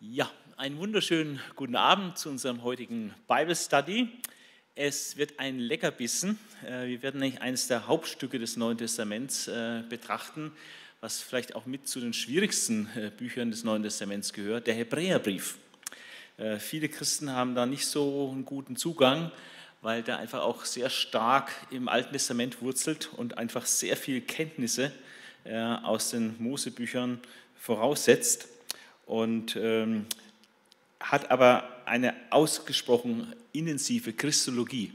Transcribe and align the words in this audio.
Ja, 0.00 0.30
einen 0.56 0.78
wunderschönen 0.78 1.40
guten 1.56 1.74
Abend 1.74 2.18
zu 2.18 2.28
unserem 2.28 2.62
heutigen 2.62 3.12
Bible 3.26 3.56
Study. 3.56 4.08
Es 4.76 5.16
wird 5.16 5.40
ein 5.40 5.58
Leckerbissen. 5.58 6.38
Äh, 6.64 6.86
wir 6.86 7.02
werden 7.02 7.18
nämlich 7.18 7.42
eines 7.42 7.66
der 7.66 7.88
Hauptstücke 7.88 8.38
des 8.38 8.56
Neuen 8.56 8.78
Testaments 8.78 9.48
äh, 9.48 9.82
betrachten, 9.88 10.52
was 11.00 11.20
vielleicht 11.20 11.56
auch 11.56 11.66
mit 11.66 11.88
zu 11.88 11.98
den 11.98 12.12
schwierigsten 12.12 12.88
äh, 12.94 13.10
Büchern 13.10 13.50
des 13.50 13.64
Neuen 13.64 13.82
Testaments 13.82 14.32
gehört, 14.32 14.68
der 14.68 14.74
Hebräerbrief. 14.74 15.58
Viele 16.60 16.88
Christen 16.88 17.32
haben 17.32 17.56
da 17.56 17.66
nicht 17.66 17.84
so 17.84 18.30
einen 18.32 18.44
guten 18.44 18.76
Zugang, 18.76 19.32
weil 19.82 20.04
der 20.04 20.18
einfach 20.18 20.42
auch 20.42 20.64
sehr 20.64 20.88
stark 20.88 21.50
im 21.72 21.88
Alten 21.88 22.12
Testament 22.12 22.62
wurzelt 22.62 23.10
und 23.16 23.36
einfach 23.36 23.66
sehr 23.66 23.96
viele 23.96 24.20
Kenntnisse 24.20 24.92
aus 25.82 26.10
den 26.10 26.36
Mosebüchern 26.38 27.18
voraussetzt 27.56 28.46
und 29.08 29.56
ähm, 29.56 30.06
hat 31.00 31.30
aber 31.30 31.68
eine 31.86 32.14
ausgesprochen 32.30 33.32
intensive 33.52 34.12
Christologie. 34.12 34.92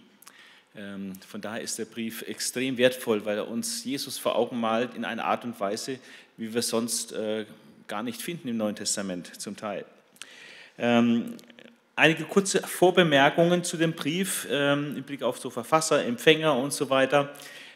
Ähm, 0.75 1.13
von 1.27 1.41
daher 1.41 1.61
ist 1.61 1.77
der 1.79 1.85
Brief 1.85 2.21
extrem 2.23 2.77
wertvoll, 2.77 3.25
weil 3.25 3.37
er 3.37 3.47
uns 3.47 3.83
Jesus 3.83 4.17
vor 4.17 4.35
Augen 4.35 4.59
malt 4.59 4.93
in 4.95 5.03
einer 5.03 5.25
Art 5.25 5.43
und 5.43 5.59
Weise, 5.59 5.99
wie 6.37 6.53
wir 6.53 6.61
sonst 6.61 7.11
äh, 7.11 7.45
gar 7.87 8.03
nicht 8.03 8.21
finden 8.21 8.47
im 8.47 8.57
Neuen 8.57 8.75
Testament 8.75 9.41
zum 9.41 9.55
Teil. 9.55 9.85
Ähm, 10.77 11.35
einige 11.95 12.23
kurze 12.23 12.61
Vorbemerkungen 12.61 13.63
zu 13.63 13.77
dem 13.77 13.93
Brief 13.93 14.47
ähm, 14.49 14.95
im 14.97 15.03
Blick 15.03 15.23
auf 15.23 15.39
so 15.39 15.49
Verfasser, 15.49 16.03
Empfänger 16.05 16.55
und 16.55 16.73
so 16.73 16.89
weiter. 16.89 17.33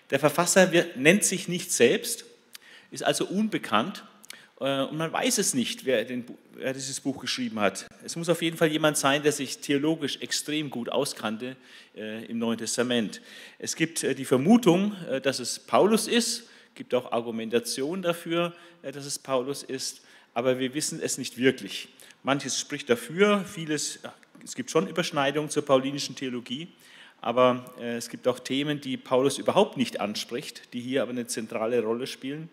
Der 0.09 0.19
Verfasser 0.19 0.71
wird, 0.71 0.97
nennt 0.97 1.23
sich 1.23 1.47
nicht 1.47 1.71
selbst, 1.71 2.25
ist 2.91 3.03
also 3.03 3.25
unbekannt 3.25 4.03
und 4.59 4.97
man 4.97 5.13
weiß 5.13 5.37
es 5.37 5.53
nicht, 5.53 5.85
wer, 5.85 6.03
den, 6.03 6.25
wer, 6.53 6.73
dieses 6.73 6.99
Buch 6.99 7.21
geschrieben 7.21 7.59
hat. 7.59 7.87
Es 8.03 8.15
muss 8.15 8.27
auf 8.27 8.41
jeden 8.41 8.57
Fall 8.57 8.69
jemand 8.69 8.97
sein, 8.97 9.21
der 9.21 9.31
sich 9.31 9.59
theologisch 9.59 10.17
extrem 10.21 10.71
gut 10.71 10.89
auskannte 10.89 11.55
äh, 11.95 12.25
im 12.25 12.39
Neuen 12.39 12.57
Testament. 12.57 13.21
Es 13.59 13.75
gibt 13.75 14.03
äh, 14.03 14.15
die 14.15 14.25
Vermutung, 14.25 14.95
äh, 15.11 15.21
dass 15.21 15.37
es 15.37 15.59
Paulus 15.59 16.07
ist. 16.07 16.39
Es 16.69 16.73
gibt 16.73 16.95
auch 16.95 17.11
Argumentation 17.11 18.01
dafür, 18.01 18.55
äh, 18.81 18.91
dass 18.91 19.05
es 19.05 19.19
Paulus 19.19 19.61
ist. 19.61 20.01
Aber 20.33 20.57
wir 20.57 20.73
wissen 20.73 20.99
es 21.03 21.19
nicht 21.19 21.37
wirklich. 21.37 21.89
Manches 22.23 22.59
spricht 22.59 22.89
dafür, 22.89 23.45
vieles, 23.45 23.99
es 24.43 24.55
gibt 24.55 24.71
schon 24.71 24.87
Überschneidungen 24.87 25.51
zur 25.51 25.65
paulinischen 25.65 26.15
Theologie. 26.15 26.69
Aber 27.21 27.75
äh, 27.79 27.97
es 27.97 28.09
gibt 28.09 28.27
auch 28.27 28.39
Themen, 28.39 28.81
die 28.81 28.97
Paulus 28.97 29.37
überhaupt 29.37 29.77
nicht 29.77 30.01
anspricht, 30.01 30.73
die 30.73 30.81
hier 30.81 31.03
aber 31.03 31.11
eine 31.11 31.27
zentrale 31.27 31.83
Rolle 31.83 32.07
spielen 32.07 32.49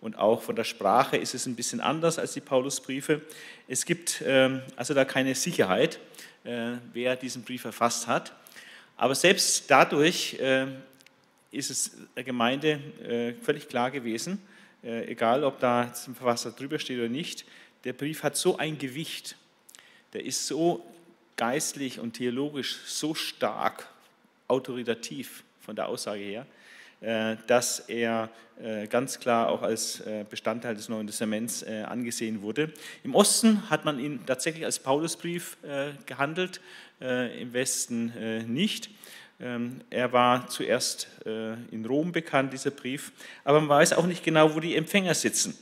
und 0.00 0.16
auch 0.16 0.42
von 0.42 0.54
der 0.56 0.64
Sprache 0.64 1.16
ist 1.16 1.34
es 1.34 1.46
ein 1.46 1.56
bisschen 1.56 1.80
anders 1.80 2.18
als 2.18 2.32
die 2.32 2.40
Paulusbriefe. 2.40 3.20
Es 3.66 3.84
gibt 3.84 4.22
ähm, 4.24 4.62
also 4.76 4.94
da 4.94 5.04
keine 5.04 5.34
Sicherheit, 5.34 5.98
äh, 6.44 6.72
wer 6.92 7.16
diesen 7.16 7.42
Brief 7.42 7.62
verfasst 7.62 8.06
hat. 8.06 8.32
Aber 8.96 9.14
selbst 9.14 9.70
dadurch 9.70 10.34
äh, 10.34 10.66
ist 11.50 11.70
es 11.70 11.92
der 12.16 12.24
Gemeinde 12.24 12.80
äh, 13.02 13.34
völlig 13.42 13.68
klar 13.68 13.90
gewesen, 13.90 14.40
egal 14.80 15.42
ob 15.42 15.58
da 15.58 15.80
ein 15.80 16.14
Verfasser 16.14 16.52
drüber 16.52 16.78
steht 16.78 16.98
oder 16.98 17.08
nicht, 17.08 17.44
der 17.82 17.92
Brief 17.92 18.22
hat 18.22 18.36
so 18.36 18.58
ein 18.58 18.78
Gewicht, 18.78 19.34
der 20.12 20.24
ist 20.24 20.46
so 20.46 20.86
geistlich 21.36 21.98
und 21.98 22.12
theologisch 22.12 22.78
so 22.86 23.12
stark 23.12 23.88
autoritativ 24.46 25.42
von 25.60 25.74
der 25.74 25.88
Aussage 25.88 26.22
her, 26.22 26.46
dass 27.00 27.80
er 27.80 28.30
äh, 28.60 28.88
ganz 28.88 29.20
klar 29.20 29.50
auch 29.50 29.62
als 29.62 30.00
äh, 30.00 30.24
Bestandteil 30.28 30.74
des 30.74 30.88
Neuen 30.88 31.06
Testaments 31.06 31.62
angesehen 31.62 32.42
wurde. 32.42 32.72
Im 33.04 33.14
Osten 33.14 33.70
hat 33.70 33.84
man 33.84 34.00
ihn 34.00 34.26
tatsächlich 34.26 34.64
als 34.64 34.80
Paulusbrief 34.80 35.56
gehandelt, 36.06 36.60
im 37.00 37.52
Westen 37.52 38.12
nicht. 38.52 38.90
Ähm, 39.40 39.82
er 39.88 40.12
war 40.12 40.48
zuerst 40.48 41.06
in 41.70 41.84
Rom 41.84 42.10
bekannt, 42.10 42.52
dieser 42.52 42.72
Brief, 42.72 43.12
aber 43.44 43.60
man 43.60 43.68
weiß 43.68 43.92
auch 43.92 44.06
nicht 44.06 44.24
genau, 44.24 44.56
wo 44.56 44.60
die 44.60 44.74
Empfänger 44.74 45.14
sitzen. 45.14 45.56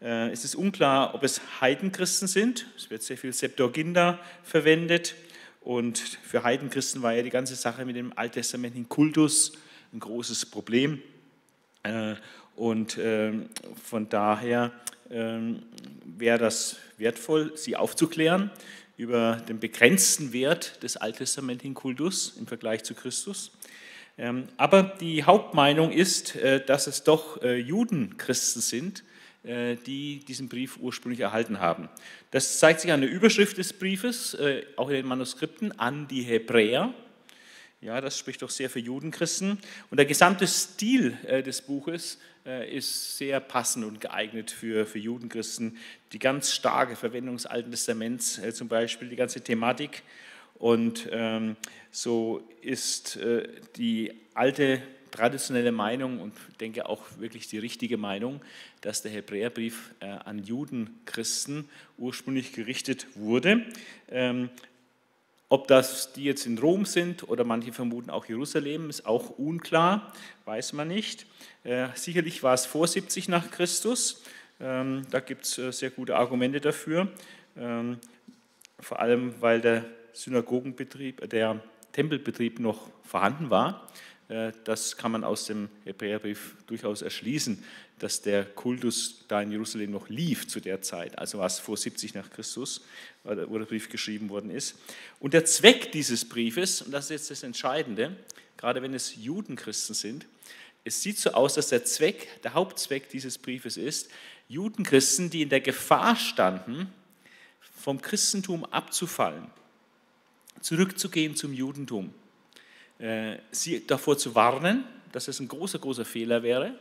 Es 0.00 0.44
ist 0.44 0.54
unklar, 0.54 1.14
ob 1.14 1.22
es 1.22 1.40
Heidenchristen 1.60 2.28
sind. 2.28 2.66
Es 2.76 2.88
wird 2.88 3.02
sehr 3.02 3.18
viel 3.18 3.32
Septuaginta 3.32 4.18
verwendet. 4.42 5.14
Und 5.60 5.98
für 5.98 6.42
Heidenchristen 6.42 7.02
war 7.02 7.12
ja 7.12 7.22
die 7.22 7.30
ganze 7.30 7.56
Sache 7.56 7.84
mit 7.84 7.96
dem 7.96 8.12
alttestamentlichen 8.16 8.88
Kultus 8.88 9.52
ein 9.94 10.00
großes 10.00 10.46
Problem. 10.46 11.00
Äh, 11.82 12.16
und 12.56 12.98
ähm, 13.00 13.48
von 13.82 14.08
daher 14.08 14.72
ähm, 15.10 15.62
wäre 16.04 16.38
das 16.38 16.76
wertvoll, 16.98 17.56
sie 17.56 17.76
aufzuklären 17.76 18.50
über 18.96 19.36
den 19.48 19.58
begrenzten 19.58 20.32
Wert 20.32 20.82
des 20.82 20.96
alttestamentlichen 20.96 21.74
Kultus 21.74 22.36
im 22.38 22.46
Vergleich 22.46 22.84
zu 22.84 22.94
Christus. 22.94 23.52
Ähm, 24.16 24.44
aber 24.56 24.82
die 24.82 25.24
Hauptmeinung 25.24 25.90
ist, 25.90 26.36
äh, 26.36 26.64
dass 26.64 26.86
es 26.86 27.02
doch 27.02 27.42
äh, 27.42 27.56
Judenchristen 27.56 28.62
sind, 28.62 29.04
die 29.46 30.20
diesen 30.20 30.48
Brief 30.48 30.78
ursprünglich 30.78 31.20
erhalten 31.20 31.60
haben. 31.60 31.90
Das 32.30 32.58
zeigt 32.58 32.80
sich 32.80 32.92
an 32.92 33.02
der 33.02 33.10
Überschrift 33.10 33.58
des 33.58 33.74
Briefes, 33.74 34.34
auch 34.76 34.88
in 34.88 34.94
den 34.94 35.06
Manuskripten, 35.06 35.78
an 35.78 36.08
die 36.08 36.22
Hebräer. 36.22 36.94
Ja, 37.84 38.00
das 38.00 38.18
spricht 38.18 38.40
doch 38.40 38.48
sehr 38.48 38.70
für 38.70 38.78
Judenchristen. 38.78 39.58
Und 39.90 39.98
der 39.98 40.06
gesamte 40.06 40.46
Stil 40.46 41.18
äh, 41.26 41.42
des 41.42 41.60
Buches 41.60 42.18
äh, 42.46 42.74
ist 42.74 43.18
sehr 43.18 43.40
passend 43.40 43.84
und 43.84 44.00
geeignet 44.00 44.50
für, 44.50 44.86
für 44.86 44.98
Judenchristen. 44.98 45.76
Die 46.12 46.18
ganz 46.18 46.54
starke 46.54 46.96
Verwendung 46.96 47.36
des 47.36 47.44
Alten 47.44 47.70
Testaments 47.70 48.38
äh, 48.38 48.54
zum 48.54 48.68
Beispiel, 48.68 49.10
die 49.10 49.16
ganze 49.16 49.42
Thematik. 49.42 50.02
Und 50.54 51.10
ähm, 51.12 51.56
so 51.90 52.48
ist 52.62 53.18
die 53.76 54.12
alte 54.32 54.80
traditionelle 55.10 55.72
Meinung 55.72 56.20
und 56.20 56.32
denke 56.60 56.88
auch 56.88 57.02
wirklich 57.18 57.48
die 57.48 57.58
richtige 57.58 57.98
Meinung, 57.98 58.40
dass 58.80 59.02
der 59.02 59.10
Hebräerbrief 59.10 59.94
an 60.00 60.38
Judenchristen 60.42 61.68
ursprünglich 61.98 62.52
gerichtet 62.52 63.06
wurde. 63.14 63.66
Ob 65.54 65.68
das 65.68 66.12
die 66.12 66.24
jetzt 66.24 66.46
in 66.46 66.58
Rom 66.58 66.84
sind 66.84 67.28
oder 67.28 67.44
manche 67.44 67.72
vermuten 67.72 68.10
auch 68.10 68.26
Jerusalem, 68.26 68.90
ist 68.90 69.06
auch 69.06 69.38
unklar, 69.38 70.12
weiß 70.46 70.72
man 70.72 70.88
nicht. 70.88 71.26
Äh, 71.62 71.86
sicherlich 71.94 72.42
war 72.42 72.54
es 72.54 72.66
vor 72.66 72.88
70 72.88 73.28
nach 73.28 73.52
Christus. 73.52 74.24
Ähm, 74.58 75.06
da 75.12 75.20
gibt 75.20 75.44
es 75.44 75.56
äh, 75.58 75.70
sehr 75.70 75.90
gute 75.90 76.16
Argumente 76.16 76.60
dafür. 76.60 77.06
Ähm, 77.56 77.98
vor 78.80 78.98
allem, 78.98 79.40
weil 79.40 79.60
der 79.60 79.84
Synagogenbetrieb, 80.12 81.30
der 81.30 81.60
Tempelbetrieb 81.92 82.58
noch 82.58 82.90
vorhanden 83.04 83.48
war. 83.48 83.86
Äh, 84.28 84.50
das 84.64 84.96
kann 84.96 85.12
man 85.12 85.22
aus 85.22 85.46
dem 85.46 85.68
Hebräerbrief 85.84 86.56
durchaus 86.66 87.00
erschließen, 87.00 87.62
dass 87.98 88.20
der 88.20 88.44
Kultus 88.44 89.24
da 89.28 89.40
in 89.40 89.52
Jerusalem 89.52 89.92
noch 89.92 90.08
lief 90.08 90.48
zu 90.48 90.60
der 90.60 90.82
Zeit, 90.82 91.16
also 91.18 91.38
was 91.38 91.60
vor 91.60 91.76
70 91.76 92.14
nach 92.14 92.30
Christus, 92.30 92.82
wo 93.22 93.58
der 93.58 93.66
Brief 93.66 93.88
geschrieben 93.88 94.28
worden 94.28 94.50
ist. 94.50 94.76
Und 95.20 95.32
der 95.32 95.44
Zweck 95.44 95.92
dieses 95.92 96.28
Briefes, 96.28 96.82
und 96.82 96.90
das 96.90 97.06
ist 97.06 97.10
jetzt 97.10 97.30
das 97.30 97.42
Entscheidende, 97.44 98.16
gerade 98.56 98.82
wenn 98.82 98.94
es 98.94 99.16
Judenchristen 99.16 99.94
sind, 99.94 100.26
es 100.82 101.02
sieht 101.02 101.18
so 101.18 101.30
aus, 101.30 101.54
dass 101.54 101.68
der 101.68 101.84
Zweck, 101.84 102.42
der 102.42 102.52
Hauptzweck 102.54 103.08
dieses 103.08 103.38
Briefes 103.38 103.76
ist, 103.76 104.10
Judenchristen, 104.48 105.30
die 105.30 105.42
in 105.42 105.48
der 105.48 105.60
Gefahr 105.60 106.16
standen, 106.16 106.92
vom 107.60 108.02
Christentum 108.02 108.64
abzufallen, 108.66 109.46
zurückzugehen 110.60 111.36
zum 111.36 111.54
Judentum, 111.54 112.12
äh, 112.98 113.38
sie 113.50 113.86
davor 113.86 114.18
zu 114.18 114.34
warnen, 114.34 114.84
dass 115.12 115.28
es 115.28 115.40
ein 115.40 115.48
großer, 115.48 115.78
großer 115.78 116.04
Fehler 116.04 116.42
wäre 116.42 116.78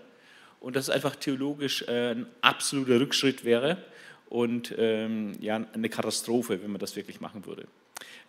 und 0.64 0.78
dass 0.78 0.86
es 0.86 0.90
einfach 0.90 1.18
theologisch 1.18 1.84
äh, 1.90 2.12
ein 2.12 2.26
absoluter 2.42 3.00
Rückschritt 3.00 3.44
wäre 3.44 3.78
und 4.30 4.74
ähm, 4.78 5.34
ja, 5.42 5.58
eine 5.74 5.90
Katastrophe, 5.90 6.64
wenn 6.64 6.72
man 6.72 6.80
das 6.80 6.96
wirklich 6.96 7.20
machen 7.20 7.46
würde. 7.46 7.68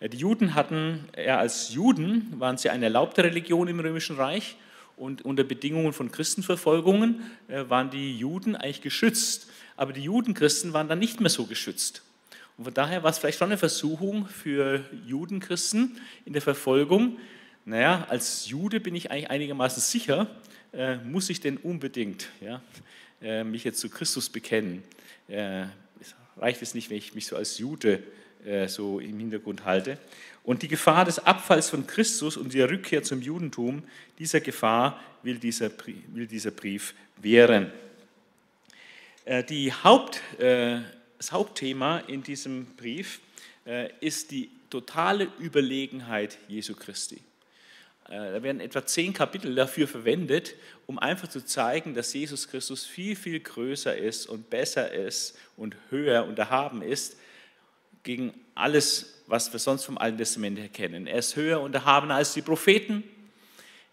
Äh, 0.01 0.09
die 0.09 0.17
Juden 0.17 0.53
hatten, 0.53 1.05
ja, 1.17 1.37
als 1.37 1.73
Juden 1.73 2.33
waren 2.37 2.57
sie 2.57 2.69
eine 2.69 2.85
erlaubte 2.85 3.23
Religion 3.23 3.69
im 3.69 3.79
Römischen 3.79 4.17
Reich 4.17 4.57
und 4.97 5.23
unter 5.23 5.45
Bedingungen 5.45 5.93
von 5.93 6.11
Christenverfolgungen 6.11 7.23
waren 7.67 7.89
die 7.89 8.17
Juden 8.17 8.55
eigentlich 8.55 8.81
geschützt. 8.81 9.49
Aber 9.75 9.91
die 9.91 10.03
Judenchristen 10.03 10.71
waren 10.71 10.87
dann 10.87 10.99
nicht 10.99 11.19
mehr 11.19 11.29
so 11.29 11.45
geschützt. 11.45 12.01
Und 12.57 12.63
von 12.63 12.73
daher 12.73 13.03
war 13.03 13.09
es 13.11 13.17
vielleicht 13.17 13.39
schon 13.39 13.49
eine 13.49 13.57
Versuchung 13.57 14.25
für 14.25 14.85
Judenchristen 15.05 15.99
in 16.23 16.31
der 16.31 16.41
Verfolgung, 16.41 17.17
naja, 17.65 18.05
als 18.09 18.47
Jude 18.47 18.79
bin 18.79 18.93
ich 18.93 19.09
eigentlich 19.09 19.31
einigermaßen 19.31 19.81
sicher, 19.81 20.27
äh, 20.71 20.97
muss 20.97 21.31
ich 21.31 21.39
denn 21.39 21.57
unbedingt 21.57 22.29
ja, 22.39 22.61
äh, 23.23 23.43
mich 23.43 23.63
jetzt 23.63 23.79
zu 23.79 23.89
Christus 23.89 24.29
bekennen? 24.29 24.83
Äh, 25.27 25.65
reicht 26.37 26.61
es 26.61 26.75
nicht, 26.75 26.91
wenn 26.91 26.97
ich 26.97 27.15
mich 27.15 27.25
so 27.25 27.35
als 27.35 27.57
Jude 27.57 28.03
äh, 28.45 28.67
so 28.67 28.99
im 28.99 29.17
Hintergrund 29.17 29.65
halte? 29.65 29.97
Und 30.43 30.61
die 30.61 30.67
Gefahr 30.67 31.05
des 31.05 31.17
Abfalls 31.17 31.71
von 31.71 31.87
Christus 31.87 32.37
und 32.37 32.53
der 32.53 32.69
Rückkehr 32.69 33.01
zum 33.01 33.23
Judentum, 33.23 33.81
dieser 34.19 34.41
Gefahr 34.41 35.01
will 35.23 35.39
dieser, 35.39 35.71
will 36.13 36.27
dieser 36.27 36.51
Brief 36.51 36.93
wehren. 37.17 37.71
Äh, 39.23 39.43
die 39.43 39.73
Haupt 39.73 40.21
äh, 40.39 40.81
das 41.17 41.31
Hauptthema 41.31 41.99
in 41.99 42.21
diesem 42.21 42.65
Brief 42.75 43.21
ist 43.99 44.29
die 44.29 44.51
totale 44.69 45.29
Überlegenheit 45.39 46.37
Jesu 46.47 46.75
Christi. 46.75 47.19
Äh, 48.09 48.33
da 48.33 48.43
werden 48.43 48.61
etwa 48.61 48.85
zehn 48.85 49.13
Kapitel 49.13 49.55
dafür 49.55 49.87
verwendet, 49.87 50.55
um 50.85 50.99
einfach 50.99 51.27
zu 51.27 51.43
zeigen, 51.43 51.95
dass 51.95 52.13
Jesus 52.13 52.47
Christus 52.47 52.85
viel, 52.85 53.15
viel 53.15 53.39
größer 53.39 53.95
ist 53.95 54.27
und 54.27 54.49
besser 54.49 54.91
ist 54.91 55.37
und 55.57 55.75
höher 55.89 56.25
und 56.25 56.37
erhaben 56.37 56.81
ist 56.81 57.17
gegen 58.03 58.33
alles, 58.53 59.23
was 59.25 59.51
wir 59.51 59.59
sonst 59.59 59.85
vom 59.85 59.97
Alten 59.97 60.19
Testament 60.19 60.59
her 60.59 60.69
kennen. 60.69 61.07
Er 61.07 61.17
ist 61.17 61.35
höher 61.35 61.61
und 61.61 61.73
erhabener 61.73 62.15
als 62.15 62.33
die 62.33 62.43
Propheten, 62.43 63.03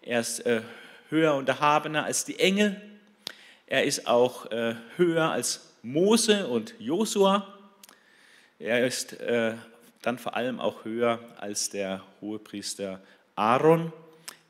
er 0.01 0.19
ist 0.19 0.45
äh, 0.45 0.61
höher 1.09 1.33
und 1.33 1.49
erhabener 1.49 2.05
als 2.05 2.25
die 2.25 2.37
Engel, 2.37 2.79
er 3.65 3.83
ist 3.83 4.05
auch 4.05 4.51
äh, 4.51 4.75
höher 4.97 5.31
als 5.31 5.73
Mose 5.81 6.47
und 6.47 6.75
Josua, 6.77 7.47
er 8.59 8.85
ist 8.85 9.17
dann 10.01 10.17
vor 10.17 10.37
allem 10.37 10.61
auch 10.61 10.85
höher 10.85 11.19
als 11.37 11.69
der 11.69 12.01
Hohepriester 12.21 13.01
Aaron 13.35 13.91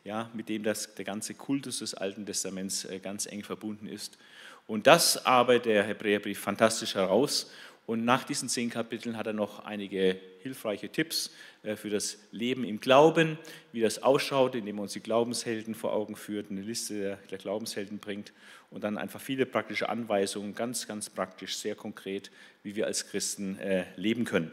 ja, 0.03 0.29
mit 0.33 0.49
dem 0.49 0.63
das, 0.63 0.95
der 0.95 1.05
ganze 1.05 1.33
Kultus 1.33 1.79
des 1.79 1.93
Alten 1.93 2.25
Testaments 2.25 2.85
äh, 2.85 2.99
ganz 2.99 3.25
eng 3.25 3.43
verbunden 3.43 3.87
ist. 3.87 4.17
Und 4.67 4.87
das 4.87 5.25
arbeitet 5.25 5.65
der 5.65 5.83
Hebräerbrief 5.83 6.39
fantastisch 6.39 6.95
heraus. 6.95 7.51
Und 7.85 8.05
nach 8.05 8.23
diesen 8.23 8.47
zehn 8.47 8.69
Kapiteln 8.69 9.17
hat 9.17 9.27
er 9.27 9.33
noch 9.33 9.65
einige 9.65 10.17
hilfreiche 10.41 10.89
Tipps 10.89 11.31
äh, 11.63 11.75
für 11.75 11.89
das 11.89 12.17
Leben 12.31 12.63
im 12.63 12.79
Glauben, 12.79 13.37
wie 13.71 13.81
das 13.81 14.03
ausschaut, 14.03 14.55
indem 14.55 14.77
er 14.77 14.83
uns 14.83 14.93
die 14.93 15.01
Glaubenshelden 15.01 15.75
vor 15.75 15.93
Augen 15.93 16.15
führt, 16.15 16.49
eine 16.49 16.61
Liste 16.61 17.17
der, 17.29 17.37
Glaubenshelden 17.37 17.99
bringt 17.99 18.31
und 18.69 18.83
dann 18.83 18.97
einfach 18.97 19.19
viele 19.19 19.45
praktische 19.45 19.89
Anweisungen, 19.89 20.55
ganz, 20.55 20.87
ganz 20.87 21.09
praktisch, 21.09 21.57
sehr 21.57 21.75
konkret, 21.75 22.31
wie 22.63 22.75
wir 22.75 22.87
als 22.87 23.07
Christen 23.07 23.57
äh, 23.59 23.85
leben 23.97 24.23
können. 24.23 24.51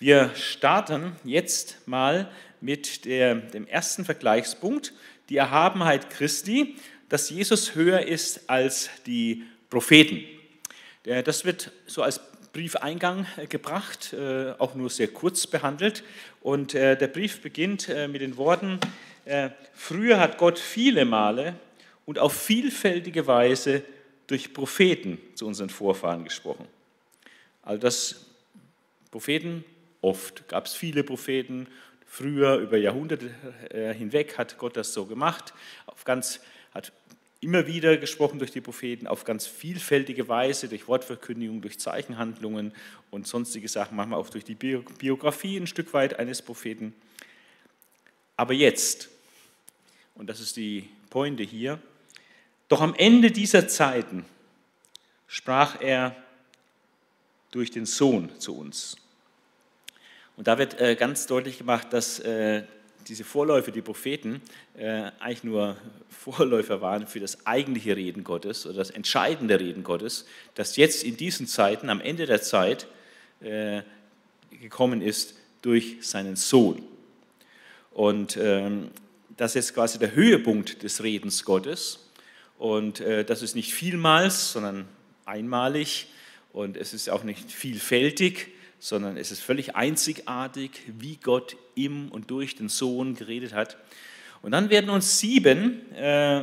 Wir 0.00 0.30
starten 0.36 1.16
jetzt 1.24 1.88
mal 1.88 2.30
mit 2.60 3.04
der, 3.04 3.34
dem 3.34 3.66
ersten 3.66 4.04
Vergleichspunkt, 4.04 4.92
die 5.28 5.36
Erhabenheit 5.36 6.08
Christi, 6.10 6.76
dass 7.08 7.30
Jesus 7.30 7.74
höher 7.74 8.06
ist 8.06 8.48
als 8.48 8.90
die 9.06 9.42
Propheten. 9.68 10.22
Das 11.02 11.44
wird 11.44 11.72
so 11.86 12.02
als 12.02 12.20
Briefeingang 12.52 13.26
äh, 13.38 13.48
gebracht, 13.48 14.12
äh, 14.12 14.52
auch 14.58 14.76
nur 14.76 14.88
sehr 14.88 15.08
kurz 15.08 15.48
behandelt. 15.48 16.04
Und 16.42 16.74
äh, 16.74 16.96
der 16.96 17.08
Brief 17.08 17.42
beginnt 17.42 17.88
mit 17.88 18.20
den 18.20 18.36
Worten, 18.36 18.78
früher 19.74 20.20
hat 20.20 20.38
Gott 20.38 20.58
viele 20.58 21.04
Male 21.04 21.54
und 22.06 22.18
auf 22.18 22.32
vielfältige 22.32 23.26
Weise 23.26 23.82
durch 24.26 24.54
Propheten 24.54 25.18
zu 25.34 25.46
unseren 25.46 25.68
Vorfahren 25.68 26.24
gesprochen. 26.24 26.66
Also 27.62 27.78
das 27.78 28.26
Propheten, 29.10 29.64
oft 30.00 30.48
gab 30.48 30.66
es 30.66 30.74
viele 30.74 31.04
Propheten 31.04 31.66
Früher, 32.10 32.56
über 32.56 32.78
Jahrhunderte 32.78 33.30
äh, 33.68 33.92
hinweg, 33.92 34.38
hat 34.38 34.56
Gott 34.56 34.76
das 34.78 34.94
so 34.94 35.04
gemacht, 35.04 35.52
auf 35.86 36.04
ganz, 36.04 36.40
hat 36.72 36.90
immer 37.40 37.66
wieder 37.66 37.98
gesprochen 37.98 38.38
durch 38.38 38.50
die 38.50 38.62
Propheten, 38.62 39.06
auf 39.06 39.24
ganz 39.24 39.46
vielfältige 39.46 40.26
Weise, 40.26 40.68
durch 40.68 40.88
Wortverkündigung, 40.88 41.60
durch 41.60 41.78
Zeichenhandlungen 41.78 42.72
und 43.10 43.26
sonstige 43.28 43.68
Sachen, 43.68 43.94
manchmal 43.94 44.18
auch 44.18 44.30
durch 44.30 44.44
die 44.44 44.54
Biografie 44.54 45.58
ein 45.58 45.66
Stück 45.66 45.92
weit 45.92 46.18
eines 46.18 46.40
Propheten. 46.40 46.94
Aber 48.36 48.54
jetzt, 48.54 49.10
und 50.14 50.28
das 50.28 50.40
ist 50.40 50.56
die 50.56 50.88
Pointe 51.10 51.42
hier, 51.42 51.78
doch 52.68 52.80
am 52.80 52.94
Ende 52.94 53.30
dieser 53.30 53.68
Zeiten 53.68 54.24
sprach 55.26 55.80
er 55.80 56.16
durch 57.50 57.70
den 57.70 57.86
Sohn 57.86 58.30
zu 58.40 58.56
uns. 58.56 58.96
Und 60.38 60.46
da 60.46 60.56
wird 60.56 60.80
äh, 60.80 60.94
ganz 60.94 61.26
deutlich 61.26 61.58
gemacht, 61.58 61.88
dass 61.90 62.20
äh, 62.20 62.62
diese 63.08 63.24
Vorläufe, 63.24 63.72
die 63.72 63.82
Propheten, 63.82 64.40
äh, 64.76 65.10
eigentlich 65.18 65.42
nur 65.42 65.76
Vorläufer 66.10 66.80
waren 66.80 67.08
für 67.08 67.18
das 67.18 67.44
eigentliche 67.44 67.96
Reden 67.96 68.22
Gottes 68.22 68.64
oder 68.64 68.76
das 68.76 68.90
entscheidende 68.90 69.58
Reden 69.58 69.82
Gottes, 69.82 70.26
das 70.54 70.76
jetzt 70.76 71.02
in 71.02 71.16
diesen 71.16 71.48
Zeiten, 71.48 71.90
am 71.90 72.00
Ende 72.00 72.24
der 72.26 72.40
Zeit, 72.40 72.86
gekommen 74.50 75.00
ist 75.00 75.34
durch 75.62 75.98
seinen 76.00 76.34
Sohn. 76.34 76.82
Und 77.92 78.36
ähm, 78.36 78.90
das 79.36 79.54
ist 79.54 79.74
quasi 79.74 80.00
der 80.00 80.16
Höhepunkt 80.16 80.82
des 80.82 81.04
Redens 81.04 81.44
Gottes. 81.44 82.10
Und 82.58 83.00
das 83.00 83.42
ist 83.42 83.54
nicht 83.54 83.72
vielmals, 83.72 84.50
sondern 84.50 84.88
einmalig. 85.24 86.08
Und 86.52 86.76
es 86.76 86.94
ist 86.94 87.08
auch 87.10 87.22
nicht 87.22 87.52
vielfältig, 87.52 88.48
sondern 88.80 89.16
es 89.16 89.30
ist 89.30 89.40
völlig 89.40 89.76
einzigartig, 89.76 90.70
wie 90.86 91.16
Gott 91.16 91.56
im 91.74 92.10
und 92.10 92.30
durch 92.30 92.56
den 92.56 92.68
Sohn 92.68 93.14
geredet 93.14 93.52
hat. 93.52 93.76
Und 94.42 94.52
dann 94.52 94.70
werden 94.70 94.90
uns 94.90 95.18
sieben 95.18 95.92
äh, 95.94 96.42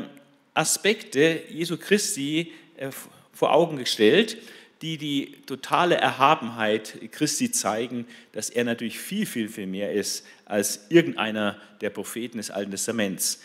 Aspekte 0.53 1.41
Jesu 1.49 1.77
Christi 1.77 2.51
äh, 2.77 2.89
vor 3.31 3.53
Augen 3.53 3.77
gestellt, 3.77 4.37
die 4.81 4.97
die 4.97 5.37
totale 5.45 5.95
Erhabenheit 5.95 6.99
Christi 7.11 7.51
zeigen, 7.51 8.05
dass 8.33 8.49
er 8.49 8.65
natürlich 8.65 8.99
viel, 8.99 9.25
viel, 9.25 9.47
viel 9.47 9.67
mehr 9.67 9.93
ist 9.93 10.25
als 10.45 10.87
irgendeiner 10.89 11.57
der 11.81 11.89
Propheten 11.89 12.37
des 12.37 12.51
Alten 12.51 12.71
Testaments. 12.71 13.41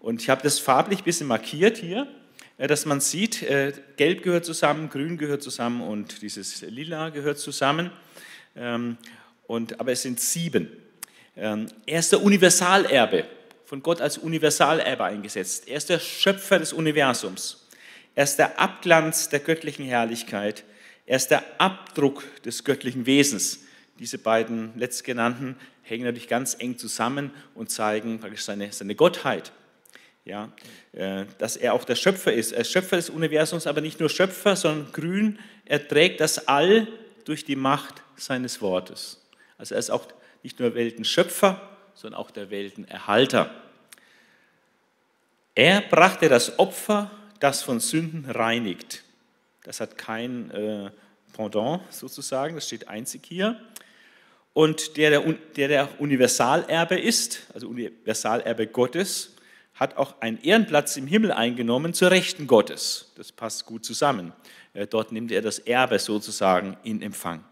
Und 0.00 0.20
ich 0.20 0.28
habe 0.28 0.42
das 0.42 0.58
farblich 0.58 1.00
ein 1.00 1.04
bisschen 1.04 1.26
markiert 1.26 1.78
hier, 1.78 2.06
äh, 2.58 2.66
dass 2.66 2.84
man 2.84 3.00
sieht, 3.00 3.44
Gelb 3.96 4.22
gehört 4.22 4.44
zusammen, 4.44 4.90
Grün 4.90 5.16
gehört 5.16 5.42
zusammen 5.42 5.80
und 5.80 6.20
dieses 6.20 6.60
Lila 6.60 7.08
gehört 7.08 7.38
zusammen. 7.38 7.90
Ähm, 8.56 8.96
und, 9.46 9.78
aber 9.80 9.92
es 9.92 10.02
sind 10.02 10.20
sieben. 10.20 10.68
Er 11.36 11.66
ist 11.86 12.12
der 12.12 12.22
Universalerbe, 12.22 13.24
von 13.64 13.82
Gott 13.82 14.00
als 14.00 14.18
Universalerbe 14.18 15.02
eingesetzt. 15.02 15.66
Er 15.66 15.78
ist 15.78 15.90
der 15.90 15.98
Schöpfer 15.98 16.60
des 16.60 16.72
Universums. 16.72 17.66
Er 18.14 18.24
ist 18.24 18.36
der 18.36 18.60
Abglanz 18.60 19.28
der 19.28 19.40
göttlichen 19.40 19.84
Herrlichkeit. 19.84 20.64
Er 21.06 21.16
ist 21.16 21.28
der 21.28 21.42
Abdruck 21.58 22.22
des 22.44 22.62
göttlichen 22.62 23.06
Wesens. 23.06 23.60
Diese 23.98 24.18
beiden 24.18 24.78
letztgenannten 24.78 25.56
hängen 25.82 26.04
natürlich 26.04 26.28
ganz 26.28 26.56
eng 26.58 26.78
zusammen 26.78 27.32
und 27.54 27.70
zeigen 27.70 28.20
praktisch 28.20 28.44
seine, 28.44 28.72
seine 28.72 28.94
Gottheit. 28.94 29.52
Ja, 30.24 30.52
äh, 30.92 31.26
dass 31.36 31.56
er 31.56 31.74
auch 31.74 31.84
der 31.84 31.96
Schöpfer 31.96 32.32
ist. 32.32 32.52
Er 32.52 32.60
ist 32.60 32.72
Schöpfer 32.72 32.96
des 32.96 33.10
Universums, 33.10 33.66
aber 33.66 33.82
nicht 33.82 34.00
nur 34.00 34.08
Schöpfer, 34.08 34.56
sondern 34.56 34.90
grün. 34.92 35.38
Er 35.66 35.86
trägt 35.86 36.20
das 36.20 36.48
All 36.48 36.88
durch 37.26 37.44
die 37.44 37.56
Macht 37.56 38.03
seines 38.16 38.60
Wortes. 38.60 39.24
Also 39.58 39.74
er 39.74 39.78
ist 39.78 39.90
auch 39.90 40.06
nicht 40.42 40.60
nur 40.60 40.74
Weltenschöpfer, 40.74 41.60
sondern 41.94 42.20
auch 42.20 42.30
der 42.30 42.50
Weltenerhalter. 42.50 43.50
Er 45.54 45.80
brachte 45.82 46.28
das 46.28 46.58
Opfer, 46.58 47.10
das 47.40 47.62
von 47.62 47.80
Sünden 47.80 48.30
reinigt. 48.30 49.04
Das 49.62 49.80
hat 49.80 49.96
kein 49.96 50.50
äh, 50.50 50.90
Pendant 51.32 51.82
sozusagen, 51.90 52.54
das 52.54 52.66
steht 52.66 52.88
einzig 52.88 53.22
hier. 53.26 53.60
Und 54.52 54.96
der 54.96 55.20
der, 55.56 55.68
der 55.68 56.00
Universalerbe 56.00 56.98
ist, 56.98 57.42
also 57.52 57.68
Universalerbe 57.68 58.66
Gottes, 58.68 59.34
hat 59.74 59.96
auch 59.96 60.20
einen 60.20 60.40
Ehrenplatz 60.42 60.96
im 60.96 61.08
Himmel 61.08 61.32
eingenommen 61.32 61.94
zur 61.94 62.10
Rechten 62.10 62.46
Gottes. 62.46 63.12
Das 63.16 63.32
passt 63.32 63.66
gut 63.66 63.84
zusammen. 63.84 64.32
Äh, 64.72 64.86
dort 64.86 65.10
nimmt 65.10 65.32
er 65.32 65.42
das 65.42 65.58
Erbe 65.58 65.98
sozusagen 65.98 66.76
in 66.84 67.02
Empfang. 67.02 67.44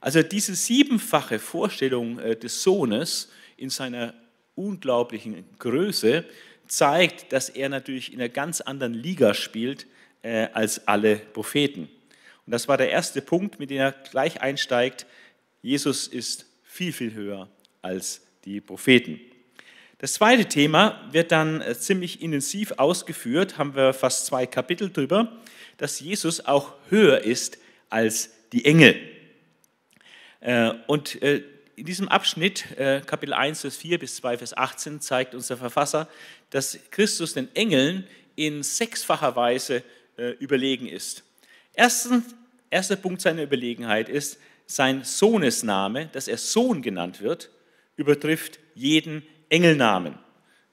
Also 0.00 0.22
diese 0.22 0.54
siebenfache 0.54 1.38
Vorstellung 1.38 2.18
äh, 2.18 2.36
des 2.36 2.62
Sohnes 2.62 3.30
in 3.56 3.70
seiner 3.70 4.14
unglaublichen 4.54 5.44
Größe 5.58 6.24
zeigt, 6.66 7.32
dass 7.32 7.48
er 7.48 7.68
natürlich 7.68 8.12
in 8.12 8.20
einer 8.20 8.28
ganz 8.28 8.60
anderen 8.60 8.94
Liga 8.94 9.34
spielt 9.34 9.86
äh, 10.22 10.48
als 10.52 10.86
alle 10.86 11.16
Propheten. 11.16 11.88
Und 12.46 12.52
das 12.52 12.68
war 12.68 12.76
der 12.76 12.90
erste 12.90 13.20
Punkt, 13.20 13.58
mit 13.58 13.70
dem 13.70 13.78
er 13.78 13.92
gleich 13.92 14.40
einsteigt. 14.40 15.06
Jesus 15.62 16.08
ist 16.08 16.46
viel, 16.64 16.92
viel 16.92 17.14
höher 17.14 17.48
als 17.82 18.22
die 18.44 18.60
Propheten. 18.60 19.20
Das 19.98 20.14
zweite 20.14 20.46
Thema 20.46 21.06
wird 21.12 21.30
dann 21.30 21.60
äh, 21.60 21.76
ziemlich 21.76 22.22
intensiv 22.22 22.72
ausgeführt, 22.78 23.58
haben 23.58 23.74
wir 23.74 23.92
fast 23.92 24.24
zwei 24.24 24.46
Kapitel 24.46 24.90
drüber, 24.90 25.36
dass 25.76 26.00
Jesus 26.00 26.46
auch 26.46 26.72
höher 26.88 27.20
ist 27.20 27.58
als 27.90 28.30
die 28.52 28.64
Engel. 28.64 28.96
Äh, 30.40 30.72
und 30.86 31.22
äh, 31.22 31.42
in 31.76 31.84
diesem 31.86 32.08
Abschnitt, 32.08 32.70
äh, 32.76 33.00
Kapitel 33.00 33.32
1, 33.32 33.62
Vers 33.62 33.76
4 33.76 33.98
bis 33.98 34.16
2, 34.16 34.38
Vers 34.38 34.56
18, 34.56 35.00
zeigt 35.00 35.34
uns 35.34 35.48
der 35.48 35.56
Verfasser, 35.56 36.08
dass 36.50 36.78
Christus 36.90 37.34
den 37.34 37.54
Engeln 37.54 38.06
in 38.36 38.62
sechsfacher 38.62 39.36
Weise 39.36 39.82
überlegen 40.38 40.86
ist. 40.86 41.22
Erstens, 41.72 42.34
erster 42.68 42.96
Punkt 42.96 43.22
seiner 43.22 43.42
Überlegenheit 43.42 44.10
ist, 44.10 44.38
sein 44.66 45.02
Sohnesname, 45.02 46.10
dass 46.12 46.28
er 46.28 46.36
Sohn 46.36 46.82
genannt 46.82 47.22
wird, 47.22 47.50
übertrifft 47.96 48.60
jeden 48.74 49.22
Engelnamen. 49.48 50.18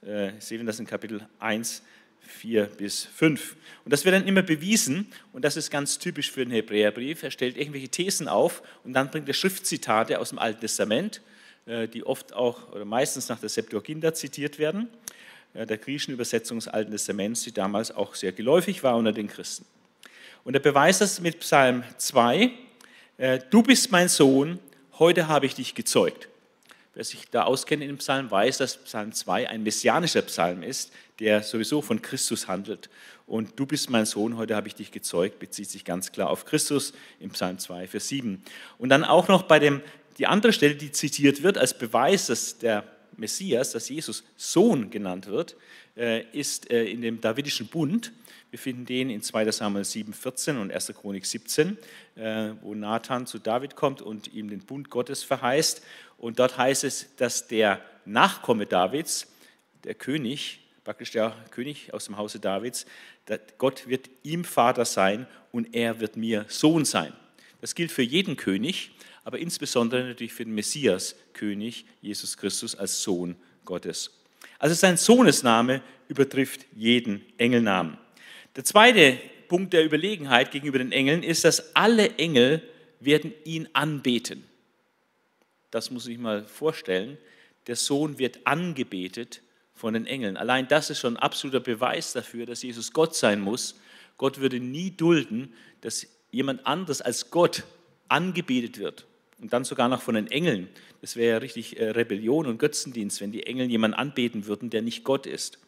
Äh, 0.02 0.32
sehen 0.40 0.66
das 0.66 0.80
in 0.80 0.86
Kapitel 0.86 1.28
1, 1.40 1.82
4 2.28 2.66
bis 2.66 3.06
5. 3.06 3.56
Und 3.86 3.92
das 3.92 4.06
wird 4.06 4.16
dann 4.16 4.28
immer 4.28 4.42
bewiesen, 4.42 5.08
und 5.34 5.46
das 5.46 5.58
ist 5.58 5.72
ganz 5.72 5.98
typisch 6.00 6.32
für 6.32 6.44
den 6.44 6.52
Hebräerbrief. 6.52 7.24
Er 7.24 7.32
stellt 7.32 7.58
irgendwelche 7.58 7.90
Thesen 7.90 8.28
auf 8.28 8.62
und 8.84 8.94
dann 8.94 9.10
bringt 9.10 9.28
er 9.28 9.34
Schriftzitate 9.34 10.20
aus 10.20 10.30
dem 10.30 10.40
Alten 10.40 10.62
Testament, 10.62 11.22
äh, 11.66 11.88
die 11.88 12.06
oft 12.06 12.34
auch 12.34 12.72
oder 12.74 12.86
meistens 12.86 13.30
nach 13.30 13.40
der 13.40 13.50
Septuaginta 13.50 14.14
zitiert 14.14 14.60
werden, 14.60 14.90
äh, 15.54 15.66
der 15.66 15.78
griechischen 15.78 16.14
Übersetzung 16.14 16.60
des 16.60 16.68
Alten 16.68 16.92
Testaments, 16.92 17.44
die 17.44 17.52
damals 17.52 17.92
auch 17.92 18.16
sehr 18.16 18.32
geläufig 18.32 18.84
war 18.84 18.98
unter 18.98 19.14
den 19.14 19.28
Christen. 19.28 19.66
Und 20.44 20.54
er 20.54 20.60
beweist 20.60 21.02
das 21.02 21.20
mit 21.20 21.40
Psalm 21.40 21.84
2, 21.98 22.52
äh, 23.18 23.40
du 23.50 23.64
bist 23.64 23.92
mein 23.92 24.10
Sohn, 24.10 24.60
heute 25.00 25.28
habe 25.28 25.46
ich 25.46 25.56
dich 25.56 25.76
gezeugt. 25.76 26.30
Wer 26.98 27.04
sich 27.04 27.30
da 27.30 27.44
auskennt 27.44 27.84
in 27.84 27.90
dem 27.90 28.00
Psalm, 28.00 28.32
weiß, 28.32 28.58
dass 28.58 28.78
Psalm 28.78 29.12
2 29.12 29.50
ein 29.50 29.62
messianischer 29.62 30.24
Psalm 30.24 30.64
ist, 30.64 30.92
der 31.20 31.44
sowieso 31.44 31.84
von 31.84 32.02
Christus 32.02 32.48
handelt. 32.48 32.90
Und 33.28 33.60
du 33.60 33.68
bist 33.68 33.92
mein 33.92 34.08
Sohn, 34.08 34.36
heute 34.36 34.56
habe 34.56 34.68
ich 34.68 34.74
dich 34.74 34.90
gezeugt, 34.90 35.38
bezieht 35.38 35.70
sich 35.70 35.86
ganz 35.86 36.12
klar 36.12 36.32
auf 36.32 36.46
Christus 36.46 36.94
im 37.20 37.30
Psalm 37.30 37.60
2, 37.60 37.86
Vers 37.86 38.08
7. 38.08 38.42
Und 38.80 38.90
dann 38.90 39.04
auch 39.04 39.28
noch 39.28 39.44
bei 39.44 39.60
dem, 39.60 39.82
die 40.18 40.26
andere 40.26 40.52
Stelle, 40.52 40.74
die 40.74 40.92
zitiert 40.92 41.44
wird 41.44 41.60
als 41.60 41.78
Beweis, 41.78 42.26
dass 42.26 42.58
der 42.58 42.84
Messias, 43.16 43.74
dass 43.74 43.90
Jesus 43.90 44.24
Sohn 44.36 44.90
genannt 44.90 45.28
wird, 45.28 45.56
äh, 45.98 46.24
ist 46.32 46.72
äh, 46.72 46.86
in 46.86 47.04
dem 47.04 47.22
Davidischen 47.22 47.68
Bund. 47.68 48.12
Wir 48.50 48.60
finden 48.60 48.86
den 48.86 49.10
in 49.10 49.22
2 49.22 49.52
Samuel 49.52 49.84
7, 49.84 50.14
14 50.14 50.58
und 50.58 50.72
1. 50.72 50.94
Chronik 51.00 51.26
17, 51.26 51.78
äh, 52.16 52.52
wo 52.62 52.74
Nathan 52.76 53.28
zu 53.28 53.40
David 53.40 53.76
kommt 53.76 54.02
und 54.02 54.34
ihm 54.34 54.50
den 54.50 54.62
Bund 54.62 54.90
Gottes 54.90 55.24
verheißt. 55.24 55.82
Und 56.18 56.40
dort 56.40 56.58
heißt 56.58 56.84
es, 56.84 57.16
dass 57.16 57.48
der 57.48 57.82
Nachkomme 58.06 58.66
Davids, 58.66 59.28
der 59.84 59.94
König, 59.94 60.60
praktisch 60.84 61.12
der 61.12 61.36
König 61.52 61.94
aus 61.94 62.06
dem 62.06 62.18
Hause 62.18 62.40
Davids, 62.40 62.86
Gott 63.58 63.88
wird 63.88 64.10
ihm 64.24 64.44
Vater 64.44 64.86
sein 64.86 65.28
und 65.52 65.76
er 65.76 66.00
wird 66.00 66.16
mir 66.18 66.46
Sohn 66.48 66.86
sein. 66.86 67.14
Das 67.62 67.76
gilt 67.76 67.92
für 67.92 68.04
jeden 68.04 68.38
König, 68.38 68.92
aber 69.24 69.40
insbesondere 69.40 70.06
natürlich 70.06 70.34
für 70.34 70.46
den 70.46 70.56
Messias, 70.56 71.16
König 71.34 71.86
Jesus 72.02 72.38
Christus 72.38 72.76
als 72.76 73.04
Sohn 73.04 73.36
Gottes. 73.66 74.12
Also 74.60 74.74
sein 74.76 74.98
Sohnesname 74.98 75.82
übertrifft 76.08 76.66
jeden 76.76 77.22
Engelnamen. 77.38 77.98
Der 78.56 78.64
zweite 78.64 79.20
Punkt 79.50 79.74
der 79.74 79.86
Überlegenheit 79.86 80.52
gegenüber 80.52 80.78
den 80.78 80.92
Engeln 80.92 81.24
ist, 81.24 81.44
dass 81.44 81.76
alle 81.76 82.16
Engel 82.18 82.62
werden 83.00 83.34
ihn 83.44 83.68
anbeten. 83.74 84.44
Das 85.78 85.92
muss 85.92 86.08
ich 86.08 86.18
mal 86.18 86.44
vorstellen. 86.44 87.20
Der 87.68 87.76
Sohn 87.76 88.18
wird 88.18 88.40
angebetet 88.46 89.44
von 89.76 89.94
den 89.94 90.08
Engeln. 90.08 90.36
Allein 90.36 90.68
das 90.68 90.90
ist 90.90 90.98
schon 90.98 91.18
ein 91.18 91.22
absoluter 91.22 91.60
Beweis 91.60 92.14
dafür, 92.14 92.48
dass 92.48 92.64
Jesus 92.64 92.94
Gott 92.94 93.16
sein 93.16 93.40
muss. 93.40 93.80
Gott 94.18 94.40
würde 94.40 94.60
nie 94.60 94.90
dulden, 94.90 95.54
dass 95.82 96.08
jemand 96.32 96.66
anderes 96.66 97.04
als 97.04 97.30
Gott 97.30 97.64
angebetet 98.08 98.80
wird. 98.80 99.06
Und 99.40 99.54
dann 99.54 99.66
sogar 99.66 99.88
noch 99.88 100.02
von 100.02 100.16
den 100.16 100.26
Engeln. 100.32 100.68
Das 101.02 101.16
wäre 101.16 101.34
ja 101.34 101.38
richtig 101.38 101.80
äh, 101.80 101.92
Rebellion 101.92 102.48
und 102.48 102.58
Götzendienst, 102.58 103.22
wenn 103.22 103.32
die 103.32 103.46
Engel 103.46 103.70
jemanden 103.70 103.98
anbeten 103.98 104.48
würden, 104.48 104.72
der 104.72 104.82
nicht 104.82 105.04
Gott 105.04 105.28
ist. 105.28 105.60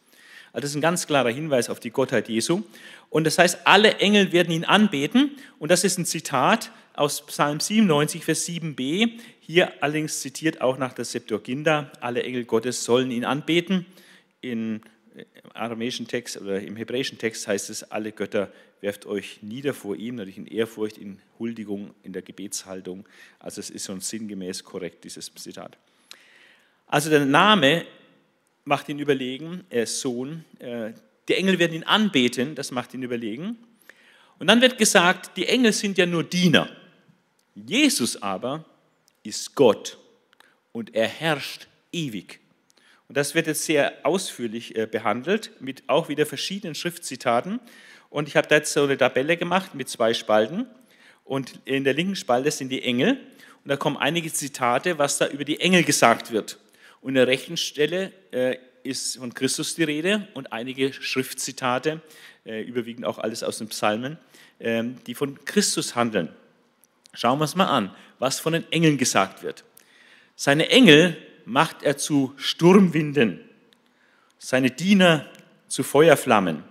Also 0.52 0.62
das 0.62 0.70
ist 0.70 0.76
ein 0.76 0.80
ganz 0.80 1.06
klarer 1.06 1.30
Hinweis 1.30 1.70
auf 1.70 1.78
die 1.78 1.92
Gottheit 1.92 2.28
Jesu. 2.28 2.62
Und 3.10 3.28
das 3.28 3.38
heißt, 3.38 3.60
alle 3.64 3.98
Engel 3.98 4.32
werden 4.32 4.52
ihn 4.52 4.64
anbeten. 4.64 5.36
Und 5.60 5.70
das 5.70 5.84
ist 5.84 5.98
ein 5.98 6.04
Zitat 6.04 6.72
aus 7.00 7.24
Psalm 7.24 7.60
97, 7.60 8.22
Vers 8.26 8.46
7b. 8.46 9.12
Hier 9.40 9.82
allerdings 9.82 10.20
zitiert 10.20 10.60
auch 10.60 10.76
nach 10.76 10.92
der 10.92 11.06
Septuaginta, 11.06 11.90
alle 12.00 12.22
Engel 12.22 12.44
Gottes 12.44 12.84
sollen 12.84 13.10
ihn 13.10 13.24
anbeten. 13.24 13.86
In, 14.42 14.82
Im 15.14 15.24
aramäischen 15.54 16.06
Text 16.06 16.36
oder 16.36 16.60
im 16.60 16.76
hebräischen 16.76 17.16
Text 17.16 17.48
heißt 17.48 17.70
es, 17.70 17.90
alle 17.90 18.12
Götter 18.12 18.52
werft 18.82 19.06
euch 19.06 19.38
nieder 19.40 19.72
vor 19.72 19.96
ihm, 19.96 20.16
natürlich 20.16 20.36
in 20.36 20.46
Ehrfurcht, 20.46 20.98
in 20.98 21.18
Huldigung, 21.38 21.94
in 22.02 22.12
der 22.12 22.20
Gebetshaltung. 22.20 23.06
Also 23.38 23.60
es 23.60 23.70
ist 23.70 23.86
schon 23.86 24.02
sinngemäß 24.02 24.62
korrekt, 24.62 25.02
dieses 25.04 25.32
Zitat. 25.36 25.78
Also 26.86 27.08
der 27.08 27.24
Name 27.24 27.86
macht 28.64 28.90
ihn 28.90 28.98
überlegen, 28.98 29.64
er 29.70 29.84
ist 29.84 30.00
Sohn. 30.00 30.44
Äh, 30.58 30.92
die 31.30 31.34
Engel 31.34 31.58
werden 31.58 31.72
ihn 31.72 31.84
anbeten, 31.84 32.54
das 32.54 32.72
macht 32.72 32.92
ihn 32.92 33.02
überlegen. 33.02 33.56
Und 34.38 34.48
dann 34.48 34.60
wird 34.60 34.76
gesagt, 34.76 35.38
die 35.38 35.46
Engel 35.46 35.72
sind 35.72 35.96
ja 35.96 36.04
nur 36.04 36.24
Diener. 36.24 36.76
Jesus 37.68 38.22
aber 38.22 38.64
ist 39.22 39.54
Gott 39.54 39.98
und 40.72 40.94
er 40.94 41.08
herrscht 41.08 41.68
ewig. 41.92 42.40
Und 43.08 43.16
das 43.16 43.34
wird 43.34 43.48
jetzt 43.48 43.64
sehr 43.64 43.92
ausführlich 44.04 44.76
äh, 44.76 44.86
behandelt, 44.86 45.50
mit 45.60 45.82
auch 45.88 46.08
wieder 46.08 46.26
verschiedenen 46.26 46.76
Schriftzitaten. 46.76 47.58
Und 48.08 48.28
ich 48.28 48.36
habe 48.36 48.46
da 48.46 48.56
jetzt 48.56 48.72
so 48.72 48.84
eine 48.84 48.96
Tabelle 48.96 49.36
gemacht 49.36 49.74
mit 49.74 49.88
zwei 49.88 50.14
Spalten. 50.14 50.66
Und 51.24 51.58
in 51.64 51.82
der 51.82 51.94
linken 51.94 52.14
Spalte 52.14 52.52
sind 52.52 52.68
die 52.68 52.82
Engel. 52.82 53.20
Und 53.64 53.68
da 53.68 53.76
kommen 53.76 53.96
einige 53.96 54.32
Zitate, 54.32 54.98
was 54.98 55.18
da 55.18 55.26
über 55.26 55.44
die 55.44 55.60
Engel 55.60 55.82
gesagt 55.82 56.30
wird. 56.30 56.58
Und 57.00 57.10
in 57.10 57.14
der 57.16 57.26
rechten 57.26 57.56
Stelle 57.56 58.12
äh, 58.30 58.56
ist 58.82 59.18
von 59.18 59.34
Christus 59.34 59.74
die 59.74 59.84
Rede 59.84 60.28
und 60.34 60.52
einige 60.52 60.92
Schriftzitate, 60.92 62.00
äh, 62.44 62.62
überwiegend 62.62 63.04
auch 63.06 63.18
alles 63.18 63.42
aus 63.42 63.58
den 63.58 63.68
Psalmen, 63.68 64.18
äh, 64.60 64.84
die 65.06 65.14
von 65.14 65.44
Christus 65.44 65.94
handeln. 65.94 66.28
Schauen 67.12 67.38
wir 67.38 67.42
uns 67.42 67.56
mal 67.56 67.66
an, 67.66 67.94
was 68.18 68.40
von 68.40 68.52
den 68.52 68.70
Engeln 68.72 68.98
gesagt 68.98 69.42
wird. 69.42 69.64
Seine 70.36 70.68
Engel 70.70 71.16
macht 71.44 71.82
er 71.82 71.96
zu 71.96 72.32
Sturmwinden, 72.36 73.40
seine 74.38 74.70
Diener 74.70 75.26
zu 75.68 75.82
Feuerflammen. 75.82 76.64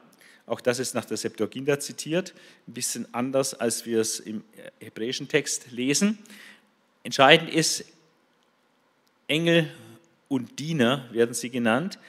Auch 0.45 0.61
das 0.61 0.79
ist 0.79 0.95
nach 0.95 1.05
der 1.05 1.17
Septuaginta 1.17 1.79
zitiert, 1.79 2.33
ein 2.67 2.73
bisschen 2.73 3.13
anders, 3.13 3.53
als 3.53 3.85
wir 3.85 3.99
es 3.99 4.19
im 4.19 4.43
hebräischen 4.79 5.27
Text 5.27 5.71
lesen. 5.71 6.17
Entscheidend 7.03 7.51
ist, 7.53 7.85
Engel 9.27 9.69
und 10.27 10.57
Diener 10.59 11.07
werden 11.11 11.35
sie 11.35 11.49
genannt. 11.49 11.99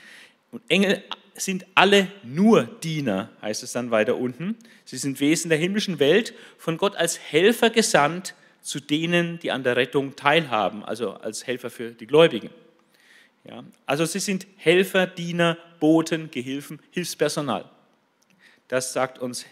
Und 0.52 0.62
Engel 0.68 1.02
sind 1.40 1.66
alle 1.74 2.08
nur 2.22 2.64
Diener, 2.64 3.30
heißt 3.42 3.62
es 3.62 3.72
dann 3.72 3.90
weiter 3.90 4.16
unten. 4.16 4.56
Sie 4.84 4.98
sind 4.98 5.20
Wesen 5.20 5.48
der 5.48 5.58
himmlischen 5.58 5.98
Welt, 5.98 6.34
von 6.58 6.76
Gott 6.76 6.96
als 6.96 7.18
Helfer 7.18 7.70
gesandt 7.70 8.34
zu 8.62 8.80
denen, 8.80 9.38
die 9.38 9.50
an 9.50 9.64
der 9.64 9.76
Rettung 9.76 10.16
teilhaben, 10.16 10.84
also 10.84 11.12
als 11.12 11.46
Helfer 11.46 11.70
für 11.70 11.92
die 11.92 12.06
Gläubigen. 12.06 12.50
Ja, 13.44 13.64
also 13.86 14.04
sie 14.04 14.18
sind 14.18 14.46
Helfer, 14.56 15.06
Diener, 15.06 15.56
Boten, 15.78 16.30
Gehilfen, 16.30 16.78
Hilfspersonal. 16.90 17.64
Das 18.68 18.92
sagt 18.92 19.18
uns 19.18 19.46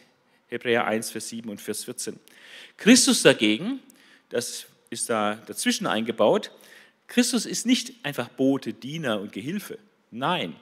Hebräer 0.49 0.87
1, 0.87 1.11
Vers 1.11 1.31
7 1.31 1.49
und 1.49 1.61
Vers 1.61 1.85
14. 1.85 2.19
Christus 2.77 3.23
dagegen, 3.23 3.81
das 4.29 4.67
ist 4.91 5.09
da 5.09 5.37
dazwischen 5.47 5.87
eingebaut, 5.87 6.53
Christus 7.07 7.47
ist 7.47 7.65
nicht 7.65 7.95
einfach 8.05 8.29
Bote, 8.29 8.75
Diener 8.75 9.21
und 9.21 9.33
Gehilfe. 9.33 9.79
Nein, 10.11 10.55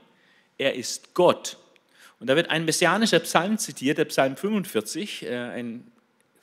er 0.58 0.74
ist 0.74 1.14
Gott. 1.14 1.56
Und 2.18 2.28
da 2.28 2.36
wird 2.36 2.50
ein 2.50 2.64
messianischer 2.64 3.20
Psalm 3.20 3.58
zitiert, 3.58 3.98
der 3.98 4.06
Psalm 4.06 4.36
45, 4.36 5.24
äh, 5.24 5.36
ein 5.36 5.90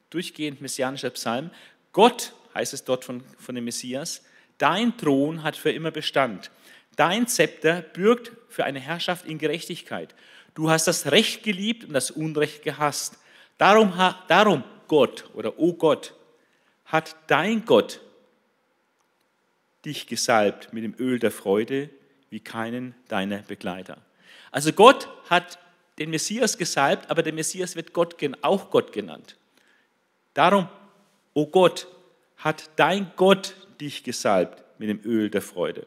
durchgehend 0.09 0.61
messianischer 0.61 1.09
Psalm. 1.11 1.49
Gott, 1.91 2.33
heißt 2.53 2.73
es 2.73 2.83
dort 2.83 3.05
von, 3.05 3.23
von 3.37 3.55
dem 3.55 3.65
Messias, 3.65 4.23
dein 4.57 4.95
Thron 4.97 5.43
hat 5.43 5.57
für 5.57 5.71
immer 5.71 5.91
Bestand. 5.91 6.51
Dein 6.95 7.27
Zepter 7.27 7.81
bürgt 7.81 8.31
für 8.49 8.65
eine 8.65 8.79
Herrschaft 8.79 9.25
in 9.25 9.39
Gerechtigkeit. 9.39 10.13
Du 10.53 10.69
hast 10.69 10.87
das 10.87 11.11
Recht 11.11 11.43
geliebt 11.43 11.85
und 11.85 11.93
das 11.93 12.11
Unrecht 12.11 12.61
gehasst. 12.61 13.17
Darum, 13.57 13.93
darum 14.27 14.63
Gott 14.87 15.29
oder 15.33 15.57
O 15.57 15.69
oh 15.69 15.73
Gott, 15.73 16.13
hat 16.85 17.15
dein 17.25 17.65
Gott 17.65 17.99
dich 19.85 20.05
gesalbt 20.05 20.71
mit 20.71 20.83
dem 20.83 20.95
Öl 20.99 21.17
der 21.17 21.31
Freude 21.31 21.89
wie 22.33 22.39
keinen 22.39 22.95
deiner 23.07 23.37
Begleiter. 23.37 23.97
Also 24.51 24.73
Gott 24.73 25.07
hat 25.29 25.59
den 25.99 26.09
Messias 26.09 26.57
gesalbt, 26.57 27.09
aber 27.11 27.21
der 27.21 27.31
Messias 27.31 27.75
wird 27.75 27.93
Gott, 27.93 28.15
auch 28.41 28.71
Gott 28.71 28.91
genannt. 28.91 29.37
Darum, 30.33 30.67
o 31.35 31.43
oh 31.43 31.45
Gott, 31.45 31.87
hat 32.37 32.71
dein 32.75 33.11
Gott 33.15 33.55
dich 33.79 34.03
gesalbt 34.03 34.63
mit 34.79 34.89
dem 34.89 34.99
Öl 35.05 35.29
der 35.29 35.43
Freude. 35.43 35.85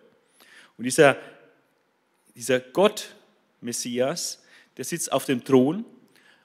Und 0.79 0.85
dieser, 0.85 1.17
dieser 2.37 2.61
Gott, 2.61 3.15
Messias, 3.61 4.41
der 4.77 4.85
sitzt 4.85 5.11
auf 5.11 5.25
dem 5.25 5.43
Thron 5.43 5.85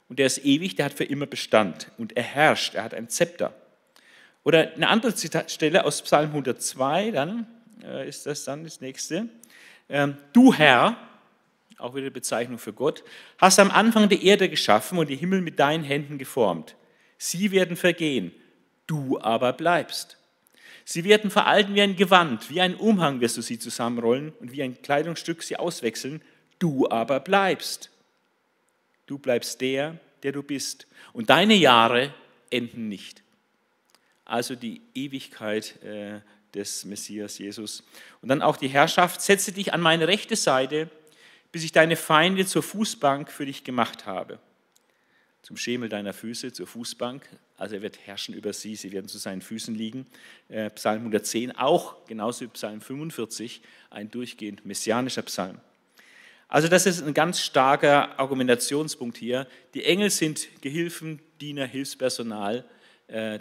und 0.09 0.17
der 0.17 0.25
ist 0.25 0.43
ewig, 0.43 0.75
der 0.75 0.85
hat 0.85 0.93
für 0.93 1.03
immer 1.03 1.27
Bestand 1.27 1.91
und 1.99 2.17
er 2.17 2.23
herrscht, 2.23 2.73
er 2.73 2.83
hat 2.85 2.95
ein 2.95 3.07
Zepter. 3.07 3.53
Oder 4.43 4.73
eine 4.73 4.87
andere 4.87 5.13
Zitatstelle 5.13 5.85
aus 5.85 6.01
Psalm 6.01 6.29
102, 6.29 7.11
dann 7.11 7.45
äh, 7.83 8.09
ist 8.09 8.25
das 8.25 8.45
dann 8.45 8.63
das 8.63 8.81
nächste. 8.81 9.29
Ähm, 9.91 10.15
du 10.31 10.53
Herr, 10.53 10.95
auch 11.77 11.93
wieder 11.95 12.09
Bezeichnung 12.09 12.57
für 12.57 12.71
Gott, 12.71 13.03
hast 13.37 13.59
am 13.59 13.69
Anfang 13.69 14.07
die 14.07 14.25
Erde 14.25 14.47
geschaffen 14.47 14.97
und 14.97 15.09
die 15.09 15.17
Himmel 15.17 15.41
mit 15.41 15.59
deinen 15.59 15.83
Händen 15.83 16.17
geformt. 16.17 16.75
Sie 17.17 17.51
werden 17.51 17.75
vergehen, 17.75 18.31
du 18.87 19.19
aber 19.19 19.51
bleibst. 19.51 20.17
Sie 20.85 21.03
werden 21.03 21.29
veralten 21.29 21.75
wie 21.75 21.81
ein 21.81 21.97
Gewand, 21.97 22.49
wie 22.49 22.61
ein 22.61 22.75
Umhang 22.75 23.19
wirst 23.19 23.37
du 23.37 23.41
sie 23.41 23.59
zusammenrollen 23.59 24.31
und 24.39 24.53
wie 24.53 24.63
ein 24.63 24.81
Kleidungsstück 24.81 25.43
sie 25.43 25.57
auswechseln, 25.57 26.21
du 26.57 26.89
aber 26.89 27.19
bleibst. 27.19 27.89
du 29.07 29.17
bleibst 29.17 29.59
der, 29.59 29.99
der 30.23 30.31
du 30.31 30.41
bist. 30.41 30.87
Und 31.11 31.29
deine 31.29 31.55
Jahre 31.55 32.13
enden 32.49 32.87
nicht. 32.87 33.23
Also 34.23 34.55
die 34.55 34.81
Ewigkeit 34.93 35.83
äh, 35.83 36.21
des 36.53 36.85
Messias 36.85 37.37
Jesus. 37.37 37.83
Und 38.21 38.29
dann 38.29 38.41
auch 38.41 38.57
die 38.57 38.67
Herrschaft, 38.67 39.21
setze 39.21 39.51
dich 39.51 39.73
an 39.73 39.81
meine 39.81 40.07
rechte 40.07 40.35
Seite, 40.35 40.89
bis 41.51 41.63
ich 41.63 41.71
deine 41.71 41.95
Feinde 41.95 42.45
zur 42.45 42.63
Fußbank 42.63 43.31
für 43.31 43.45
dich 43.45 43.63
gemacht 43.63 44.05
habe. 44.05 44.39
Zum 45.41 45.57
Schemel 45.57 45.89
deiner 45.89 46.13
Füße, 46.13 46.53
zur 46.53 46.67
Fußbank. 46.67 47.27
Also 47.57 47.75
er 47.75 47.81
wird 47.81 47.99
herrschen 48.05 48.35
über 48.35 48.53
sie, 48.53 48.75
sie 48.75 48.91
werden 48.91 49.07
zu 49.07 49.17
seinen 49.17 49.41
Füßen 49.41 49.73
liegen. 49.73 50.05
Äh, 50.49 50.69
Psalm 50.71 50.99
110 50.99 51.51
auch, 51.53 52.05
genauso 52.05 52.45
wie 52.45 52.49
Psalm 52.49 52.81
45, 52.81 53.61
ein 53.89 54.09
durchgehend 54.11 54.65
messianischer 54.65 55.23
Psalm. 55.23 55.59
Also 56.47 56.67
das 56.67 56.85
ist 56.85 57.01
ein 57.01 57.13
ganz 57.13 57.39
starker 57.39 58.19
Argumentationspunkt 58.19 59.17
hier. 59.17 59.47
Die 59.73 59.85
Engel 59.85 60.09
sind 60.09 60.49
Gehilfen, 60.61 61.21
Diener, 61.39 61.65
Hilfspersonal. 61.65 62.65
Äh, 63.07 63.39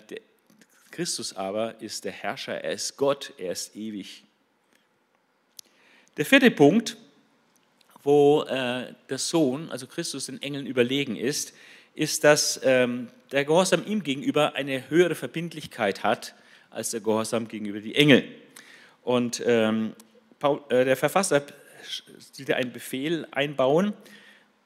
Christus 0.91 1.35
aber 1.35 1.81
ist 1.81 2.05
der 2.05 2.13
Herrscher, 2.13 2.63
er 2.63 2.73
ist 2.73 2.97
Gott, 2.97 3.33
er 3.39 3.53
ist 3.53 3.77
ewig. 3.77 4.25
Der 6.17 6.27
vierte 6.27 6.51
Punkt, 6.51 6.97
wo 8.03 8.43
äh, 8.43 8.93
der 9.09 9.19
Sohn, 9.19 9.71
also 9.71 9.87
Christus, 9.87 10.27
den 10.27 10.43
Engeln 10.43 10.67
überlegen 10.67 11.17
ist, 11.17 11.55
ist, 11.95 12.25
dass 12.25 12.61
ähm, 12.65 13.09
der 13.31 13.45
Gehorsam 13.45 13.87
ihm 13.87 14.03
gegenüber 14.03 14.55
eine 14.55 14.91
höhere 14.91 15.15
Verbindlichkeit 15.15 16.03
hat 16.03 16.35
als 16.71 16.91
der 16.91 17.01
Gehorsam 17.01 17.49
gegenüber 17.49 17.81
die 17.81 17.95
Engel. 17.95 18.25
Und 19.03 19.43
ähm, 19.45 19.95
Paul, 20.39 20.63
äh, 20.69 20.85
der 20.85 20.97
Verfasser 20.97 21.43
sieht 22.33 22.53
einen 22.53 22.73
Befehl 22.73 23.27
einbauen 23.31 23.93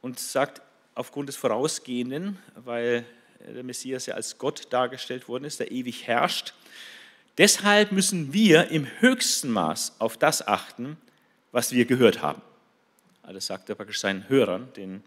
und 0.01 0.19
sagt, 0.19 0.63
aufgrund 0.95 1.29
des 1.29 1.37
Vorausgehenden, 1.37 2.39
weil 2.55 3.05
der 3.53 3.63
Messias 3.63 4.07
ja 4.07 4.15
als 4.15 4.39
Gott 4.39 4.69
dargestellt 4.71 5.29
worden 5.29 5.45
ist, 5.45 5.61
der 5.61 5.71
ewig 5.71 6.07
herrscht. 6.07 6.55
Deshalb 7.39 7.93
müssen 7.93 8.33
wir 8.33 8.69
im 8.69 8.87
höchsten 9.01 9.51
Maß 9.51 9.97
auf 9.99 10.17
das 10.17 10.47
achten, 10.47 10.97
was 11.53 11.73
wir 11.73 11.85
gehört 11.85 12.23
haben. 12.23 12.43
Das 13.23 13.47
sagt 13.47 13.69
er 13.69 13.75
praktisch 13.75 14.01
seinen 14.01 14.29
Hörern, 14.29 14.69
den 14.77 15.03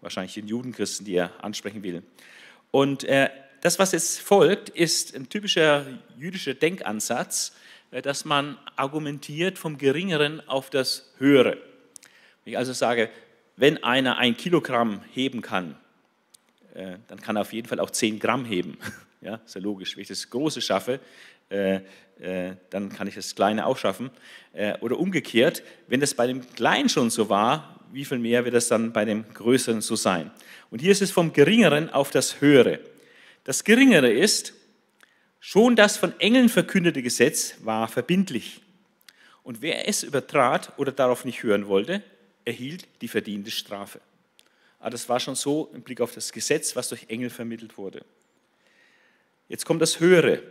wahrscheinlich 0.00 0.34
den 0.34 0.46
Judenchristen, 0.46 1.06
die 1.06 1.14
er 1.14 1.32
ansprechen 1.42 1.82
will. 1.82 2.02
Und 2.70 3.04
äh, 3.04 3.30
das, 3.60 3.78
was 3.78 3.92
jetzt 3.92 4.20
folgt, 4.20 4.68
ist 4.68 5.14
ein 5.14 5.28
typischer 5.28 5.86
jüdischer 6.18 6.54
Denkansatz, 6.54 7.54
äh, 7.90 8.02
dass 8.02 8.24
man 8.24 8.58
argumentiert 8.76 9.58
vom 9.58 9.78
Geringeren 9.78 10.46
auf 10.48 10.70
das 10.70 11.12
Höhere. 11.18 11.58
Wenn 12.44 12.52
ich 12.52 12.58
also 12.58 12.72
sage, 12.72 13.10
wenn 13.56 13.82
einer 13.84 14.18
ein 14.18 14.36
Kilogramm 14.36 15.02
heben 15.12 15.42
kann, 15.42 15.76
äh, 16.74 16.96
dann 17.08 17.20
kann 17.20 17.36
er 17.36 17.42
auf 17.42 17.52
jeden 17.52 17.68
Fall 17.68 17.80
auch 17.80 17.90
10 17.90 18.18
Gramm 18.18 18.44
heben. 18.44 18.78
Ja, 19.24 19.36
ist 19.46 19.54
ja 19.54 19.60
logisch. 19.60 19.94
Wenn 19.94 20.02
ich 20.02 20.08
das 20.08 20.28
Große 20.30 20.60
schaffe, 20.60 20.98
äh, 21.48 21.76
äh, 22.18 22.56
dann 22.70 22.88
kann 22.88 23.06
ich 23.06 23.14
das 23.14 23.36
Kleine 23.36 23.66
auch 23.66 23.78
schaffen. 23.78 24.10
Oder 24.80 24.98
umgekehrt, 24.98 25.62
wenn 25.86 26.00
das 26.00 26.14
bei 26.14 26.26
dem 26.26 26.44
Kleinen 26.54 26.88
schon 26.88 27.08
so 27.08 27.28
war, 27.28 27.78
wie 27.92 28.04
viel 28.04 28.18
mehr 28.18 28.44
wird 28.44 28.56
das 28.56 28.66
dann 28.66 28.92
bei 28.92 29.04
dem 29.04 29.24
Größeren 29.32 29.80
so 29.80 29.94
sein? 29.94 30.32
Und 30.70 30.80
hier 30.80 30.90
ist 30.90 31.02
es 31.02 31.12
vom 31.12 31.32
Geringeren 31.32 31.88
auf 31.90 32.10
das 32.10 32.40
Höhere. 32.40 32.80
Das 33.44 33.62
Geringere 33.62 34.10
ist, 34.10 34.54
schon 35.38 35.76
das 35.76 35.96
von 35.96 36.18
Engeln 36.18 36.48
verkündete 36.48 37.00
Gesetz 37.00 37.54
war 37.62 37.86
verbindlich. 37.86 38.60
Und 39.42 39.62
wer 39.62 39.88
es 39.88 40.02
übertrat 40.02 40.72
oder 40.78 40.90
darauf 40.90 41.24
nicht 41.24 41.44
hören 41.44 41.68
wollte, 41.68 42.02
erhielt 42.44 42.88
die 43.00 43.08
verdiente 43.08 43.50
Strafe. 43.50 44.00
Aber 44.82 44.88
ah, 44.88 44.90
das 44.90 45.08
war 45.08 45.20
schon 45.20 45.36
so 45.36 45.70
im 45.72 45.82
Blick 45.82 46.00
auf 46.00 46.12
das 46.12 46.32
Gesetz, 46.32 46.74
was 46.74 46.88
durch 46.88 47.04
Engel 47.06 47.30
vermittelt 47.30 47.78
wurde. 47.78 48.04
Jetzt 49.48 49.64
kommt 49.64 49.80
das 49.80 50.00
Höhere. 50.00 50.42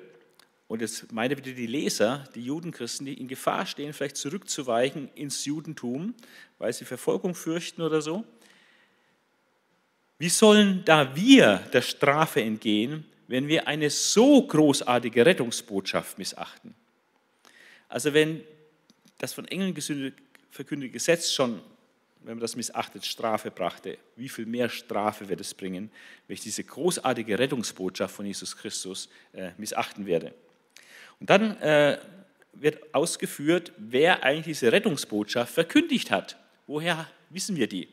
Und 0.69 0.79
jetzt 0.79 1.11
meine 1.11 1.35
bitte 1.35 1.53
die 1.53 1.67
Leser, 1.67 2.23
die 2.33 2.45
Judenchristen, 2.45 3.07
die 3.07 3.15
in 3.15 3.27
Gefahr 3.27 3.65
stehen, 3.65 3.91
vielleicht 3.91 4.15
zurückzuweichen 4.15 5.09
ins 5.15 5.43
Judentum, 5.43 6.15
weil 6.59 6.71
sie 6.71 6.85
Verfolgung 6.85 7.35
fürchten 7.35 7.81
oder 7.81 8.01
so. 8.01 8.23
Wie 10.17 10.29
sollen 10.29 10.85
da 10.85 11.13
wir 11.13 11.57
der 11.73 11.81
Strafe 11.81 12.41
entgehen, 12.41 13.03
wenn 13.27 13.49
wir 13.49 13.67
eine 13.67 13.89
so 13.89 14.47
großartige 14.47 15.25
Rettungsbotschaft 15.25 16.17
missachten? 16.17 16.73
Also 17.89 18.13
wenn 18.13 18.45
das 19.17 19.33
von 19.33 19.45
Engeln 19.45 19.75
verkündete 20.51 20.93
Gesetz 20.93 21.33
schon 21.33 21.59
wenn 22.23 22.35
man 22.35 22.41
das 22.41 22.55
missachtet, 22.55 23.05
Strafe 23.05 23.51
brachte, 23.51 23.97
wie 24.15 24.29
viel 24.29 24.45
mehr 24.45 24.69
Strafe 24.69 25.27
wird 25.27 25.41
es 25.41 25.53
bringen, 25.53 25.91
wenn 26.27 26.35
ich 26.35 26.41
diese 26.41 26.63
großartige 26.63 27.39
Rettungsbotschaft 27.39 28.15
von 28.15 28.25
Jesus 28.25 28.55
Christus 28.55 29.09
äh, 29.33 29.51
missachten 29.57 30.05
werde. 30.05 30.33
Und 31.19 31.29
dann 31.29 31.57
äh, 31.57 31.99
wird 32.53 32.93
ausgeführt, 32.93 33.71
wer 33.77 34.23
eigentlich 34.23 34.59
diese 34.59 34.71
Rettungsbotschaft 34.71 35.53
verkündigt 35.53 36.11
hat. 36.11 36.37
Woher 36.67 37.07
wissen 37.29 37.55
wir 37.55 37.67
die? 37.67 37.87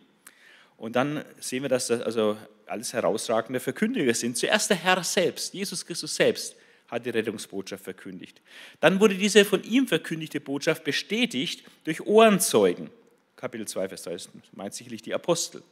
Und 0.77 0.95
dann 0.95 1.25
sehen 1.41 1.63
wir, 1.63 1.69
dass 1.69 1.89
das 1.89 2.03
also 2.03 2.37
alles 2.67 2.93
herausragende 2.93 3.61
Verkündiger 3.61 4.15
sind. 4.15 4.37
Zuerst 4.37 4.71
der 4.71 4.77
Herr 4.77 5.03
selbst, 5.03 5.55
Jesus 5.55 5.85
Christus 5.85 6.15
selbst, 6.15 6.55
hat 6.89 7.05
die 7.05 7.11
Rettungsbotschaft 7.11 7.85
verkündigt. 7.85 8.41
Dann 8.81 9.01
wurde 9.01 9.15
diese 9.15 9.45
von 9.45 9.63
ihm 9.65 9.87
verkündigte 9.87 10.41
Botschaft 10.41 10.85
bestätigt 10.85 11.65
durch 11.85 12.01
Ohrenzeugen. 12.01 12.91
Kapitel 13.39 13.69
2, 13.69 13.89
Vers 13.89 14.03
3, 14.03 14.13
das 14.15 14.29
meint 14.53 14.75
sicherlich 14.75 15.01
die 15.01 15.15
Apostel. 15.15 15.63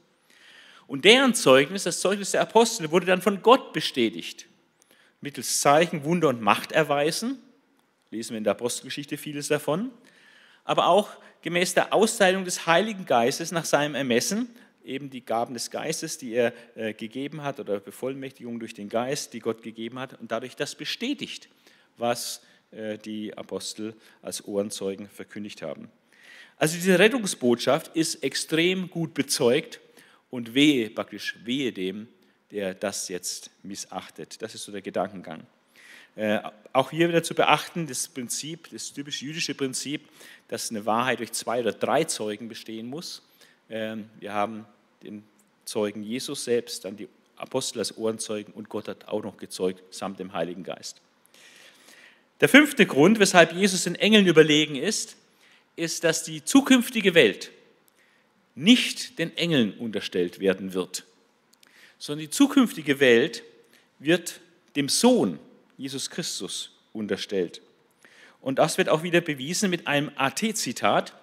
Und 0.86 1.04
deren 1.04 1.34
Zeugnis, 1.34 1.82
das 1.82 2.00
Zeugnis 2.00 2.30
der 2.30 2.42
Apostel, 2.42 2.92
wurde 2.92 3.06
dann 3.06 3.20
von 3.20 3.42
Gott 3.42 3.72
bestätigt. 3.72 4.46
Mittels 5.20 5.60
Zeichen, 5.60 6.04
Wunder 6.04 6.28
und 6.28 6.40
Macht 6.40 6.70
erweisen. 6.70 7.42
Lesen 8.12 8.30
wir 8.30 8.38
in 8.38 8.44
der 8.44 8.52
Apostelgeschichte 8.52 9.16
vieles 9.16 9.48
davon. 9.48 9.90
Aber 10.62 10.86
auch 10.86 11.10
gemäß 11.42 11.74
der 11.74 11.92
Austeilung 11.92 12.44
des 12.44 12.68
Heiligen 12.68 13.04
Geistes 13.04 13.50
nach 13.50 13.64
seinem 13.64 13.96
Ermessen, 13.96 14.48
eben 14.84 15.10
die 15.10 15.24
Gaben 15.24 15.52
des 15.52 15.72
Geistes, 15.72 16.18
die 16.18 16.34
er 16.34 16.52
äh, 16.76 16.94
gegeben 16.94 17.42
hat, 17.42 17.58
oder 17.58 17.80
Bevollmächtigung 17.80 18.60
durch 18.60 18.74
den 18.74 18.88
Geist, 18.88 19.32
die 19.32 19.40
Gott 19.40 19.62
gegeben 19.62 19.98
hat, 19.98 20.20
und 20.20 20.30
dadurch 20.30 20.54
das 20.54 20.76
bestätigt, 20.76 21.48
was 21.96 22.42
äh, 22.70 22.96
die 22.96 23.36
Apostel 23.36 23.96
als 24.22 24.46
Ohrenzeugen 24.46 25.08
verkündigt 25.08 25.62
haben. 25.62 25.90
Also 26.58 26.76
diese 26.76 26.98
Rettungsbotschaft 26.98 27.94
ist 27.94 28.22
extrem 28.22 28.88
gut 28.88 29.12
bezeugt 29.14 29.80
und 30.30 30.54
wehe, 30.54 30.88
praktisch 30.90 31.36
wehe 31.44 31.72
dem, 31.72 32.08
der 32.50 32.74
das 32.74 33.08
jetzt 33.08 33.50
missachtet. 33.62 34.40
Das 34.40 34.54
ist 34.54 34.64
so 34.64 34.72
der 34.72 34.82
Gedankengang. 34.82 35.46
Äh, 36.14 36.40
auch 36.72 36.90
hier 36.90 37.08
wieder 37.08 37.22
zu 37.22 37.34
beachten, 37.34 37.86
das 37.86 38.08
Prinzip, 38.08 38.70
das 38.70 38.92
typisch 38.92 39.20
jüdische 39.20 39.54
Prinzip, 39.54 40.08
dass 40.48 40.70
eine 40.70 40.86
Wahrheit 40.86 41.18
durch 41.18 41.32
zwei 41.32 41.60
oder 41.60 41.72
drei 41.72 42.04
Zeugen 42.04 42.48
bestehen 42.48 42.86
muss. 42.86 43.22
Äh, 43.68 43.96
wir 44.18 44.32
haben 44.32 44.64
den 45.02 45.24
Zeugen 45.66 46.02
Jesus 46.02 46.44
selbst, 46.44 46.86
dann 46.86 46.96
die 46.96 47.08
Apostel 47.36 47.80
als 47.80 47.98
Ohrenzeugen 47.98 48.54
und 48.54 48.70
Gott 48.70 48.88
hat 48.88 49.08
auch 49.08 49.22
noch 49.22 49.36
gezeugt, 49.36 49.82
samt 49.94 50.18
dem 50.18 50.32
Heiligen 50.32 50.62
Geist. 50.62 51.02
Der 52.40 52.48
fünfte 52.48 52.86
Grund, 52.86 53.18
weshalb 53.18 53.52
Jesus 53.52 53.84
den 53.84 53.94
Engeln 53.94 54.26
überlegen 54.26 54.76
ist, 54.76 55.16
ist, 55.76 56.04
dass 56.04 56.24
die 56.24 56.44
zukünftige 56.44 57.14
Welt 57.14 57.50
nicht 58.54 59.18
den 59.18 59.36
Engeln 59.36 59.74
unterstellt 59.74 60.40
werden 60.40 60.72
wird, 60.72 61.04
sondern 61.98 62.26
die 62.26 62.30
zukünftige 62.30 63.00
Welt 63.00 63.42
wird 63.98 64.40
dem 64.74 64.88
Sohn 64.88 65.38
Jesus 65.76 66.10
Christus 66.10 66.72
unterstellt. 66.92 67.60
Und 68.40 68.58
das 68.58 68.78
wird 68.78 68.88
auch 68.88 69.02
wieder 69.02 69.20
bewiesen 69.20 69.70
mit 69.70 69.86
einem 69.86 70.10
AT-Zitat. 70.16 71.14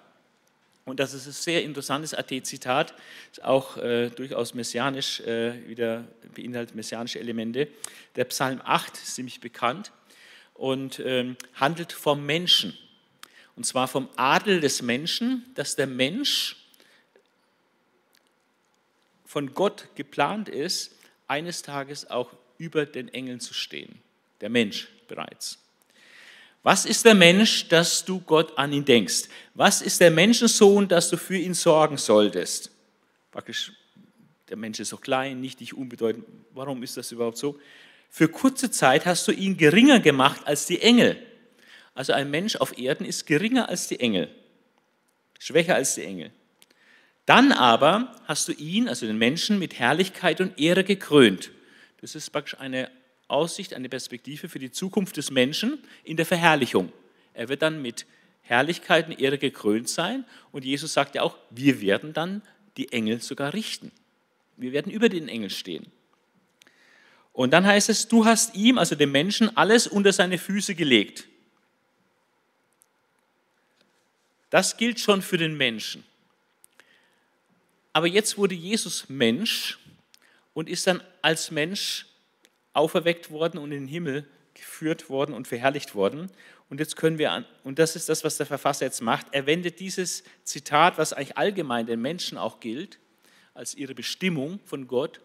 Und 0.84 1.00
das 1.00 1.14
ist 1.14 1.26
ein 1.26 1.32
sehr 1.32 1.62
interessantes 1.64 2.12
AT-Zitat, 2.12 2.94
auch 3.42 3.78
äh, 3.78 4.10
durchaus 4.10 4.52
messianisch, 4.52 5.20
äh, 5.20 5.66
wieder 5.66 6.04
beinhaltet 6.34 6.74
messianische 6.74 7.18
Elemente. 7.18 7.68
Der 8.16 8.24
Psalm 8.26 8.60
8 8.62 8.94
ist 8.94 9.14
ziemlich 9.14 9.40
bekannt 9.40 9.92
und 10.52 11.00
ähm, 11.04 11.36
handelt 11.54 11.92
vom 11.92 12.26
Menschen. 12.26 12.76
Und 13.56 13.64
zwar 13.64 13.88
vom 13.88 14.08
Adel 14.16 14.60
des 14.60 14.82
Menschen, 14.82 15.44
dass 15.54 15.76
der 15.76 15.86
Mensch 15.86 16.56
von 19.24 19.54
Gott 19.54 19.88
geplant 19.94 20.48
ist, 20.48 20.92
eines 21.26 21.62
Tages 21.62 22.10
auch 22.10 22.30
über 22.58 22.86
den 22.86 23.08
Engeln 23.08 23.40
zu 23.40 23.54
stehen. 23.54 24.00
Der 24.40 24.48
Mensch 24.48 24.88
bereits. 25.08 25.58
Was 26.62 26.86
ist 26.86 27.04
der 27.04 27.14
Mensch, 27.14 27.68
dass 27.68 28.04
du 28.04 28.20
Gott 28.20 28.56
an 28.56 28.72
ihn 28.72 28.84
denkst? 28.84 29.24
Was 29.54 29.82
ist 29.82 30.00
der 30.00 30.10
Menschensohn, 30.10 30.88
dass 30.88 31.10
du 31.10 31.16
für 31.16 31.36
ihn 31.36 31.54
sorgen 31.54 31.98
solltest? 31.98 32.70
Praktisch, 33.30 33.72
der 34.48 34.56
Mensch 34.56 34.80
ist 34.80 34.88
so 34.88 34.96
klein, 34.96 35.40
nicht 35.40 35.60
dich 35.60 35.74
unbedeutend. 35.74 36.24
Warum 36.52 36.82
ist 36.82 36.96
das 36.96 37.12
überhaupt 37.12 37.36
so? 37.36 37.58
Für 38.08 38.28
kurze 38.28 38.70
Zeit 38.70 39.04
hast 39.06 39.26
du 39.26 39.32
ihn 39.32 39.56
geringer 39.56 40.00
gemacht 40.00 40.40
als 40.44 40.66
die 40.66 40.80
Engel. 40.80 41.20
Also 41.94 42.12
ein 42.12 42.30
Mensch 42.30 42.56
auf 42.56 42.76
Erden 42.76 43.06
ist 43.06 43.26
geringer 43.26 43.68
als 43.68 43.88
die 43.88 44.00
Engel, 44.00 44.28
schwächer 45.38 45.76
als 45.76 45.94
die 45.94 46.02
Engel. 46.02 46.32
Dann 47.26 47.52
aber 47.52 48.14
hast 48.24 48.48
du 48.48 48.52
ihn, 48.52 48.88
also 48.88 49.06
den 49.06 49.16
Menschen, 49.16 49.58
mit 49.58 49.78
Herrlichkeit 49.78 50.40
und 50.40 50.58
Ehre 50.60 50.84
gekrönt. 50.84 51.50
Das 52.00 52.14
ist 52.14 52.30
praktisch 52.30 52.58
eine 52.58 52.90
Aussicht, 53.28 53.72
eine 53.72 53.88
Perspektive 53.88 54.48
für 54.48 54.58
die 54.58 54.70
Zukunft 54.70 55.16
des 55.16 55.30
Menschen 55.30 55.78
in 56.02 56.16
der 56.16 56.26
Verherrlichung. 56.26 56.92
Er 57.32 57.48
wird 57.48 57.62
dann 57.62 57.80
mit 57.80 58.04
Herrlichkeit 58.42 59.08
und 59.08 59.18
Ehre 59.18 59.38
gekrönt 59.38 59.88
sein. 59.88 60.24
Und 60.52 60.64
Jesus 60.64 60.92
sagt 60.92 61.14
ja 61.14 61.22
auch, 61.22 61.38
wir 61.50 61.80
werden 61.80 62.12
dann 62.12 62.42
die 62.76 62.92
Engel 62.92 63.22
sogar 63.22 63.54
richten. 63.54 63.90
Wir 64.56 64.72
werden 64.72 64.92
über 64.92 65.08
den 65.08 65.28
Engel 65.28 65.50
stehen. 65.50 65.86
Und 67.32 67.52
dann 67.52 67.66
heißt 67.66 67.88
es, 67.88 68.06
du 68.06 68.26
hast 68.26 68.54
ihm, 68.54 68.78
also 68.78 68.94
dem 68.94 69.10
Menschen, 69.10 69.56
alles 69.56 69.86
unter 69.86 70.12
seine 70.12 70.38
Füße 70.38 70.74
gelegt. 70.74 71.26
Das 74.54 74.76
gilt 74.76 75.00
schon 75.00 75.20
für 75.20 75.36
den 75.36 75.56
Menschen. 75.56 76.04
Aber 77.92 78.06
jetzt 78.06 78.38
wurde 78.38 78.54
Jesus 78.54 79.08
Mensch 79.08 79.80
und 80.52 80.68
ist 80.68 80.86
dann 80.86 81.02
als 81.22 81.50
Mensch 81.50 82.06
auferweckt 82.72 83.32
worden 83.32 83.58
und 83.58 83.72
in 83.72 83.80
den 83.80 83.88
Himmel 83.88 84.24
geführt 84.54 85.10
worden 85.10 85.34
und 85.34 85.48
verherrlicht 85.48 85.96
worden. 85.96 86.30
Und 86.70 86.78
jetzt 86.78 86.94
können 86.94 87.18
wir, 87.18 87.32
an, 87.32 87.44
und 87.64 87.80
das 87.80 87.96
ist 87.96 88.08
das, 88.08 88.22
was 88.22 88.36
der 88.36 88.46
Verfasser 88.46 88.84
jetzt 88.84 89.02
macht, 89.02 89.26
er 89.32 89.46
wendet 89.46 89.80
dieses 89.80 90.22
Zitat, 90.44 90.98
was 90.98 91.12
eigentlich 91.12 91.36
allgemein 91.36 91.86
den 91.86 92.00
Menschen 92.00 92.38
auch 92.38 92.60
gilt, 92.60 93.00
als 93.54 93.74
ihre 93.74 93.96
Bestimmung 93.96 94.60
von 94.66 94.86
Gott, 94.86 95.20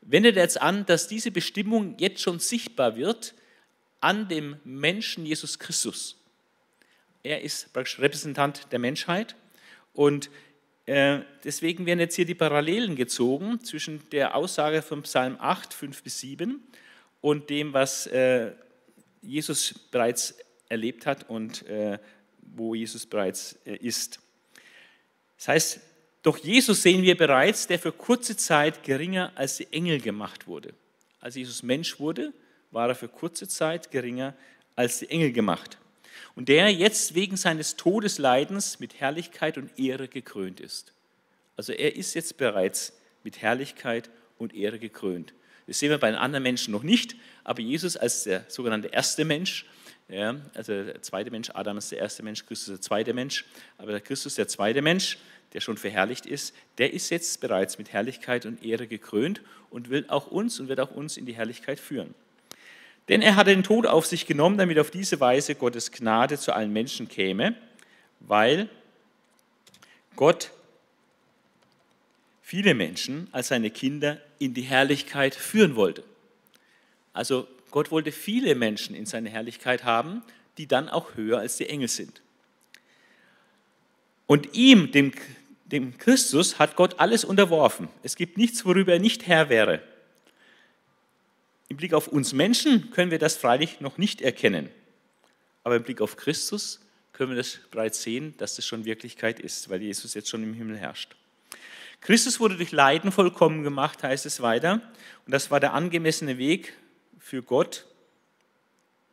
wendet 0.00 0.36
er 0.36 0.44
jetzt 0.44 0.62
an, 0.62 0.86
dass 0.86 1.06
diese 1.06 1.30
Bestimmung 1.30 1.98
jetzt 1.98 2.22
schon 2.22 2.38
sichtbar 2.38 2.96
wird 2.96 3.34
an 4.00 4.28
dem 4.28 4.56
Menschen 4.64 5.26
Jesus 5.26 5.58
Christus. 5.58 6.19
Er 7.22 7.42
ist 7.42 7.72
praktisch 7.72 7.98
Repräsentant 7.98 8.66
der 8.72 8.78
Menschheit 8.78 9.36
und 9.92 10.30
äh, 10.86 11.20
deswegen 11.44 11.86
werden 11.86 12.00
jetzt 12.00 12.16
hier 12.16 12.24
die 12.24 12.34
Parallelen 12.34 12.96
gezogen 12.96 13.62
zwischen 13.62 14.08
der 14.10 14.34
Aussage 14.34 14.82
von 14.82 15.02
Psalm 15.02 15.36
8, 15.38 15.74
5 15.74 16.02
bis 16.02 16.20
7 16.20 16.62
und 17.20 17.50
dem, 17.50 17.72
was 17.72 18.06
äh, 18.06 18.52
Jesus 19.22 19.74
bereits 19.90 20.34
erlebt 20.68 21.06
hat 21.06 21.28
und 21.28 21.66
äh, 21.66 21.98
wo 22.40 22.74
Jesus 22.74 23.06
bereits 23.06 23.52
ist. 23.64 24.18
Das 25.36 25.48
heißt, 25.48 25.80
doch 26.22 26.38
Jesus 26.38 26.82
sehen 26.82 27.02
wir 27.02 27.16
bereits, 27.16 27.66
der 27.66 27.78
für 27.78 27.92
kurze 27.92 28.36
Zeit 28.36 28.82
geringer 28.82 29.32
als 29.34 29.56
die 29.56 29.72
Engel 29.72 30.00
gemacht 30.00 30.46
wurde. 30.46 30.74
Als 31.20 31.36
Jesus 31.36 31.62
Mensch 31.62 31.98
wurde, 31.98 32.32
war 32.70 32.88
er 32.88 32.94
für 32.94 33.08
kurze 33.08 33.48
Zeit 33.48 33.90
geringer 33.90 34.34
als 34.76 34.98
die 34.98 35.08
Engel 35.10 35.32
gemacht. 35.32 35.78
Und 36.34 36.48
der 36.48 36.72
jetzt 36.72 37.14
wegen 37.14 37.36
seines 37.36 37.76
Todesleidens 37.76 38.80
mit 38.80 39.00
Herrlichkeit 39.00 39.58
und 39.58 39.78
Ehre 39.78 40.08
gekrönt 40.08 40.60
ist. 40.60 40.92
Also 41.56 41.72
er 41.72 41.96
ist 41.96 42.14
jetzt 42.14 42.36
bereits 42.38 42.92
mit 43.24 43.42
Herrlichkeit 43.42 44.10
und 44.38 44.54
Ehre 44.54 44.78
gekrönt. 44.78 45.34
Das 45.66 45.78
sehen 45.78 45.90
wir 45.90 45.98
bei 45.98 46.10
den 46.10 46.18
anderen 46.18 46.42
Menschen 46.42 46.72
noch 46.72 46.82
nicht, 46.82 47.14
aber 47.44 47.60
Jesus 47.60 47.96
als 47.96 48.24
der 48.24 48.44
sogenannte 48.48 48.88
erste 48.88 49.24
Mensch, 49.24 49.66
ja, 50.08 50.36
also 50.54 50.72
der 50.72 51.02
zweite 51.02 51.30
Mensch, 51.30 51.50
Adam 51.50 51.78
ist 51.78 51.92
der 51.92 51.98
erste 51.98 52.22
Mensch, 52.24 52.44
Christus 52.44 52.74
der 52.74 52.80
zweite 52.80 53.14
Mensch, 53.14 53.44
aber 53.78 53.92
der 53.92 54.00
Christus 54.00 54.34
der 54.34 54.48
zweite 54.48 54.82
Mensch, 54.82 55.18
der 55.52 55.60
schon 55.60 55.76
verherrlicht 55.76 56.26
ist, 56.26 56.54
der 56.78 56.92
ist 56.92 57.10
jetzt 57.10 57.40
bereits 57.40 57.78
mit 57.78 57.92
Herrlichkeit 57.92 58.46
und 58.46 58.64
Ehre 58.64 58.86
gekrönt 58.86 59.42
und 59.68 59.90
will 59.90 60.04
auch 60.08 60.26
uns 60.28 60.58
und 60.58 60.68
wird 60.68 60.80
auch 60.80 60.90
uns 60.90 61.16
in 61.16 61.26
die 61.26 61.34
Herrlichkeit 61.34 61.78
führen. 61.78 62.14
Denn 63.10 63.20
er 63.20 63.36
hat 63.36 63.48
den 63.48 63.62
Tod 63.62 63.86
auf 63.86 64.06
sich 64.06 64.24
genommen, 64.26 64.56
damit 64.56 64.78
auf 64.78 64.90
diese 64.90 65.20
Weise 65.20 65.54
Gottes 65.54 65.92
Gnade 65.92 66.38
zu 66.38 66.54
allen 66.54 66.72
Menschen 66.72 67.08
käme, 67.08 67.54
weil 68.20 68.70
Gott 70.16 70.50
viele 72.40 72.72
Menschen 72.74 73.28
als 73.32 73.48
seine 73.48 73.70
Kinder 73.70 74.18
in 74.38 74.54
die 74.54 74.62
Herrlichkeit 74.62 75.34
führen 75.34 75.76
wollte. 75.76 76.04
Also 77.12 77.46
Gott 77.70 77.90
wollte 77.90 78.12
viele 78.12 78.54
Menschen 78.54 78.94
in 78.94 79.06
seine 79.06 79.28
Herrlichkeit 79.28 79.84
haben, 79.84 80.22
die 80.56 80.66
dann 80.66 80.88
auch 80.88 81.16
höher 81.16 81.40
als 81.40 81.58
die 81.58 81.68
Engel 81.68 81.88
sind. 81.88 82.22
Und 84.26 84.54
ihm, 84.54 84.92
dem 84.92 85.12
dem 85.70 85.98
Christus 85.98 86.58
hat 86.58 86.76
Gott 86.76 86.98
alles 86.98 87.24
unterworfen. 87.24 87.88
Es 88.02 88.16
gibt 88.16 88.36
nichts, 88.36 88.64
worüber 88.64 88.94
er 88.94 88.98
nicht 88.98 89.26
Herr 89.26 89.48
wäre. 89.48 89.80
Im 91.70 91.76
Blick 91.76 91.94
auf 91.94 92.08
uns 92.08 92.32
Menschen 92.32 92.90
können 92.90 93.12
wir 93.12 93.20
das 93.20 93.36
freilich 93.36 93.80
noch 93.80 93.96
nicht 93.96 94.20
erkennen. 94.20 94.68
Aber 95.62 95.76
im 95.76 95.84
Blick 95.84 96.00
auf 96.00 96.16
Christus 96.16 96.80
können 97.12 97.30
wir 97.30 97.36
das 97.36 97.60
bereits 97.70 98.02
sehen, 98.02 98.34
dass 98.38 98.56
das 98.56 98.66
schon 98.66 98.84
Wirklichkeit 98.84 99.38
ist, 99.38 99.70
weil 99.70 99.80
Jesus 99.80 100.14
jetzt 100.14 100.28
schon 100.28 100.42
im 100.42 100.52
Himmel 100.52 100.76
herrscht. 100.76 101.14
Christus 102.00 102.40
wurde 102.40 102.56
durch 102.56 102.72
Leiden 102.72 103.12
vollkommen 103.12 103.62
gemacht, 103.62 104.02
heißt 104.02 104.26
es 104.26 104.40
weiter. 104.42 104.82
Und 105.26 105.32
das 105.32 105.52
war 105.52 105.60
der 105.60 105.72
angemessene 105.72 106.38
Weg 106.38 106.76
für 107.20 107.40
Gott, 107.40 107.86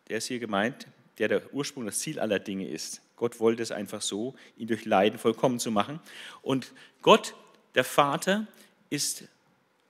der 0.10 0.18
ist 0.18 0.26
hier 0.26 0.40
gemeint, 0.40 0.88
der 1.20 1.28
der 1.28 1.54
Ursprung, 1.54 1.86
das 1.86 2.00
Ziel 2.00 2.20
aller 2.20 2.40
Dinge 2.40 2.68
ist. 2.68 3.02
Gott 3.18 3.40
wollte 3.40 3.62
es 3.62 3.72
einfach 3.72 4.02
so, 4.02 4.34
ihn 4.58 4.68
durch 4.68 4.86
Leiden 4.86 5.20
vollkommen 5.20 5.60
zu 5.60 5.70
machen. 5.70 6.00
Und 6.42 6.74
Gott, 7.04 7.36
der 7.76 7.84
Vater, 7.84 8.48
ist 8.90 9.26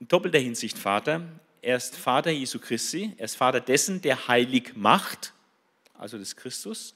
in 0.02 0.10
doppelter 0.10 0.40
Hinsicht 0.40 0.78
Vater. 0.78 1.22
Er 1.68 1.76
ist 1.76 1.98
Vater 1.98 2.32
Jesu 2.32 2.60
Christi, 2.60 3.14
er 3.18 3.26
ist 3.26 3.36
Vater 3.36 3.60
dessen, 3.60 4.02
der 4.02 4.30
heilig 4.30 4.78
macht, 4.78 5.34
also 5.96 6.18
des 6.18 6.38
Christus. 6.38 6.96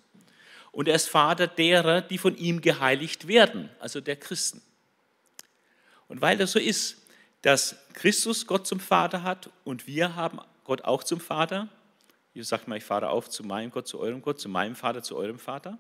Und 0.72 0.88
er 0.88 0.96
ist 0.96 1.10
Vater 1.10 1.46
derer, 1.46 2.00
die 2.00 2.18
von 2.18 2.38
ihm 2.38 2.62
geheiligt 2.62 3.28
werden, 3.28 3.70
also 3.82 4.00
der 4.00 4.16
Christen. 4.16 4.62
Und 6.08 6.22
weil 6.22 6.38
das 6.38 6.54
so 6.54 6.60
ist, 6.60 7.02
dass 7.42 7.76
Christus 7.92 8.48
Gott 8.48 8.66
zum 8.66 8.80
Vater 8.80 9.24
hat 9.24 9.50
und 9.66 9.88
wir 9.88 10.16
haben 10.16 10.40
Gott 10.64 10.86
auch 10.86 11.04
zum 11.04 11.20
Vater, 11.20 11.68
Jesus 12.34 12.48
sagt 12.48 12.70
mal, 12.70 12.78
ich 12.78 12.86
fahre 12.86 13.10
auf 13.10 13.30
zu 13.30 13.44
meinem 13.44 13.72
Gott, 13.72 13.90
zu 13.90 14.00
eurem 14.00 14.22
Gott, 14.22 14.40
zu 14.40 14.48
meinem 14.48 14.78
Vater, 14.78 15.04
zu 15.04 15.18
eurem 15.18 15.38
Vater. 15.38 15.80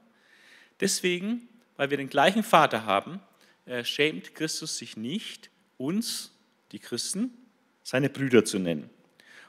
Deswegen, 0.81 1.47
weil 1.77 1.91
wir 1.91 1.97
den 1.97 2.09
gleichen 2.09 2.43
Vater 2.43 2.85
haben, 2.85 3.21
äh, 3.63 3.85
schämt 3.85 4.35
Christus 4.35 4.77
sich 4.77 4.97
nicht, 4.97 5.49
uns, 5.77 6.33
die 6.73 6.79
Christen, 6.79 7.37
seine 7.91 8.09
Brüder 8.09 8.45
zu 8.45 8.57
nennen. 8.57 8.89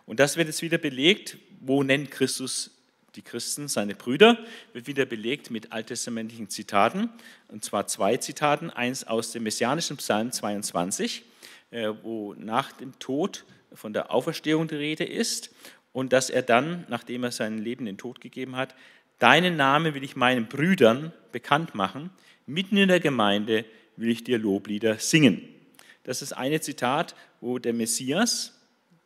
Und 0.05 0.19
das 0.19 0.37
wird 0.37 0.49
jetzt 0.49 0.63
wieder 0.63 0.79
belegt, 0.79 1.39
wo 1.61 1.85
nennt 1.85 2.11
Christus 2.11 2.73
die 3.15 3.23
Christen 3.23 3.69
seine 3.69 3.95
Brüder, 3.95 4.37
wird 4.73 4.89
wieder 4.89 5.07
belegt 5.07 5.53
mit 5.53 5.71
alttestamentlichen 5.71 6.49
Zitaten, 6.49 7.09
und 7.47 7.63
zwar 7.63 7.87
zwei 7.87 8.17
Zitaten, 8.17 8.71
eins 8.71 9.05
aus 9.05 9.31
dem 9.31 9.45
messianischen 9.45 9.97
Psalm 9.99 10.33
22, 10.33 11.23
äh, 11.71 11.93
wo 12.03 12.35
nach 12.35 12.73
dem 12.73 12.99
Tod 12.99 13.45
von 13.75 13.93
der 13.93 14.11
Auferstehung 14.11 14.67
die 14.67 14.75
Rede 14.75 15.05
ist 15.05 15.55
und 15.93 16.13
dass 16.13 16.29
er 16.29 16.43
dann, 16.43 16.85
nachdem 16.89 17.23
er 17.23 17.31
sein 17.31 17.59
Leben 17.59 17.85
den 17.85 17.97
Tod 17.97 18.21
gegeben 18.21 18.57
hat, 18.57 18.75
deinen 19.21 19.57
Namen 19.57 19.95
will 19.95 20.03
ich 20.03 20.17
meinen 20.17 20.49
Brüdern 20.49 21.13
bekannt 21.31 21.77
machen, 21.77 22.11
mitten 22.47 22.77
in 22.77 22.89
der 22.89 22.99
Gemeinde 22.99 23.65
will 23.97 24.11
ich 24.11 24.25
dir 24.25 24.39
Loblieder 24.39 24.99
singen. 24.99 25.62
Das 26.05 26.23
ist 26.23 26.33
eine 26.33 26.61
Zitat, 26.61 27.15
wo 27.41 27.59
der 27.59 27.73
Messias, 27.73 28.53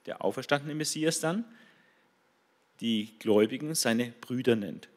der 0.07 0.25
auferstandene 0.25 0.75
Messias 0.75 1.21
dann, 1.21 1.45
die 2.81 3.15
Gläubigen 3.19 3.75
seine 3.75 4.13
Brüder 4.21 4.57
nennt. 4.57 4.89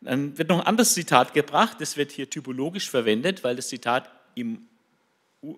Dann 0.00 0.36
wird 0.36 0.48
noch 0.48 0.60
ein 0.60 0.66
anderes 0.66 0.94
Zitat 0.94 1.32
gebracht, 1.32 1.80
das 1.80 1.96
wird 1.96 2.10
hier 2.10 2.28
typologisch 2.28 2.90
verwendet, 2.90 3.44
weil 3.44 3.54
das 3.54 3.68
Zitat 3.68 4.10
im, 4.34 4.66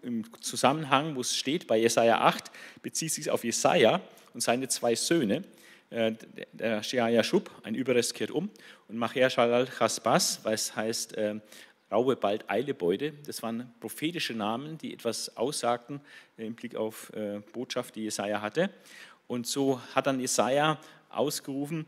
im 0.02 0.24
Zusammenhang, 0.42 1.16
wo 1.16 1.22
es 1.22 1.34
steht, 1.37 1.66
bei 1.66 1.78
Jesaja 1.78 2.20
8, 2.20 2.50
bezieht 2.82 3.12
sich 3.12 3.30
auf 3.30 3.44
Jesaja 3.44 4.00
und 4.34 4.42
seine 4.42 4.68
zwei 4.68 4.94
Söhne. 4.94 5.44
Äh, 5.90 6.12
der 6.52 6.82
Shea 6.82 7.08
Yashub, 7.08 7.50
ein 7.62 7.74
Überrest 7.74 8.14
kehrt 8.14 8.30
um, 8.30 8.50
und 8.88 8.98
Macher 8.98 9.30
Shalal 9.30 9.66
Chasbas, 9.66 10.40
was 10.42 10.74
heißt 10.76 11.16
äh, 11.16 11.37
Raube 11.90 12.16
bald, 12.16 12.49
eile 12.51 12.75
Beute. 12.75 13.12
Das 13.27 13.42
waren 13.42 13.73
prophetische 13.81 14.35
Namen, 14.35 14.79
die 14.79 14.92
etwas 14.92 15.37
aussagten 15.37 16.01
im 16.37 16.55
Blick 16.55 16.77
auf 16.77 17.12
äh, 17.14 17.40
Botschaft, 17.53 17.94
die 17.97 18.05
Jesaja 18.05 18.40
hatte. 18.40 18.70
Und 19.27 19.47
so 19.47 19.81
hat 19.94 20.07
dann 20.07 20.20
Jesaja 20.20 20.79
ausgerufen: 21.11 21.87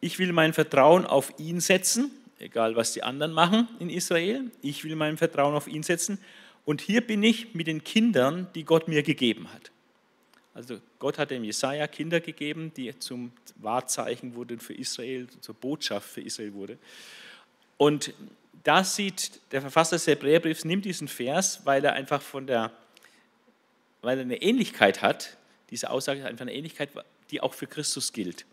Ich 0.00 0.18
will 0.18 0.32
mein 0.32 0.52
Vertrauen 0.52 1.06
auf 1.06 1.32
ihn 1.38 1.60
setzen, 1.60 2.10
egal 2.38 2.76
was 2.76 2.92
die 2.92 3.02
anderen 3.02 3.32
machen 3.32 3.68
in 3.78 3.90
Israel. 3.90 4.50
Ich 4.60 4.84
will 4.84 4.96
mein 4.96 5.16
Vertrauen 5.16 5.54
auf 5.54 5.66
ihn 5.66 5.82
setzen. 5.82 6.18
Und 6.64 6.80
hier 6.80 7.00
bin 7.00 7.22
ich 7.22 7.54
mit 7.54 7.66
den 7.66 7.82
Kindern, 7.82 8.48
die 8.54 8.64
Gott 8.64 8.86
mir 8.86 9.02
gegeben 9.02 9.52
hat. 9.52 9.72
Also 10.54 10.78
Gott 10.98 11.18
hat 11.18 11.30
dem 11.30 11.44
Jesaja 11.44 11.86
Kinder 11.86 12.20
gegeben, 12.20 12.72
die 12.76 12.96
zum 12.98 13.32
Wahrzeichen 13.56 14.34
wurden 14.34 14.60
für 14.60 14.74
Israel, 14.74 15.26
zur 15.40 15.54
Botschaft 15.54 16.08
für 16.08 16.20
Israel 16.20 16.52
wurde. 16.52 16.78
Und 17.78 18.12
da 18.64 18.84
sieht 18.84 19.40
der 19.50 19.60
Verfasser 19.60 19.96
des 19.96 20.06
Hebräerbriefs, 20.06 20.64
nimmt 20.64 20.84
diesen 20.84 21.08
Vers, 21.08 21.60
weil 21.64 21.84
er 21.84 21.94
einfach 21.94 22.22
von 22.22 22.46
der, 22.46 22.72
weil 24.02 24.18
er 24.18 24.22
eine 24.22 24.40
Ähnlichkeit 24.40 25.02
hat, 25.02 25.36
diese 25.70 25.90
Aussage 25.90 26.22
hat 26.22 26.30
einfach 26.30 26.42
eine 26.42 26.54
Ähnlichkeit, 26.54 26.90
die 27.30 27.40
auch 27.40 27.54
für 27.54 27.66
Christus 27.66 28.12
gilt. 28.12 28.44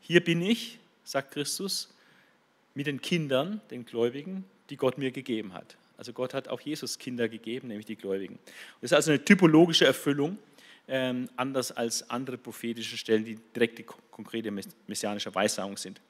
Hier 0.00 0.22
bin 0.22 0.40
ich, 0.42 0.78
sagt 1.04 1.32
Christus, 1.32 1.92
mit 2.74 2.86
den 2.86 3.00
Kindern, 3.00 3.60
den 3.70 3.84
Gläubigen, 3.84 4.44
die 4.70 4.76
Gott 4.76 4.96
mir 4.96 5.10
gegeben 5.10 5.52
hat. 5.52 5.76
Also 5.98 6.12
Gott 6.12 6.34
hat 6.34 6.48
auch 6.48 6.60
Jesus 6.60 6.98
Kinder 6.98 7.28
gegeben, 7.28 7.68
nämlich 7.68 7.86
die 7.86 7.96
Gläubigen. 7.96 8.38
Das 8.80 8.90
ist 8.90 8.94
also 8.94 9.10
eine 9.12 9.24
typologische 9.24 9.84
Erfüllung, 9.84 10.38
ähm, 10.88 11.28
anders 11.36 11.70
als 11.70 12.08
andere 12.10 12.38
prophetische 12.38 12.96
Stellen, 12.96 13.24
die 13.24 13.38
direkte, 13.54 13.84
konkrete 14.10 14.50
messianische 14.86 15.34
Weissagung 15.34 15.76
sind. 15.76 16.00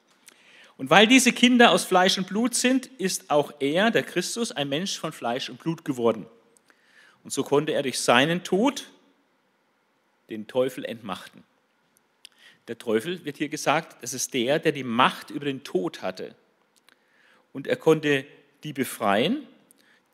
Und 0.83 0.89
weil 0.89 1.07
diese 1.07 1.31
Kinder 1.31 1.71
aus 1.71 1.85
Fleisch 1.85 2.17
und 2.17 2.27
Blut 2.27 2.55
sind, 2.55 2.87
ist 2.87 3.29
auch 3.29 3.53
er, 3.61 3.89
der 3.89 4.03
Christus, 4.03 4.51
ein 4.51 4.67
Mensch 4.67 4.99
von 4.99 5.13
Fleisch 5.13 5.49
und 5.49 5.57
Blut 5.57 5.85
geworden. 5.85 6.25
Und 7.23 7.31
so 7.31 7.41
konnte 7.41 7.71
er 7.71 7.83
durch 7.83 7.99
seinen 7.99 8.43
Tod 8.43 8.89
den 10.29 10.45
Teufel 10.45 10.83
entmachten. 10.83 11.45
Der 12.67 12.77
Teufel 12.77 13.23
wird 13.23 13.37
hier 13.37 13.47
gesagt, 13.47 14.03
das 14.03 14.13
ist 14.13 14.33
der, 14.33 14.59
der 14.59 14.73
die 14.73 14.83
Macht 14.83 15.29
über 15.29 15.45
den 15.45 15.63
Tod 15.63 16.01
hatte. 16.01 16.35
Und 17.53 17.65
er 17.65 17.77
konnte 17.77 18.25
die 18.65 18.73
befreien, 18.73 19.47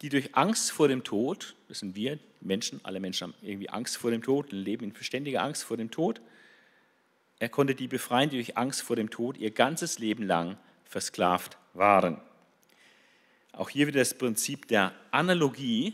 die 0.03 0.09
durch 0.09 0.35
Angst 0.35 0.71
vor 0.71 0.87
dem 0.87 1.03
Tod, 1.03 1.55
das 1.67 1.79
sind 1.79 1.95
wir 1.95 2.19
Menschen, 2.41 2.79
alle 2.83 2.99
Menschen 2.99 3.29
haben 3.29 3.33
irgendwie 3.41 3.69
Angst 3.69 3.97
vor 3.97 4.11
dem 4.11 4.21
Tod, 4.21 4.51
leben 4.51 4.83
in 4.83 4.93
verständiger 4.93 5.41
Angst 5.41 5.63
vor 5.63 5.77
dem 5.77 5.89
Tod. 5.89 6.21
Er 7.39 7.49
konnte 7.49 7.73
die 7.73 7.87
befreien, 7.87 8.29
die 8.29 8.37
durch 8.37 8.57
Angst 8.57 8.81
vor 8.81 8.97
dem 8.97 9.09
Tod 9.09 9.37
ihr 9.37 9.51
ganzes 9.51 9.97
Leben 9.97 10.23
lang 10.23 10.57
versklavt 10.83 11.57
waren. 11.73 12.19
Auch 13.53 13.69
hier 13.69 13.87
wieder 13.87 13.99
das 13.99 14.13
Prinzip 14.13 14.67
der 14.67 14.93
Analogie. 15.11 15.93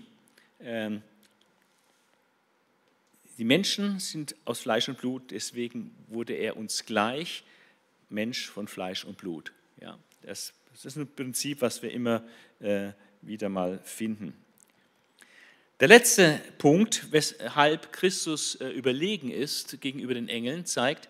Ähm, 0.60 1.04
die 3.38 3.44
Menschen 3.44 4.00
sind 4.00 4.36
aus 4.46 4.60
Fleisch 4.62 4.88
und 4.90 4.98
Blut, 4.98 5.32
deswegen 5.32 5.96
wurde 6.08 6.34
er 6.34 6.58
uns 6.58 6.86
gleich, 6.86 7.44
Mensch 8.10 8.48
von 8.48 8.68
Fleisch 8.68 9.04
und 9.04 9.18
Blut. 9.18 9.52
Ja, 9.82 10.00
das, 10.22 10.54
das 10.72 10.86
ist 10.86 10.96
ein 10.96 11.08
Prinzip, 11.08 11.62
was 11.62 11.82
wir 11.82 11.92
immer 11.92 12.24
äh, 12.60 12.92
wieder 13.22 13.50
mal 13.50 13.80
finden. 13.84 14.34
Der 15.82 15.90
letzte 15.90 16.40
Punkt, 16.58 17.12
weshalb 17.12 17.92
Christus 17.92 18.56
äh, 18.56 18.70
überlegen 18.70 19.30
ist 19.30 19.82
gegenüber 19.82 20.14
den 20.14 20.30
Engeln, 20.30 20.66
zeigt, 20.66 21.10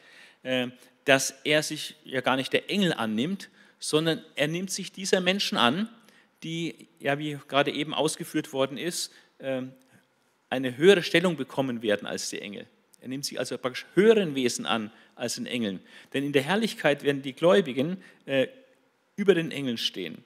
dass 1.06 1.32
er 1.44 1.64
sich 1.64 1.96
ja 2.04 2.22
gar 2.22 2.36
nicht 2.36 2.54
der 2.54 2.70
Engel 2.70 2.94
annimmt, 2.94 3.50
sondern 3.80 4.24
er 4.36 4.48
nimmt 4.48 4.70
sich 4.70 4.92
dieser 4.92 5.22
Menschen 5.22 5.58
an, 5.58 5.90
die, 6.44 6.88
ja, 7.00 7.18
wie 7.18 7.40
gerade 7.48 7.72
eben 7.72 7.94
ausgeführt 7.94 8.54
worden 8.54 8.78
ist, 8.78 9.12
äh, 9.40 9.64
eine 10.50 10.78
höhere 10.78 11.02
Stellung 11.02 11.36
bekommen 11.36 11.82
werden 11.82 12.08
als 12.08 12.30
die 12.30 12.42
Engel. 12.42 12.68
Er 13.02 13.08
nimmt 13.08 13.26
sich 13.26 13.40
also 13.40 13.58
praktisch 13.58 13.86
höheren 13.96 14.36
Wesen 14.36 14.66
an 14.66 14.92
als 15.16 15.36
den 15.36 15.48
Engeln. 15.48 15.80
Denn 16.14 16.24
in 16.24 16.34
der 16.34 16.44
Herrlichkeit 16.44 17.04
werden 17.04 17.22
die 17.22 17.34
Gläubigen 17.34 17.98
über 19.16 19.34
den 19.34 19.52
Engeln 19.52 19.78
stehen. 19.78 20.24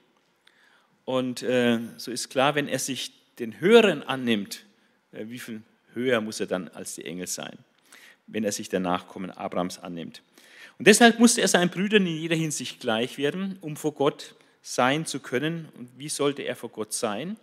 Und 1.06 1.42
äh, 1.42 1.80
so 1.98 2.12
ist 2.12 2.30
klar, 2.30 2.54
wenn 2.54 2.68
er 2.68 2.80
sich 2.80 3.12
den 3.40 3.60
Höheren 3.60 4.04
annimmt, 4.04 4.66
äh, 5.12 5.26
wie 5.28 5.40
viel 5.40 5.64
höher 5.94 6.22
muss 6.22 6.40
er 6.40 6.46
dann 6.46 6.68
als 6.68 6.96
die 6.96 7.06
Engel 7.06 7.26
sein, 7.26 7.58
wenn 8.32 8.44
er 8.44 8.52
sich 8.52 8.70
der 8.70 8.80
Nachkommen 8.80 9.32
Abrahams 9.32 9.80
annimmt. 9.80 10.22
Und 10.78 10.88
deshalb 10.88 11.20
musste 11.20 11.42
er 11.42 11.48
seinen 11.48 11.70
Brüdern 11.70 12.08
in 12.08 12.16
jeder 12.16 12.36
Hinsicht 12.36 12.80
gleich 12.80 13.18
werden, 13.18 13.58
um 13.62 13.76
vor 13.76 13.94
Gott 13.94 14.36
sein 14.62 15.06
zu 15.06 15.20
können. 15.20 15.70
Und 15.78 15.90
wie 15.98 16.10
sollte 16.10 16.44
er 16.44 16.56
vor 16.56 16.70
Gott 16.70 16.94
sein? 16.94 17.38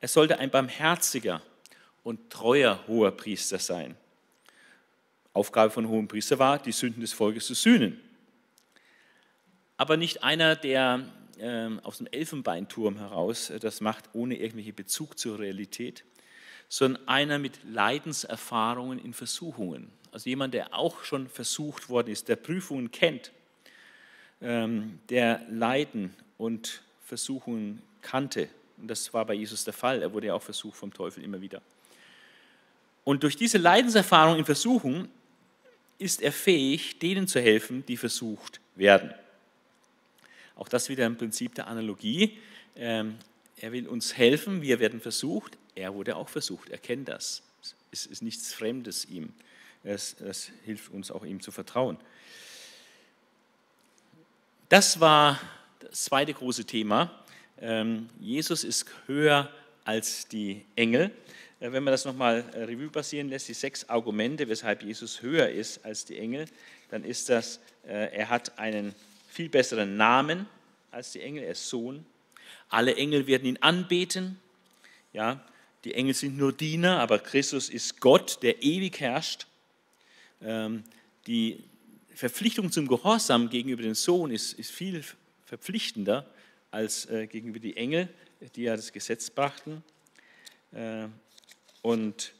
Er 0.00 0.08
sollte 0.08 0.38
ein 0.38 0.50
barmherziger 0.50 1.42
und 2.02 2.30
treuer 2.30 2.84
hoher 2.86 3.10
Priester 3.10 3.58
sein. 3.58 3.96
Aufgabe 5.32 5.70
von 5.70 5.88
hohem 5.88 6.08
Priester 6.08 6.38
war, 6.38 6.58
die 6.58 6.72
Sünden 6.72 7.00
des 7.00 7.12
Volkes 7.12 7.46
zu 7.46 7.54
sühnen. 7.54 8.00
Aber 9.76 9.96
nicht 9.96 10.24
einer, 10.24 10.56
der 10.56 11.04
ähm, 11.38 11.80
aus 11.84 11.98
dem 11.98 12.08
Elfenbeinturm 12.08 12.98
heraus 12.98 13.50
äh, 13.50 13.60
das 13.60 13.80
macht, 13.80 14.06
ohne 14.12 14.34
irgendwelchen 14.36 14.74
Bezug 14.74 15.18
zur 15.18 15.38
Realität, 15.38 16.04
sondern 16.68 17.06
einer 17.08 17.38
mit 17.38 17.60
Leidenserfahrungen 17.64 18.98
in 18.98 19.14
Versuchungen. 19.14 19.90
Also 20.12 20.28
jemand, 20.28 20.54
der 20.54 20.74
auch 20.74 21.04
schon 21.04 21.28
versucht 21.28 21.88
worden 21.88 22.10
ist, 22.10 22.28
der 22.28 22.36
Prüfungen 22.36 22.90
kennt, 22.90 23.32
ähm, 24.40 25.00
der 25.08 25.42
Leiden 25.50 26.14
und 26.36 26.82
Versuchungen 27.04 27.82
kannte. 28.02 28.48
Und 28.78 28.88
das 28.88 29.12
war 29.12 29.24
bei 29.24 29.34
Jesus 29.34 29.64
der 29.64 29.74
Fall. 29.74 30.02
Er 30.02 30.12
wurde 30.12 30.28
ja 30.28 30.34
auch 30.34 30.42
versucht 30.42 30.76
vom 30.76 30.92
Teufel 30.92 31.24
immer 31.24 31.40
wieder. 31.40 31.60
Und 33.04 33.22
durch 33.22 33.36
diese 33.36 33.58
Leidenserfahrung 33.58 34.38
in 34.38 34.44
Versuchung 34.44 35.08
ist 35.98 36.22
er 36.22 36.32
fähig, 36.32 36.98
denen 36.98 37.26
zu 37.26 37.40
helfen, 37.40 37.84
die 37.86 37.96
versucht 37.96 38.60
werden. 38.76 39.12
Auch 40.56 40.68
das 40.68 40.88
wieder 40.88 41.06
im 41.06 41.16
Prinzip 41.16 41.54
der 41.54 41.66
Analogie. 41.66 42.38
Ähm, 42.76 43.16
er 43.56 43.72
will 43.72 43.88
uns 43.88 44.16
helfen, 44.16 44.62
wir 44.62 44.78
werden 44.78 45.00
versucht. 45.00 45.56
Er 45.74 45.94
wurde 45.94 46.16
auch 46.16 46.28
versucht, 46.28 46.70
er 46.70 46.78
kennt 46.78 47.08
das. 47.08 47.42
Es 47.90 48.06
ist 48.06 48.22
nichts 48.22 48.52
Fremdes 48.52 49.04
ihm. 49.06 49.32
Es, 49.84 50.20
es 50.20 50.50
hilft 50.64 50.90
uns 50.90 51.10
auch 51.10 51.24
ihm 51.24 51.40
zu 51.40 51.50
vertrauen. 51.50 51.98
Das 54.68 55.00
war 55.00 55.40
das 55.80 56.04
zweite 56.04 56.34
große 56.34 56.64
Thema. 56.64 57.24
Ähm, 57.60 58.08
Jesus 58.20 58.64
ist 58.64 58.86
höher 59.06 59.50
als 59.84 60.28
die 60.28 60.64
Engel. 60.76 61.10
Äh, 61.60 61.72
wenn 61.72 61.82
man 61.82 61.92
das 61.92 62.04
nochmal 62.04 62.44
äh, 62.52 62.64
Revue 62.64 62.90
passieren 62.90 63.28
lässt, 63.28 63.48
die 63.48 63.54
sechs 63.54 63.88
Argumente, 63.88 64.48
weshalb 64.48 64.82
Jesus 64.82 65.22
höher 65.22 65.48
ist 65.48 65.84
als 65.84 66.04
die 66.04 66.18
Engel, 66.18 66.46
dann 66.90 67.04
ist 67.04 67.28
das, 67.28 67.60
äh, 67.86 68.14
er 68.14 68.28
hat 68.28 68.58
einen 68.58 68.94
viel 69.28 69.48
besseren 69.48 69.96
Namen 69.96 70.46
als 70.90 71.12
die 71.12 71.20
Engel, 71.20 71.44
er 71.44 71.52
ist 71.52 71.68
Sohn. 71.68 72.04
Alle 72.68 72.96
Engel 72.96 73.26
werden 73.26 73.46
ihn 73.46 73.58
anbeten. 73.58 74.38
Ja, 75.12 75.44
die 75.84 75.94
Engel 75.94 76.14
sind 76.14 76.36
nur 76.36 76.52
Diener, 76.52 77.00
aber 77.00 77.18
Christus 77.18 77.70
ist 77.70 78.00
Gott, 78.00 78.42
der 78.42 78.62
ewig 78.62 79.00
herrscht. 79.00 79.46
Ähm, 80.42 80.84
die 81.26 81.64
Verpflichtung 82.14 82.72
zum 82.72 82.88
Gehorsam 82.88 83.48
gegenüber 83.50 83.82
dem 83.82 83.94
Sohn 83.94 84.30
ist, 84.30 84.52
ist 84.54 84.70
viel 84.70 85.04
verpflichtender 85.44 86.26
als 86.70 87.06
äh, 87.06 87.26
gegenüber 87.26 87.58
die 87.58 87.76
Engel, 87.76 88.08
die 88.56 88.62
ja 88.62 88.76
das 88.76 88.92
Gesetz 88.92 89.30
brachten. 89.30 89.82
Äh, 90.72 91.08
und 91.82 92.32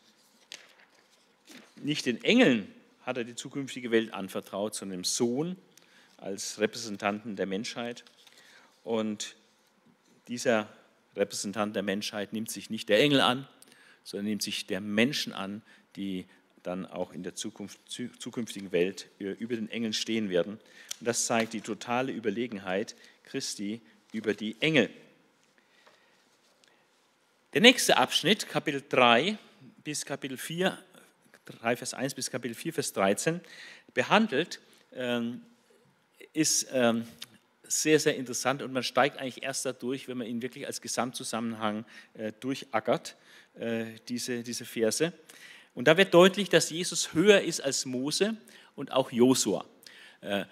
nicht 1.77 2.07
den 2.07 2.23
Engeln 2.25 2.73
hat 3.03 3.17
er 3.17 3.25
die 3.25 3.35
zukünftige 3.35 3.91
Welt 3.91 4.13
anvertraut, 4.13 4.75
sondern 4.75 4.99
dem 4.99 5.05
Sohn 5.05 5.57
als 6.17 6.59
Repräsentanten 6.59 7.37
der 7.37 7.47
Menschheit. 7.47 8.05
Und 8.85 9.37
dieser 10.27 10.69
Repräsentant 11.17 11.75
der 11.75 11.83
Menschheit 11.83 12.33
nimmt 12.33 12.51
sich 12.51 12.71
nicht 12.71 12.89
der 12.89 13.01
Engel 13.01 13.21
an, 13.21 13.49
sondern 14.05 14.27
nimmt 14.27 14.43
sich 14.43 14.67
der 14.67 14.81
Menschen 14.81 15.33
an, 15.33 15.63
die 15.97 16.27
dann 16.69 16.85
auch 16.85 17.13
in 17.13 17.23
der 17.23 17.35
Zukunft, 17.35 17.79
zukünftigen 17.89 18.73
Welt 18.73 19.09
über 19.19 19.57
den 19.57 19.71
Engeln 19.71 19.95
stehen 19.95 20.29
werden. 20.29 20.61
Und 21.01 21.07
das 21.07 21.25
zeigt 21.25 21.55
die 21.55 21.63
totale 21.63 22.13
Überlegenheit 22.13 22.95
Christi 23.25 23.81
über 24.13 24.35
die 24.35 24.55
Engel. 24.61 24.91
Der 27.55 27.63
nächste 27.63 27.97
Abschnitt, 27.97 28.47
Kapitel 28.49 28.83
3 28.87 29.39
bis 29.83 30.05
Kapitel 30.05 30.37
4, 30.37 30.77
3 31.47 31.77
Vers 31.77 31.95
1 31.95 32.15
bis 32.15 32.31
Kapitel 32.31 32.55
4 32.55 32.75
Vers 32.75 32.93
13, 32.93 33.41
behandelt 33.95 34.61
ähm, 34.93 35.41
ist 36.35 36.69
ähm, 36.73 37.07
sehr, 37.63 37.99
sehr 37.99 38.17
interessant 38.17 38.61
und 38.61 38.73
man 38.75 38.83
steigt 38.83 39.17
eigentlich 39.17 39.43
erst 39.43 39.65
dadurch, 39.65 40.07
wenn 40.07 40.19
man 40.19 40.27
ihn 40.27 40.43
wirklich 40.43 40.67
als 40.67 40.83
Gesamtzusammenhang 40.83 41.87
äh, 42.13 42.33
durchackert, 42.41 43.17
äh, 43.59 43.87
diese, 44.09 44.43
diese 44.43 44.67
Verse. 44.67 45.15
Und 45.75 45.89
da 45.89 45.97
wird 45.97 46.13
deutlich, 46.15 46.49
dass 46.49 46.71
Jesus 46.71 47.15
höher 47.15 47.41
ist 47.41 47.61
als 47.61 47.87
Mose 47.87 48.37
und 48.75 48.93
auch 48.93 49.13
Josua. 49.13 49.65
Äh, 50.21 50.45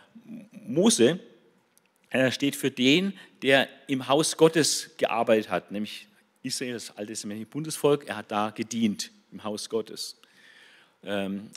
Mose 0.53 1.21
äh, 2.11 2.31
steht 2.31 2.57
für 2.57 2.71
den, 2.71 3.13
der 3.43 3.69
im 3.89 4.09
Haus 4.09 4.37
Gottes 4.37 4.91
gearbeitet 4.97 5.51
hat, 5.51 5.73
nämlich 5.73 6.07
Israel, 6.43 6.75
das 6.75 6.97
alte 6.97 7.47
Bundesvolk, 7.47 8.07
er 8.07 8.17
hat 8.17 8.31
da 8.31 8.51
gedient 8.51 9.11
im 9.33 9.43
Haus 9.43 9.69
Gottes. 9.69 10.21
Ähm, 11.03 11.51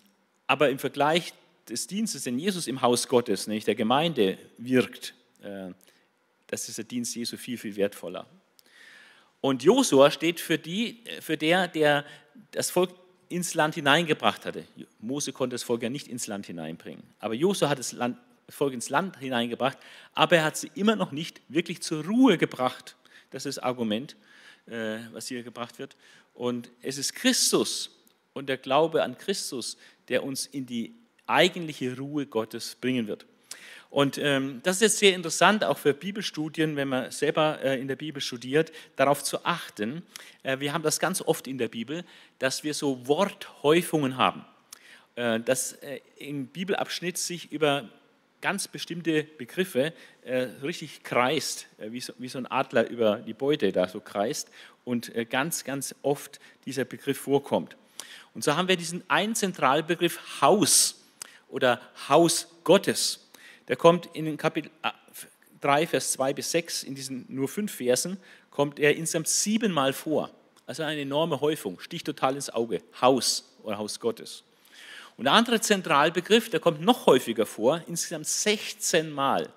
aber 0.47 0.69
im 0.69 0.79
Vergleich 0.79 1.33
des 1.69 1.85
Dienstes, 1.85 2.23
den 2.23 2.39
Jesus 2.39 2.67
im 2.67 2.81
Haus 2.81 3.07
Gottes, 3.07 3.47
nämlich 3.47 3.65
der 3.65 3.75
Gemeinde, 3.75 4.37
wirkt, 4.57 5.13
äh, 5.43 5.71
das 6.47 6.67
ist 6.67 6.79
der 6.79 6.85
Dienst 6.85 7.15
Jesu 7.15 7.37
viel, 7.37 7.57
viel 7.57 7.75
wertvoller. 7.75 8.25
Und 9.41 9.63
Josua 9.63 10.11
steht 10.11 10.39
für, 10.39 10.57
die, 10.57 11.03
für 11.21 11.37
der, 11.37 11.67
der 11.67 12.05
das 12.51 12.71
Volk 12.71 12.91
ins 13.29 13.53
Land 13.53 13.75
hineingebracht 13.75 14.45
hatte. 14.45 14.65
Mose 14.99 15.31
konnte 15.31 15.53
das 15.53 15.63
Volk 15.63 15.83
ja 15.83 15.89
nicht 15.89 16.07
ins 16.07 16.27
Land 16.27 16.47
hineinbringen. 16.47 17.03
Aber 17.19 17.35
Josua 17.35 17.69
hat 17.69 17.79
das, 17.79 17.91
Land, 17.91 18.17
Volk 18.49 18.73
ins 18.73 18.89
Land 18.89 19.17
hineingebracht, 19.19 19.77
aber 20.13 20.37
er 20.37 20.43
hat 20.43 20.57
sie 20.57 20.71
immer 20.75 20.95
noch 20.95 21.11
nicht 21.11 21.41
wirklich 21.47 21.81
zur 21.81 22.03
Ruhe 22.03 22.37
gebracht. 22.37 22.95
Das 23.29 23.45
ist 23.45 23.57
das 23.57 23.63
Argument, 23.63 24.15
äh, 24.65 24.99
was 25.11 25.27
hier 25.27 25.43
gebracht 25.43 25.77
wird. 25.77 25.95
Und 26.33 26.71
es 26.81 26.97
ist 26.97 27.13
Christus 27.13 27.91
und 28.33 28.49
der 28.49 28.57
Glaube 28.57 29.03
an 29.03 29.17
Christus, 29.17 29.77
der 30.07 30.23
uns 30.23 30.47
in 30.47 30.65
die 30.65 30.95
eigentliche 31.27 31.95
Ruhe 31.97 32.25
Gottes 32.25 32.75
bringen 32.81 33.07
wird. 33.07 33.27
Und 33.89 34.19
ähm, 34.19 34.61
das 34.63 34.77
ist 34.77 34.81
jetzt 34.81 34.97
sehr 34.99 35.15
interessant, 35.15 35.63
auch 35.63 35.77
für 35.77 35.93
Bibelstudien, 35.93 36.75
wenn 36.75 36.89
man 36.89 37.11
selber 37.11 37.59
äh, 37.63 37.79
in 37.79 37.87
der 37.87 37.95
Bibel 37.95 38.21
studiert, 38.21 38.71
darauf 38.95 39.23
zu 39.23 39.43
achten. 39.45 40.03
Äh, 40.43 40.59
wir 40.59 40.73
haben 40.73 40.83
das 40.83 40.99
ganz 40.99 41.21
oft 41.21 41.47
in 41.47 41.57
der 41.57 41.69
Bibel, 41.69 42.03
dass 42.37 42.63
wir 42.63 42.75
so 42.75 43.07
Worthäufungen 43.07 44.17
haben. 44.17 44.45
Äh, 45.19 45.41
dass 45.41 45.73
äh, 45.73 45.99
im 46.17 46.47
Bibelabschnitt 46.47 47.17
sich 47.17 47.51
über 47.51 47.89
ganz 48.39 48.69
bestimmte 48.69 49.23
Begriffe 49.23 49.91
äh, 50.23 50.47
richtig 50.63 51.03
kreist, 51.03 51.67
äh, 51.77 51.91
wie 51.91 51.99
so, 51.99 52.13
wie, 52.19 52.29
so, 52.29 52.37
ein 52.37 52.45
Adler 52.45 52.87
über 52.89 53.17
die 53.17 53.33
Beute 53.33 53.73
da 53.73 53.89
so 53.89 53.99
kreist 53.99 54.49
und 54.85 55.11
ganz, 55.29 55.65
ganz 55.65 55.93
oft 56.01 56.39
dieser 56.65 56.85
Begriff 56.85 57.19
vorkommt. 57.19 57.75
Und 58.33 58.45
so 58.45 58.55
haben 58.55 58.69
wir 58.69 58.77
diesen 58.77 59.03
einen 59.09 59.35
Zentralbegriff 59.35 60.41
Haus 60.41 61.03
oder 61.49 61.81
Haus 62.07 62.47
Gottes. 62.63 63.28
Der 63.69 63.75
kommt 63.75 64.09
in 64.13 64.35
Kapitel 64.35 64.71
3, 65.61 65.83
äh, 65.83 65.87
Vers 65.87 66.11
2 66.13 66.33
bis 66.33 66.51
6, 66.51 66.83
in 66.83 66.95
diesen 66.95 67.25
nur 67.29 67.47
fünf 67.47 67.75
Versen, 67.75 68.17
kommt 68.49 68.79
er 68.79 68.95
insgesamt 68.95 69.27
siebenmal 69.27 69.93
vor. 69.93 70.31
Also 70.65 70.83
eine 70.83 71.01
enorme 71.01 71.39
Häufung, 71.39 71.79
sticht 71.79 72.05
total 72.05 72.35
ins 72.35 72.49
Auge. 72.49 72.81
Haus 72.99 73.55
oder 73.63 73.77
Haus 73.77 73.99
Gottes. 73.99 74.43
Und 75.17 75.25
der 75.25 75.33
andere 75.33 75.61
Zentralbegriff, 75.61 76.49
der 76.49 76.59
kommt 76.59 76.81
noch 76.81 77.05
häufiger 77.05 77.45
vor, 77.45 77.81
insgesamt 77.87 78.27
16 78.27 79.11
Mal. 79.11 79.49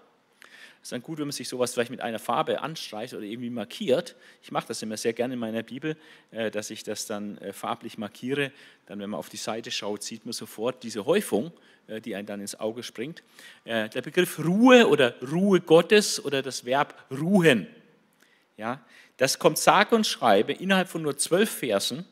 Es 0.83 0.87
ist 0.87 0.93
dann 0.93 1.03
gut, 1.03 1.19
wenn 1.19 1.29
man 1.29 1.33
sich 1.33 1.49
sowas 1.49 1.73
vielleicht 1.73 1.93
mit 1.93 2.01
einer 2.01 2.19
Farbe 2.19 2.61
anstreicht 2.61 3.15
oder 3.15 3.23
irgendwie 3.23 3.51
markiert. 3.51 4.17
Ich 4.43 4.51
mache 4.51 4.67
das 4.67 4.83
immer 4.83 4.97
sehr 4.97 5.13
gerne 5.13 5.35
in 5.35 5.41
meiner 5.41 5.63
Bibel, 5.63 5.97
äh, 6.33 6.51
dass 6.51 6.71
ich 6.71 6.83
das 6.83 7.07
dann 7.07 7.39
äh, 7.39 7.53
farblich 7.53 7.99
markiere. 7.99 8.51
Dann, 8.87 8.99
wenn 8.99 9.11
man 9.11 9.19
auf 9.19 9.29
die 9.29 9.37
Seite 9.37 9.71
schaut, 9.71 10.03
sieht 10.03 10.27
man 10.27 10.33
sofort 10.33 10.83
diese 10.83 11.07
Häufung, 11.07 11.53
äh, 11.87 12.01
die 12.01 12.17
einem 12.17 12.27
dann 12.27 12.41
ins 12.41 12.59
Auge 12.59 12.83
springt. 12.83 13.23
Der 13.65 13.89
Begriff 14.03 14.41
Ruhe 14.41 14.89
oder 14.89 15.15
Ruhe 15.23 15.61
Gottes 15.61 16.23
oder 16.25 16.43
das 16.43 16.65
Verb 16.65 17.07
ruhen, 17.13 17.69
ja, 18.57 18.81
das 19.19 19.39
kommt 19.39 19.59
sage 19.59 19.95
und 19.95 20.05
schreibe 20.05 20.53
innerhalb 20.53 20.89
von 20.89 21.03
nur 21.03 21.17
zwölf 21.17 21.49
Versen 21.49 22.05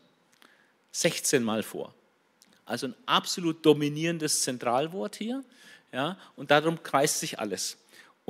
16 0.92 1.42
Mal 1.42 1.64
vor. 1.64 1.92
Also 2.66 2.86
ein 2.86 2.94
absolut 3.06 3.66
dominierendes 3.66 4.42
Zentralwort 4.42 5.16
hier. 5.16 5.42
Ja, 5.92 6.16
und 6.36 6.52
darum 6.52 6.80
kreist 6.84 7.18
sich 7.18 7.40
alles. 7.40 7.79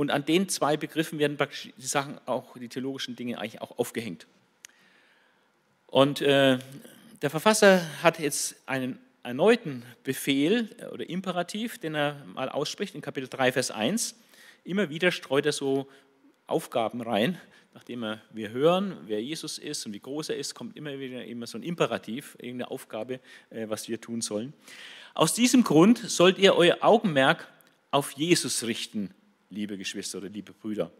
Und 0.00 0.10
an 0.10 0.24
den 0.24 0.48
zwei 0.48 0.78
Begriffen 0.78 1.18
werden 1.18 1.36
die 1.76 1.86
Sachen 1.86 2.18
auch, 2.24 2.56
die 2.56 2.70
theologischen 2.70 3.16
Dinge 3.16 3.38
eigentlich 3.38 3.60
auch 3.60 3.76
aufgehängt. 3.76 4.26
Und 5.88 6.22
äh, 6.22 6.58
der 7.20 7.28
Verfasser 7.28 7.82
hat 8.02 8.18
jetzt 8.18 8.56
einen 8.64 8.98
erneuten 9.22 9.82
Befehl 10.02 10.74
äh, 10.78 10.86
oder 10.86 11.06
Imperativ, 11.06 11.76
den 11.76 11.94
er 11.94 12.24
mal 12.24 12.48
ausspricht 12.48 12.94
in 12.94 13.02
Kapitel 13.02 13.28
3, 13.28 13.52
Vers 13.52 13.70
1. 13.70 14.18
Immer 14.64 14.88
wieder 14.88 15.12
streut 15.12 15.44
er 15.44 15.52
so 15.52 15.86
Aufgaben 16.46 17.02
rein, 17.02 17.38
nachdem 17.74 18.00
wir 18.30 18.50
hören, 18.52 18.96
wer 19.04 19.22
Jesus 19.22 19.58
ist 19.58 19.84
und 19.84 19.92
wie 19.92 20.00
groß 20.00 20.30
er 20.30 20.38
ist, 20.38 20.54
kommt 20.54 20.78
immer 20.78 20.98
wieder 20.98 21.26
immer 21.26 21.46
so 21.46 21.58
ein 21.58 21.62
Imperativ, 21.62 22.38
irgendeine 22.40 22.70
Aufgabe, 22.70 23.20
äh, 23.50 23.68
was 23.68 23.86
wir 23.86 24.00
tun 24.00 24.22
sollen. 24.22 24.54
Aus 25.12 25.34
diesem 25.34 25.62
Grund 25.62 25.98
sollt 25.98 26.38
ihr 26.38 26.54
euer 26.54 26.78
Augenmerk 26.80 27.52
auf 27.90 28.12
Jesus 28.12 28.62
richten, 28.62 29.12
liebe 29.50 29.76
Geschwister 29.76 30.18
oder 30.18 30.28
liebe 30.28 30.52
Brüder. 30.52 30.90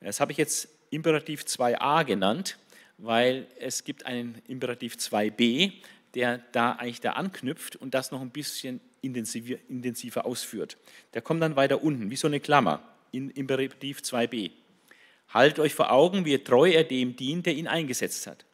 Das 0.00 0.20
habe 0.20 0.32
ich 0.32 0.38
jetzt 0.38 0.68
Imperativ 0.90 1.42
2a 1.42 2.04
genannt, 2.04 2.58
weil 2.98 3.46
es 3.58 3.84
gibt 3.84 4.06
einen 4.06 4.40
Imperativ 4.46 4.94
2b, 4.94 5.72
der 6.14 6.38
da 6.52 6.72
eigentlich 6.72 7.00
da 7.00 7.12
anknüpft 7.12 7.76
und 7.76 7.94
das 7.94 8.10
noch 8.10 8.20
ein 8.20 8.30
bisschen 8.30 8.80
intensiver, 9.02 10.26
ausführt. 10.26 10.76
Der 11.14 11.22
kommt 11.22 11.42
dann 11.42 11.56
weiter 11.56 11.82
unten, 11.82 12.10
wie 12.10 12.16
so 12.16 12.26
eine 12.26 12.40
Klammer, 12.40 12.82
in 13.12 13.30
Imperativ 13.30 14.00
2b. 14.00 14.50
Haltet 15.28 15.58
euch 15.60 15.74
vor 15.74 15.92
Augen, 15.92 16.24
wie 16.24 16.38
treu 16.38 16.70
er 16.70 16.84
dem 16.84 17.16
dient, 17.16 17.46
der 17.46 17.54
ihn 17.54 17.68
eingesetzt 17.68 18.26
hat. 18.26 18.44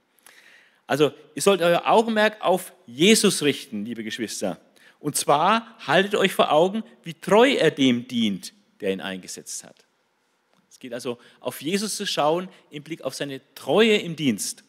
Also, 0.87 1.13
ihr 1.35 1.41
sollt 1.41 1.63
euer 1.63 1.87
Augenmerk 1.87 2.43
auf 2.43 2.73
Jesus 2.87 3.43
richten, 3.43 3.85
liebe 3.85 4.05
Geschwister. 4.05 4.61
Und 5.01 5.17
zwar 5.17 5.79
haltet 5.87 6.15
euch 6.15 6.33
vor 6.33 6.53
Augen, 6.53 6.83
wie 7.03 7.15
treu 7.15 7.53
er 7.53 7.71
dem 7.71 8.07
dient, 8.09 8.53
der 8.81 8.93
ihn 8.93 9.01
eingesetzt 9.01 9.65
hat. 9.65 9.85
Es 10.71 10.79
geht 10.79 10.93
also 10.93 11.19
auf 11.41 11.63
Jesus 11.63 11.97
zu 11.97 12.07
schauen 12.07 12.49
im 12.71 12.83
Blick 12.83 13.03
auf 13.03 13.15
seine 13.15 13.41
Treue 13.55 13.97
im 13.97 14.17
Dienst. 14.17 14.65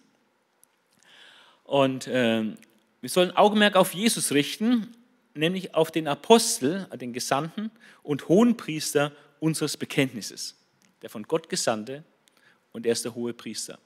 Und 1.63 2.07
äh, 2.07 2.43
wir 3.01 3.09
sollen 3.09 3.31
Augenmerk 3.31 3.75
auf 3.75 3.93
Jesus 3.93 4.31
richten, 4.31 4.95
nämlich 5.33 5.73
auf 5.73 5.91
den 5.91 6.07
Apostel, 6.07 6.87
den 6.93 7.11
Gesandten 7.11 7.71
und 8.03 8.29
Hohenpriester 8.29 9.11
unseres 9.39 9.77
Bekenntnisses. 9.77 10.55
Der 11.01 11.09
von 11.09 11.23
Gott 11.23 11.49
Gesandte 11.49 12.03
und 12.71 12.85
er 12.85 12.91
ist 12.91 13.05
der 13.05 13.15
hohe 13.15 13.33
Priester. 13.33 13.79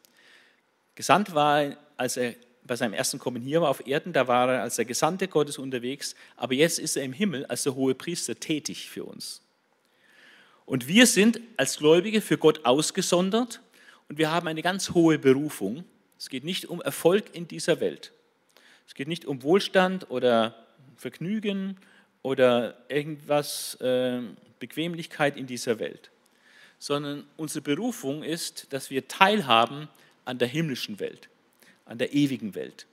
Gesandt 0.95 1.33
war 1.33 1.77
als 1.95 2.17
er 2.17 2.35
bei 2.63 2.75
seinem 2.75 2.93
ersten 2.93 3.17
Kommen 3.17 3.41
hier 3.41 3.61
war 3.61 3.69
auf 3.69 3.85
Erden, 3.87 4.13
da 4.13 4.27
war 4.27 4.53
er 4.53 4.61
als 4.61 4.75
der 4.75 4.85
Gesandte 4.85 5.27
Gottes 5.27 5.57
unterwegs, 5.57 6.15
aber 6.35 6.53
jetzt 6.53 6.79
ist 6.79 6.95
er 6.95 7.03
im 7.03 7.13
Himmel 7.13 7.45
als 7.47 7.63
der 7.63 7.75
hohe 7.75 7.95
Priester 7.95 8.39
tätig 8.39 8.89
für 8.89 9.03
uns. 9.03 9.41
Und 10.69 10.87
wir 10.87 11.07
sind 11.07 11.41
als 11.57 11.79
Gläubige 11.79 12.21
für 12.21 12.37
Gott 12.37 12.63
ausgesondert 12.63 13.59
und 14.07 14.19
wir 14.19 14.29
haben 14.29 14.47
eine 14.47 14.61
ganz 14.61 14.91
hohe 14.91 15.17
Berufung. 15.17 15.83
Es 16.19 16.29
geht 16.29 16.43
nicht 16.43 16.65
um 16.65 16.79
Erfolg 16.79 17.33
in 17.33 17.47
dieser 17.47 17.79
Welt. 17.79 18.11
Es 18.85 18.93
geht 18.93 19.07
nicht 19.07 19.25
um 19.25 19.41
Wohlstand 19.41 20.11
oder 20.11 20.67
Vergnügen 20.95 21.75
oder 22.21 22.77
irgendwas, 22.87 23.81
äh, 23.81 24.21
Bequemlichkeit 24.59 25.37
in 25.37 25.47
dieser 25.47 25.79
Welt, 25.79 26.11
sondern 26.77 27.25
unsere 27.35 27.63
Berufung 27.63 28.21
ist, 28.21 28.71
dass 28.71 28.91
wir 28.91 29.07
teilhaben 29.07 29.87
an 30.23 30.37
der 30.37 30.49
himmlischen 30.49 30.99
Welt, 30.99 31.29
an 31.85 31.97
der 31.97 32.13
ewigen 32.13 32.53
Welt, 32.53 32.85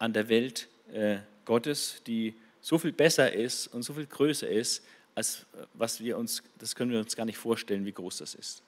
an 0.00 0.12
der 0.12 0.28
Welt 0.28 0.66
äh, 0.92 1.18
Gottes, 1.44 2.02
die 2.04 2.34
so 2.60 2.78
viel 2.78 2.90
besser 2.90 3.32
ist 3.32 3.68
und 3.68 3.84
so 3.84 3.94
viel 3.94 4.06
größer 4.06 4.48
ist, 4.48 4.82
als 5.16 5.46
was 5.72 6.00
wir 6.00 6.16
uns, 6.18 6.42
das 6.58 6.76
können 6.76 6.92
wir 6.92 7.00
uns 7.00 7.16
gar 7.16 7.24
nicht 7.24 7.38
vorstellen, 7.38 7.84
wie 7.86 7.92
groß 7.92 8.18
das 8.18 8.34
ist. 8.34 8.62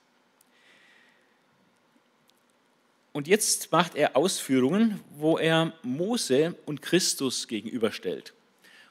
Und 3.13 3.27
jetzt 3.27 3.71
macht 3.71 3.95
er 3.95 4.17
Ausführungen, 4.17 4.99
wo 5.11 5.37
er 5.37 5.73
Mose 5.83 6.55
und 6.65 6.81
Christus 6.81 7.47
gegenüberstellt. 7.47 8.33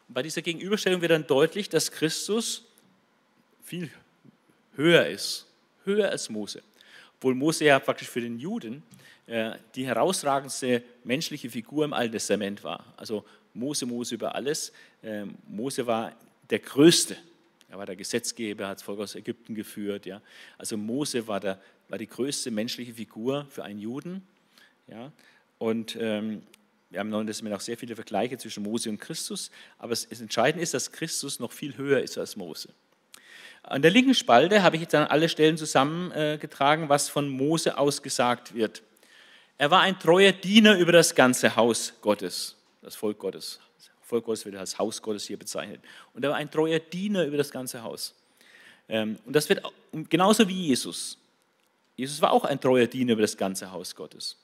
Und 0.06 0.14
bei 0.14 0.22
dieser 0.22 0.42
Gegenüberstellung 0.42 1.00
wird 1.00 1.10
dann 1.10 1.26
deutlich, 1.26 1.68
dass 1.68 1.90
Christus 1.90 2.64
viel 3.64 3.90
höher 4.74 5.06
ist, 5.06 5.46
höher 5.84 6.10
als 6.10 6.30
Mose. 6.30 6.62
Obwohl 7.16 7.34
Mose 7.34 7.64
ja 7.64 7.78
praktisch 7.80 8.08
für 8.08 8.20
den 8.20 8.38
Juden 8.38 8.82
äh, 9.26 9.56
die 9.74 9.86
herausragendste 9.86 10.82
menschliche 11.02 11.50
Figur 11.50 11.84
im 11.84 11.92
Alten 11.92 12.12
Testament 12.12 12.62
war. 12.62 12.84
Also 12.96 13.24
Mose, 13.52 13.84
Mose 13.84 14.14
über 14.14 14.34
alles. 14.34 14.72
Ähm, 15.02 15.34
Mose 15.48 15.86
war 15.86 16.12
der 16.50 16.60
Größte 16.60 17.16
er 17.68 17.78
war 17.78 17.86
der 17.86 17.96
Gesetzgeber, 17.96 18.68
hat 18.68 18.78
das 18.78 18.82
Volk 18.82 19.00
aus 19.00 19.14
Ägypten 19.14 19.54
geführt. 19.54 20.06
Ja. 20.06 20.22
Also 20.56 20.76
Mose 20.76 21.26
war, 21.26 21.40
der, 21.40 21.60
war 21.88 21.98
die 21.98 22.06
größte 22.06 22.50
menschliche 22.50 22.94
Figur 22.94 23.46
für 23.50 23.64
einen 23.64 23.78
Juden. 23.78 24.26
Ja. 24.86 25.12
Und 25.58 25.96
ähm, 26.00 26.42
wir 26.90 27.00
haben 27.00 27.08
im 27.08 27.12
Neuen 27.12 27.26
Testament 27.26 27.54
auch 27.54 27.60
sehr 27.60 27.76
viele 27.76 27.94
Vergleiche 27.94 28.38
zwischen 28.38 28.62
Mose 28.62 28.88
und 28.88 28.98
Christus. 28.98 29.50
Aber 29.76 29.92
es, 29.92 30.06
es 30.08 30.22
entscheidend 30.22 30.62
ist, 30.62 30.72
dass 30.72 30.92
Christus 30.92 31.40
noch 31.40 31.52
viel 31.52 31.76
höher 31.76 32.00
ist 32.00 32.16
als 32.16 32.36
Mose. 32.36 32.70
An 33.62 33.82
der 33.82 33.90
linken 33.90 34.14
Spalte 34.14 34.62
habe 34.62 34.76
ich 34.76 34.82
jetzt 34.82 34.94
an 34.94 35.06
alle 35.06 35.28
Stellen 35.28 35.58
zusammengetragen, 35.58 36.88
was 36.88 37.10
von 37.10 37.28
Mose 37.28 37.76
aus 37.76 38.02
gesagt 38.02 38.54
wird. 38.54 38.82
Er 39.58 39.70
war 39.70 39.80
ein 39.80 39.98
treuer 39.98 40.32
Diener 40.32 40.78
über 40.78 40.92
das 40.92 41.14
ganze 41.14 41.54
Haus 41.56 41.92
Gottes, 42.00 42.56
das 42.80 42.94
Volk 42.94 43.18
Gottes. 43.18 43.60
Volk 44.08 44.24
Gottes 44.24 44.46
wird 44.46 44.56
als 44.56 44.78
Haus 44.78 45.02
Gottes 45.02 45.26
hier 45.26 45.38
bezeichnet. 45.38 45.82
Und 46.14 46.24
er 46.24 46.30
war 46.30 46.36
ein 46.38 46.50
treuer 46.50 46.78
Diener 46.78 47.26
über 47.26 47.36
das 47.36 47.50
ganze 47.50 47.82
Haus. 47.82 48.14
Ähm, 48.88 49.18
und 49.26 49.36
das 49.36 49.46
wird 49.50 49.62
genauso 50.08 50.48
wie 50.48 50.68
Jesus. 50.68 51.18
Jesus 51.94 52.22
war 52.22 52.32
auch 52.32 52.44
ein 52.44 52.58
treuer 52.58 52.86
Diener 52.86 53.12
über 53.12 53.22
das 53.22 53.36
ganze 53.36 53.70
Haus 53.70 53.94
Gottes. 53.94 54.38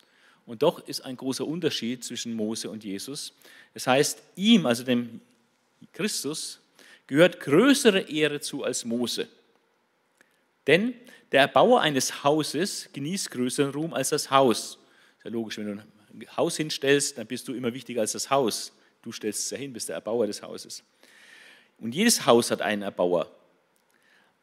Und 0.45 0.63
doch 0.63 0.87
ist 0.87 1.01
ein 1.01 1.17
großer 1.17 1.47
Unterschied 1.47 2.05
zwischen 2.05 2.35
Mose 2.35 2.69
und 2.69 2.85
Jesus. 2.85 3.33
Das 3.73 3.87
heißt, 3.87 4.23
ihm, 4.37 4.67
also 4.67 4.85
dem 4.85 5.23
Christus, 5.95 6.61
gehört 7.07 7.41
größere 7.41 8.01
Ehre 8.01 8.41
zu 8.41 8.65
als 8.65 8.85
Mose. 8.85 9.29
Denn 10.67 10.93
der 11.33 11.41
Erbauer 11.41 11.81
eines 11.81 12.23
Hauses 12.23 12.91
genießt 12.93 13.31
größeren 13.31 13.71
Ruhm 13.73 13.95
als 13.95 14.11
das 14.11 14.31
Haus. 14.31 14.79
Ist 15.17 15.25
ja 15.25 15.31
logisch, 15.31 15.57
wenn 15.57 15.67
du 15.67 15.73
ein 15.73 16.37
Haus 16.37 16.59
hinstellst, 16.59 17.17
dann 17.17 17.27
bist 17.27 17.49
du 17.49 17.55
immer 17.55 17.73
wichtiger 17.73 18.03
als 18.03 18.13
das 18.13 18.29
Haus. 18.29 18.73
Du 19.05 19.13
stellst 19.13 19.41
es 19.41 19.51
ja 19.51 19.59
hin, 19.59 19.73
bist 19.73 19.89
der 19.89 19.97
Erbauer 19.97 20.27
des 20.27 20.43
Hauses. 20.43 20.83
Und 21.79 21.95
jedes 21.95 22.25
Haus 22.25 22.51
hat 22.51 22.63
einen 22.63 22.83
Erbauer. 22.83 23.31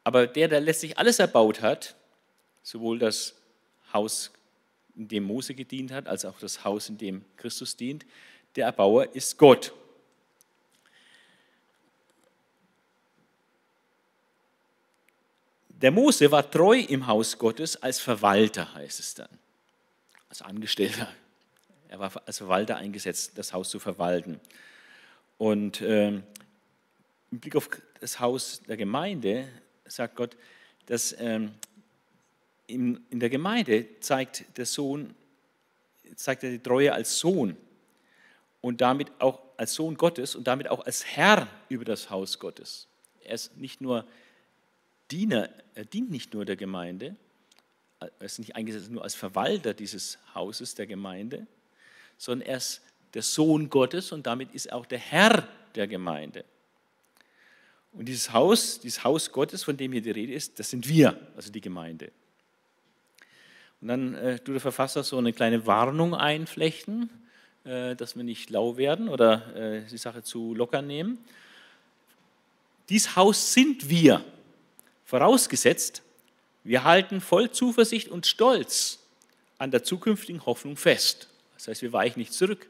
Aber 0.04 0.26
der, 0.26 0.48
der 0.48 0.60
letztlich 0.60 0.96
alles 0.96 1.18
erbaut 1.18 1.60
hat, 1.60 1.96
sowohl 2.62 2.98
das 2.98 3.34
Haus, 3.92 4.30
in 4.94 5.08
dem 5.08 5.24
Mose 5.24 5.54
gedient 5.54 5.90
hat, 5.90 6.06
als 6.06 6.24
auch 6.24 6.38
das 6.38 6.64
Haus, 6.64 6.88
in 6.88 6.98
dem 6.98 7.24
Christus 7.36 7.76
dient, 7.76 8.06
der 8.54 8.66
Erbauer 8.66 9.14
ist 9.14 9.36
Gott. 9.36 9.72
der 15.82 15.90
Mose 15.90 16.30
war 16.30 16.48
treu 16.48 16.78
im 16.78 17.06
Haus 17.08 17.36
Gottes 17.36 17.82
als 17.82 17.98
Verwalter, 17.98 18.72
heißt 18.72 19.00
es 19.00 19.14
dann, 19.14 19.28
als 20.28 20.40
Angestellter. 20.40 21.12
Er 21.92 21.98
war 21.98 22.10
als 22.24 22.38
Verwalter 22.38 22.78
eingesetzt, 22.78 23.32
das 23.36 23.52
Haus 23.52 23.68
zu 23.68 23.78
verwalten. 23.78 24.40
Und 25.36 25.82
äh, 25.82 26.08
im 26.08 26.22
Blick 27.30 27.54
auf 27.54 27.68
das 28.00 28.18
Haus 28.18 28.62
der 28.66 28.78
Gemeinde 28.78 29.46
sagt 29.84 30.16
Gott, 30.16 30.34
dass 30.86 31.14
ähm, 31.18 31.52
in, 32.66 33.04
in 33.10 33.20
der 33.20 33.28
Gemeinde 33.28 34.00
zeigt 34.00 34.56
der 34.56 34.64
Sohn, 34.64 35.14
zeigt 36.16 36.44
er 36.44 36.50
die 36.50 36.60
Treue 36.60 36.94
als 36.94 37.18
Sohn 37.18 37.58
und 38.62 38.80
damit 38.80 39.12
auch 39.18 39.42
als 39.58 39.74
Sohn 39.74 39.94
Gottes 39.98 40.34
und 40.34 40.46
damit 40.46 40.68
auch 40.68 40.86
als 40.86 41.04
Herr 41.04 41.46
über 41.68 41.84
das 41.84 42.08
Haus 42.08 42.38
Gottes. 42.38 42.88
Er 43.22 43.34
ist 43.34 43.58
nicht 43.58 43.82
nur 43.82 44.06
Diener, 45.10 45.50
er 45.74 45.84
dient 45.84 46.10
nicht 46.10 46.32
nur 46.32 46.46
der 46.46 46.56
Gemeinde, 46.56 47.16
er 48.00 48.10
ist 48.22 48.38
nicht 48.38 48.56
eingesetzt 48.56 48.90
nur 48.90 49.02
als 49.02 49.14
Verwalter 49.14 49.74
dieses 49.74 50.16
Hauses 50.34 50.74
der 50.74 50.86
Gemeinde, 50.86 51.46
sondern 52.22 52.46
er 52.46 52.58
ist 52.58 52.82
der 53.14 53.22
Sohn 53.22 53.68
Gottes 53.68 54.12
und 54.12 54.28
damit 54.28 54.54
ist 54.54 54.66
er 54.66 54.76
auch 54.76 54.86
der 54.86 55.00
Herr 55.00 55.48
der 55.74 55.88
Gemeinde. 55.88 56.44
Und 57.92 58.04
dieses 58.04 58.32
Haus, 58.32 58.78
dieses 58.78 59.02
Haus 59.02 59.32
Gottes, 59.32 59.64
von 59.64 59.76
dem 59.76 59.90
hier 59.90 60.02
die 60.02 60.12
Rede 60.12 60.32
ist, 60.32 60.56
das 60.60 60.70
sind 60.70 60.88
wir, 60.88 61.18
also 61.34 61.50
die 61.50 61.60
Gemeinde. 61.60 62.12
Und 63.80 63.88
dann 63.88 64.14
äh, 64.14 64.38
tut 64.38 64.54
der 64.54 64.60
Verfasser 64.60 65.02
so 65.02 65.18
eine 65.18 65.32
kleine 65.32 65.66
Warnung 65.66 66.14
einflechten, 66.14 67.10
äh, 67.64 67.96
dass 67.96 68.14
wir 68.14 68.22
nicht 68.22 68.50
lau 68.50 68.76
werden 68.76 69.08
oder 69.08 69.56
äh, 69.56 69.84
die 69.90 69.98
Sache 69.98 70.22
zu 70.22 70.54
locker 70.54 70.80
nehmen. 70.80 71.18
Dies 72.88 73.16
Haus 73.16 73.52
sind 73.52 73.90
wir, 73.90 74.24
vorausgesetzt, 75.06 76.02
wir 76.62 76.84
halten 76.84 77.20
voll 77.20 77.50
Zuversicht 77.50 78.06
und 78.06 78.26
Stolz 78.26 79.00
an 79.58 79.72
der 79.72 79.82
zukünftigen 79.82 80.46
Hoffnung 80.46 80.76
fest. 80.76 81.26
Das 81.62 81.68
heißt, 81.68 81.82
wir 81.82 81.92
weichen 81.92 82.18
nicht 82.18 82.32
zurück. 82.32 82.68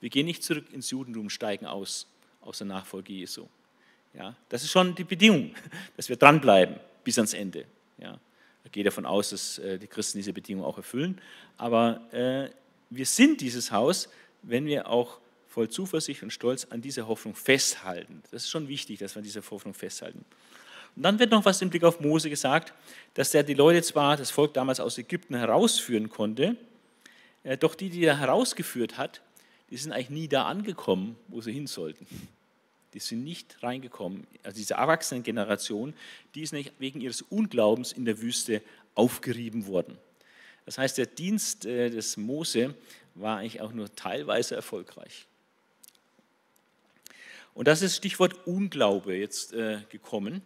Wir 0.00 0.08
gehen 0.08 0.26
nicht 0.26 0.44
zurück 0.44 0.66
ins 0.72 0.90
Judentum, 0.90 1.28
steigen 1.28 1.66
aus 1.66 2.06
aus 2.42 2.58
der 2.58 2.66
Nachfolge 2.66 3.12
Jesu. 3.12 3.46
Ja, 4.14 4.36
das 4.48 4.62
ist 4.62 4.70
schon 4.70 4.94
die 4.94 5.04
Bedingung, 5.04 5.54
dass 5.96 6.08
wir 6.08 6.16
dranbleiben 6.16 6.76
bis 7.02 7.18
ans 7.18 7.32
Ende. 7.32 7.64
Ja, 7.98 8.18
ich 8.64 8.72
gehe 8.72 8.84
davon 8.84 9.06
aus, 9.06 9.30
dass 9.30 9.58
äh, 9.58 9.78
die 9.78 9.86
Christen 9.86 10.18
diese 10.18 10.32
Bedingung 10.32 10.64
auch 10.64 10.76
erfüllen. 10.76 11.20
Aber 11.56 12.00
äh, 12.12 12.50
wir 12.90 13.06
sind 13.06 13.40
dieses 13.40 13.72
Haus, 13.72 14.08
wenn 14.42 14.66
wir 14.66 14.88
auch 14.88 15.18
voll 15.48 15.68
Zuversicht 15.68 16.22
und 16.22 16.32
Stolz 16.32 16.66
an 16.70 16.80
dieser 16.80 17.08
Hoffnung 17.08 17.34
festhalten. 17.34 18.22
Das 18.30 18.44
ist 18.44 18.50
schon 18.50 18.68
wichtig, 18.68 18.98
dass 18.98 19.14
wir 19.14 19.18
an 19.18 19.24
dieser 19.24 19.42
Hoffnung 19.50 19.74
festhalten. 19.74 20.24
Und 20.94 21.02
dann 21.02 21.18
wird 21.18 21.30
noch 21.30 21.44
was 21.44 21.60
im 21.62 21.70
Blick 21.70 21.84
auf 21.84 22.00
Mose 22.00 22.28
gesagt, 22.28 22.74
dass 23.14 23.34
er 23.34 23.42
die 23.42 23.54
Leute 23.54 23.82
zwar, 23.82 24.16
das 24.16 24.30
Volk 24.30 24.52
damals 24.54 24.80
aus 24.80 24.98
Ägypten 24.98 25.34
herausführen 25.34 26.10
konnte, 26.10 26.56
doch 27.58 27.74
die, 27.74 27.90
die 27.90 28.04
er 28.04 28.18
herausgeführt 28.18 28.98
hat, 28.98 29.20
die 29.70 29.76
sind 29.76 29.92
eigentlich 29.92 30.10
nie 30.10 30.28
da 30.28 30.46
angekommen, 30.46 31.16
wo 31.28 31.40
sie 31.40 31.52
hin 31.52 31.66
sollten. 31.66 32.06
Die 32.94 32.98
sind 32.98 33.24
nicht 33.24 33.62
reingekommen. 33.62 34.26
Also 34.42 34.58
diese 34.58 34.74
Erwachsenengeneration, 34.74 35.94
die 36.34 36.42
ist 36.42 36.52
nicht 36.52 36.74
wegen 36.78 37.00
ihres 37.00 37.22
Unglaubens 37.22 37.92
in 37.92 38.04
der 38.04 38.20
Wüste 38.20 38.62
aufgerieben 38.94 39.66
worden. 39.66 39.96
Das 40.66 40.78
heißt, 40.78 40.98
der 40.98 41.06
Dienst 41.06 41.64
äh, 41.64 41.90
des 41.90 42.16
Mose 42.16 42.74
war 43.14 43.38
eigentlich 43.38 43.60
auch 43.60 43.72
nur 43.72 43.94
teilweise 43.94 44.54
erfolgreich. 44.54 45.26
Und 47.54 47.66
das 47.66 47.82
ist 47.82 47.96
Stichwort 47.96 48.46
Unglaube 48.46 49.16
jetzt 49.16 49.52
äh, 49.52 49.80
gekommen. 49.88 50.42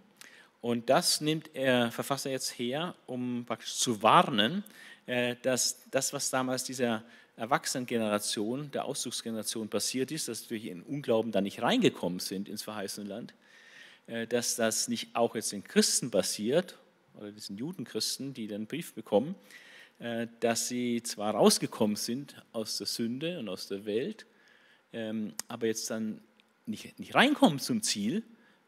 Und 0.60 0.88
das 0.88 1.20
nimmt 1.20 1.54
der 1.54 1.92
Verfasser 1.92 2.30
jetzt 2.30 2.58
her, 2.58 2.94
um 3.06 3.44
praktisch 3.44 3.74
zu 3.76 4.02
warnen, 4.02 4.62
äh, 4.62 4.86
dass 5.06 5.88
das, 5.90 6.12
was 6.12 6.30
damals 6.30 6.64
dieser 6.64 7.04
Erwachsenengeneration, 7.36 8.70
der 8.70 8.86
Auszugsgeneration 8.86 9.68
passiert 9.68 10.10
ist, 10.10 10.28
dass 10.28 10.48
wir 10.48 10.58
in 10.70 10.82
Unglauben 10.82 11.32
da 11.32 11.42
nicht 11.42 11.60
reingekommen 11.60 12.18
sind 12.18 12.48
ins 12.48 12.62
verheißene 12.62 13.06
Land, 13.06 13.34
äh, 14.06 14.26
dass 14.26 14.56
das 14.56 14.88
nicht 14.88 15.14
auch 15.14 15.34
jetzt 15.34 15.52
den 15.52 15.62
Christen 15.62 16.10
passiert, 16.10 16.78
oder 17.14 17.32
diesen 17.32 17.56
Judenchristen, 17.56 18.34
die 18.34 18.46
den 18.46 18.66
Brief 18.66 18.94
bekommen, 18.94 19.34
äh, 19.98 20.26
dass 20.40 20.68
sie 20.68 21.02
zwar 21.02 21.34
rausgekommen 21.34 21.96
sind 21.96 22.42
aus 22.52 22.78
der 22.78 22.86
Sünde 22.86 23.38
und 23.38 23.48
aus 23.50 23.68
der 23.68 23.84
Welt, 23.84 24.26
ähm, 24.92 25.34
aber 25.46 25.66
jetzt 25.66 25.90
dann 25.90 26.22
nicht, 26.64 26.98
nicht 26.98 27.14
reinkommen 27.14 27.58
zum 27.58 27.82
Ziel, 27.82 28.22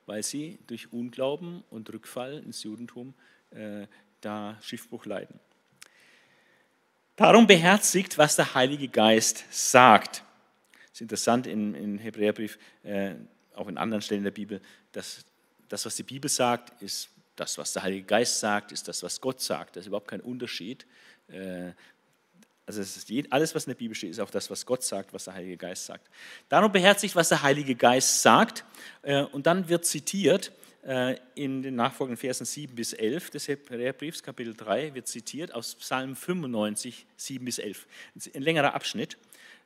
weil 0.05 0.22
sie 0.22 0.59
durch 0.66 0.93
Unglauben 0.93 1.64
und 1.70 1.91
Rückfall 1.93 2.39
ins 2.39 2.62
Judentum 2.62 3.14
äh, 3.51 3.86
da 4.20 4.59
Schiffbruch 4.61 5.07
leiden. 5.07 5.41
Darum 7.18 7.48
beherzigt, 7.48 8.16
was 8.16 8.36
der 8.36 8.54
Heilige 8.54 8.86
Geist 8.86 9.44
sagt. 9.50 10.22
Es 10.84 10.92
ist 10.92 11.00
interessant 11.00 11.48
im, 11.48 11.74
im 11.74 11.98
Hebräerbrief, 11.98 12.60
äh, 12.84 13.16
auch 13.56 13.66
in 13.66 13.76
anderen 13.76 14.02
Stellen 14.02 14.22
der 14.22 14.30
Bibel, 14.30 14.60
dass 14.92 15.24
das, 15.68 15.84
was 15.84 15.96
die 15.96 16.04
Bibel 16.04 16.30
sagt, 16.30 16.80
ist 16.80 17.10
das, 17.34 17.58
was 17.58 17.72
der 17.72 17.82
Heilige 17.82 18.04
Geist 18.04 18.38
sagt, 18.38 18.70
ist 18.70 18.86
das, 18.86 19.02
was 19.02 19.20
Gott 19.20 19.40
sagt. 19.40 19.74
Das 19.74 19.80
ist 19.80 19.88
überhaupt 19.88 20.06
kein 20.06 20.20
Unterschied. 20.20 20.86
Äh, 21.26 21.72
also 22.66 22.82
alles, 23.30 23.52
was 23.52 23.64
in 23.64 23.70
der 23.70 23.78
Bibel 23.78 23.96
steht, 23.96 24.10
ist 24.10 24.20
auch 24.20 24.30
das, 24.30 24.48
was 24.48 24.64
Gott 24.64 24.84
sagt, 24.84 25.12
was 25.12 25.24
der 25.24 25.34
Heilige 25.34 25.56
Geist 25.56 25.86
sagt. 25.86 26.08
Darum 26.48 26.70
beherzigt, 26.70 27.16
was 27.16 27.30
der 27.30 27.42
Heilige 27.42 27.74
Geist 27.74 28.22
sagt. 28.22 28.64
Äh, 29.02 29.24
und 29.24 29.48
dann 29.48 29.68
wird 29.68 29.84
zitiert 29.86 30.52
in 31.34 31.62
den 31.62 31.74
nachfolgenden 31.74 32.18
Versen 32.18 32.46
7 32.46 32.74
bis 32.74 32.92
11 32.92 33.30
des 33.30 33.48
Hebräerbriefs, 33.48 34.22
Kapitel 34.22 34.54
3, 34.54 34.94
wird 34.94 35.08
zitiert 35.08 35.52
aus 35.52 35.74
Psalm 35.74 36.14
95, 36.14 37.04
7 37.16 37.44
bis 37.44 37.58
11. 37.58 37.86
Ein 38.34 38.42
längerer 38.42 38.74
Abschnitt 38.74 39.18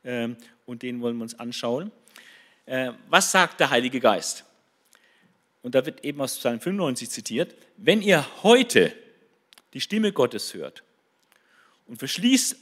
ähm, 0.04 0.36
und 0.66 0.82
den 0.82 1.00
wollen 1.00 1.16
wir 1.16 1.22
uns 1.22 1.38
anschauen. 1.38 1.92
Äh, 2.66 2.92
was 3.08 3.30
sagt 3.30 3.60
der 3.60 3.70
Heilige 3.70 4.00
Geist? 4.00 4.44
Und 5.62 5.74
da 5.74 5.86
wird 5.86 6.04
eben 6.04 6.20
aus 6.20 6.38
Psalm 6.38 6.60
95 6.60 7.10
zitiert, 7.10 7.54
wenn 7.76 8.02
ihr 8.02 8.26
heute 8.42 8.92
die 9.74 9.80
Stimme 9.80 10.12
Gottes 10.12 10.54
hört 10.54 10.82
und 11.86 11.98
verschließt, 11.98 12.56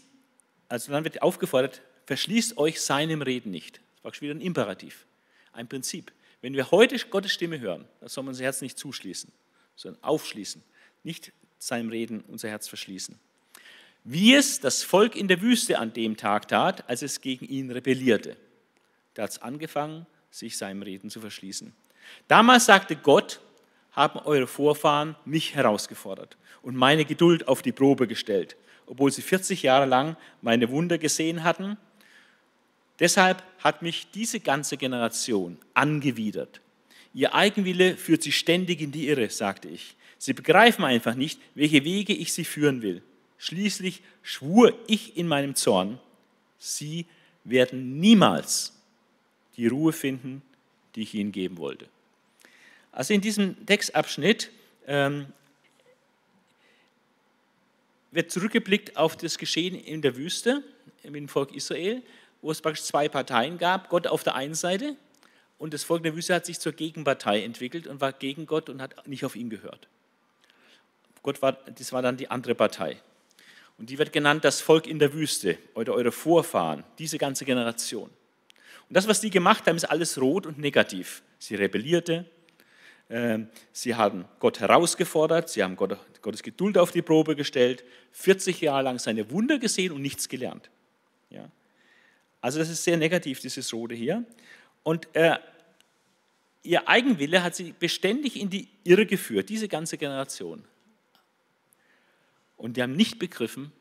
also 0.68 0.92
dann 0.92 1.05
wird 1.05 1.22
aufgefordert, 1.22 1.82
verschließt 2.07 2.59
euch 2.59 2.80
seinem 2.80 3.22
Reden 3.22 3.51
nicht. 3.51 3.80
Das 4.03 4.14
war 4.14 4.20
wieder 4.20 4.34
ein 4.34 4.40
Imperativ, 4.40 5.07
ein 5.53 5.68
Prinzip. 5.68 6.12
Wenn 6.41 6.55
wir 6.55 6.70
heute 6.70 6.99
Gottes 7.11 7.32
Stimme 7.32 7.61
hören, 7.61 7.86
dann 8.01 8.09
soll 8.09 8.24
man 8.24 8.30
unser 8.30 8.45
Herz 8.45 8.62
nicht 8.62 8.78
zuschließen, 8.78 9.30
sondern 9.76 10.03
aufschließen, 10.03 10.62
nicht 11.03 11.32
seinem 11.59 11.91
Reden 11.91 12.24
unser 12.28 12.49
Herz 12.49 12.68
verschließen. 12.68 13.18
Wie 14.05 14.34
es 14.34 14.61
das 14.61 14.82
Volk 14.82 15.14
in 15.14 15.28
der 15.28 15.43
Wüste 15.43 15.78
an 15.78 15.93
dem 15.93 16.16
Tag 16.16 16.49
tat, 16.49 16.88
als 16.88 17.03
es 17.03 17.20
gegen 17.20 17.45
ihn 17.47 17.70
rebellierte. 17.70 18.36
Da 19.12 19.24
hat 19.24 19.30
es 19.30 19.43
angefangen, 19.43 20.07
sich 20.30 20.57
seinem 20.57 20.82
Reden 20.82 21.11
zu 21.11 21.20
verschließen. 21.20 21.74
Damals 22.26 22.64
sagte 22.64 22.97
Gott, 22.97 23.41
haben 23.93 24.18
eure 24.20 24.47
Vorfahren 24.47 25.16
mich 25.24 25.55
herausgefordert 25.55 26.38
und 26.62 26.76
meine 26.76 27.05
Geduld 27.05 27.49
auf 27.49 27.61
die 27.61 27.72
Probe 27.72 28.07
gestellt, 28.07 28.57
obwohl 28.86 29.11
sie 29.11 29.22
40 29.22 29.62
Jahre 29.62 29.86
lang 29.86 30.16
meine 30.41 30.70
Wunder 30.70 30.97
gesehen 30.97 31.45
hatten 31.45 31.76
Deshalb 33.01 33.42
hat 33.59 33.82
mich 33.82 34.11
diese 34.12 34.40
ganze 34.40 34.76
Generation 34.76 35.59
angewidert. 35.74 36.61
Ihr 37.14 37.34
Eigenwille 37.34 37.96
führt 37.96 38.22
sie 38.22 38.32
ständig 38.32 38.80
in 38.80 38.92
die 38.92 39.09
Irre, 39.09 39.30
sagte 39.30 39.68
ich. 39.68 39.96
Sie 40.18 40.34
begreifen 40.34 40.84
einfach 40.84 41.14
nicht, 41.14 41.40
welche 41.55 41.82
Wege 41.84 42.12
ich 42.12 42.32
sie 42.32 42.44
führen 42.44 42.82
will. 42.82 43.03
Schließlich 43.38 44.03
schwur 44.22 44.78
ich 44.86 45.16
in 45.16 45.26
meinem 45.26 45.55
Zorn, 45.55 45.98
sie 46.59 47.07
werden 47.42 47.98
niemals 47.98 48.78
die 49.57 49.66
Ruhe 49.66 49.92
finden, 49.92 50.42
die 50.94 51.03
ich 51.03 51.14
ihnen 51.14 51.32
geben 51.32 51.57
wollte. 51.57 51.88
Also 52.92 53.14
in 53.14 53.22
diesem 53.22 53.64
Textabschnitt 53.64 54.51
ähm, 54.86 55.26
wird 58.11 58.30
zurückgeblickt 58.30 58.96
auf 58.96 59.16
das 59.16 59.38
Geschehen 59.38 59.74
in 59.74 60.03
der 60.03 60.16
Wüste 60.16 60.62
mit 61.05 61.14
dem 61.14 61.28
Volk 61.28 61.55
Israel 61.55 62.03
wo 62.43 62.51
es 62.51 62.61
praktisch 62.61 62.84
zwei 62.84 63.09
Parteien 63.09 63.59
gab, 63.59 63.88
Gott 63.88 64.07
auf 64.07 64.22
der 64.22 64.34
einen 64.34 64.55
Seite 64.55 64.97
und 65.59 65.74
das 65.74 65.84
Volk 65.84 66.03
der 66.03 66.16
Wüste 66.16 66.34
hat 66.34 66.47
sich 66.47 66.59
zur 66.59 66.72
Gegenpartei 66.72 67.43
entwickelt 67.43 67.86
und 67.86 68.01
war 68.01 68.12
gegen 68.12 68.47
Gott 68.47 68.68
und 68.70 68.80
hat 68.80 69.07
nicht 69.07 69.24
auf 69.24 69.36
ihn 69.36 69.51
gehört. 69.51 69.88
Gott 71.22 71.43
war, 71.43 71.53
das 71.53 71.93
war 71.93 72.01
dann 72.01 72.16
die 72.16 72.30
andere 72.30 72.55
Partei. 72.55 72.97
Und 73.76 73.91
die 73.91 73.99
wird 73.99 74.12
genannt 74.12 74.45
das 74.45 74.61
Volk 74.61 74.86
in 74.86 74.99
der 74.99 75.12
Wüste 75.12 75.59
oder 75.74 75.95
eure 75.95 76.12
Vorfahren, 76.12 76.84
diese 76.99 77.18
ganze 77.18 77.45
Generation. 77.45 78.09
Und 78.09 78.97
das, 78.97 79.07
was 79.07 79.20
die 79.20 79.30
gemacht 79.30 79.66
haben, 79.66 79.76
ist 79.76 79.84
alles 79.84 80.20
rot 80.20 80.47
und 80.47 80.59
negativ. 80.59 81.22
Sie 81.38 81.55
rebellierte, 81.55 82.24
ähm, 83.11 83.49
sie 83.72 83.95
haben 83.95 84.24
Gott 84.38 84.61
herausgefordert, 84.61 85.51
sie 85.51 85.62
haben 85.62 85.76
Gottes 85.76 86.43
Geduld 86.43 86.78
auf 86.78 86.91
die 86.91 87.03
Probe 87.03 87.36
gestellt, 87.36 87.84
40 88.12 88.61
Jahre 88.61 88.82
lang 88.84 88.99
seine 88.99 89.30
Wunder 89.30 89.59
gesehen 89.59 89.93
und 89.93 90.01
nichts 90.01 90.28
gelernt. 90.28 90.70
Ja. 91.28 91.51
Also 92.41 92.59
das 92.59 92.68
ist 92.68 92.84
sehr 92.84 92.97
negativ, 92.97 93.41
dieses 93.41 93.72
Rote 93.72 93.95
hier. 93.95 94.24
Und 94.82 95.14
äh, 95.14 95.38
ihr 96.62 96.88
Eigenwille 96.88 97.43
hat 97.43 97.55
sie 97.55 97.74
beständig 97.78 98.41
in 98.41 98.51
die 98.51 98.68
Irre 98.84 99.07
geführt, 99.07 99.49
diese 99.49 99.68
ganze 99.68 99.99
Generation. 99.99 100.64
Und 102.57 102.76
die 102.76 102.82
haben 102.82 102.97
nicht 102.97 103.18
begriffen, 103.18 103.72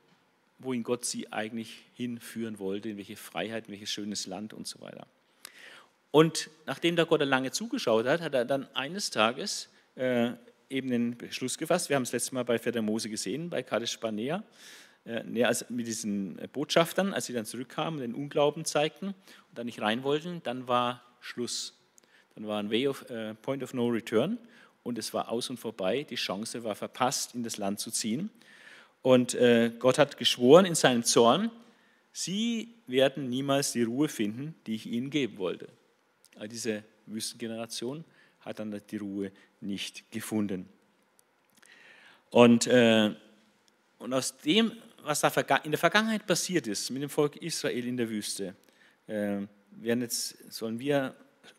wohin 0.60 0.84
Gott 0.84 1.06
sie 1.06 1.32
eigentlich 1.32 1.84
hinführen 1.94 2.60
wollte, 2.60 2.90
in 2.90 2.98
welche 2.98 3.16
Freiheit, 3.16 3.68
in 3.68 3.74
welches 3.74 3.92
schönes 3.92 4.26
Land 4.26 4.54
und 4.54 4.68
so 4.68 4.82
weiter. 4.82 5.08
Und 6.12 6.50
nachdem 6.66 6.96
da 6.96 7.04
Gott 7.04 7.22
lange 7.22 7.52
zugeschaut 7.52 8.06
hat, 8.06 8.22
hat 8.22 8.34
er 8.34 8.46
dann 8.46 8.68
eines 8.76 9.10
Tages 9.10 9.70
äh, 9.96 10.32
eben 10.70 10.90
den 10.90 11.18
Beschluss 11.18 11.58
gefasst. 11.58 11.90
Wir 11.90 11.96
haben 11.96 12.04
es 12.04 12.12
letztes 12.12 12.32
Mal 12.32 12.44
bei 12.44 12.58
4. 12.58 12.82
Mose 12.82 13.10
gesehen, 13.10 13.50
bei 13.50 13.64
Kadesh 13.64 14.00
Barnea, 14.00 14.44
äh, 15.10 15.44
also 15.44 15.66
mit 15.70 15.88
diesen 15.88 16.40
Botschaftern, 16.54 17.14
als 17.14 17.26
sie 17.26 17.34
dann 17.34 17.46
zurückkamen, 17.46 18.00
den 18.00 18.14
Unglauben 18.14 18.66
zeigten 18.66 19.08
und 19.08 19.16
dann 19.56 19.66
nicht 19.66 19.82
rein 19.82 20.04
wollten, 20.04 20.42
dann 20.44 20.68
war 20.68 21.04
Schluss. 21.20 21.76
Dann 22.36 22.48
war 22.48 22.60
ein 22.60 22.72
Way 22.72 22.88
of, 22.88 23.10
äh, 23.10 23.34
Point 23.36 23.64
of 23.64 23.74
No 23.74 23.88
Return 23.88 24.38
und 24.84 24.98
es 24.98 25.14
war 25.14 25.30
aus 25.30 25.50
und 25.50 25.58
vorbei. 25.58 26.04
Die 26.04 26.16
Chance 26.16 26.64
war 26.64 26.76
verpasst, 26.76 27.36
in 27.36 27.44
das 27.44 27.58
Land 27.58 27.80
zu 27.80 27.92
ziehen. 27.92 28.30
Und 29.02 29.34
äh, 29.34 29.72
Gott 29.78 29.98
hat 29.98 30.18
geschworen 30.18 30.66
in 30.66 30.76
seinem 30.76 31.04
Zorn, 31.04 31.52
sie 32.12 32.76
werden 32.88 33.30
niemals 33.30 33.72
die 33.72 33.84
Ruhe 33.84 34.10
finden, 34.10 34.56
die 34.68 34.76
ich 34.76 34.88
ihnen 34.88 35.10
geben 35.10 35.38
wollte. 35.38 35.70
All 36.38 36.48
diese 36.48 36.84
Wüstengeneration 37.06 38.04
hat 38.42 38.60
dann 38.60 38.82
die 38.90 38.98
Ruhe 38.98 39.32
nicht 39.62 40.12
gefunden. 40.12 40.68
Und, 42.30 42.68
äh, 42.68 43.14
und 44.00 44.14
aus 44.14 44.38
dem, 44.38 44.72
was 45.04 45.22
da 45.22 45.30
in 45.64 45.72
der 45.72 45.80
Vergangenheit 45.80 46.26
passiert 46.26 46.68
ist 46.68 46.90
mit 46.90 47.02
dem 47.02 47.10
Volk 47.10 47.36
Israel 47.38 47.88
in 47.88 47.98
der 47.98 48.10
Wüste, 48.10 48.56
äh, 49.08 49.42
werden 49.72 50.02
jetzt, 50.02 50.52
sollen 50.52 50.80
wir 50.80 51.16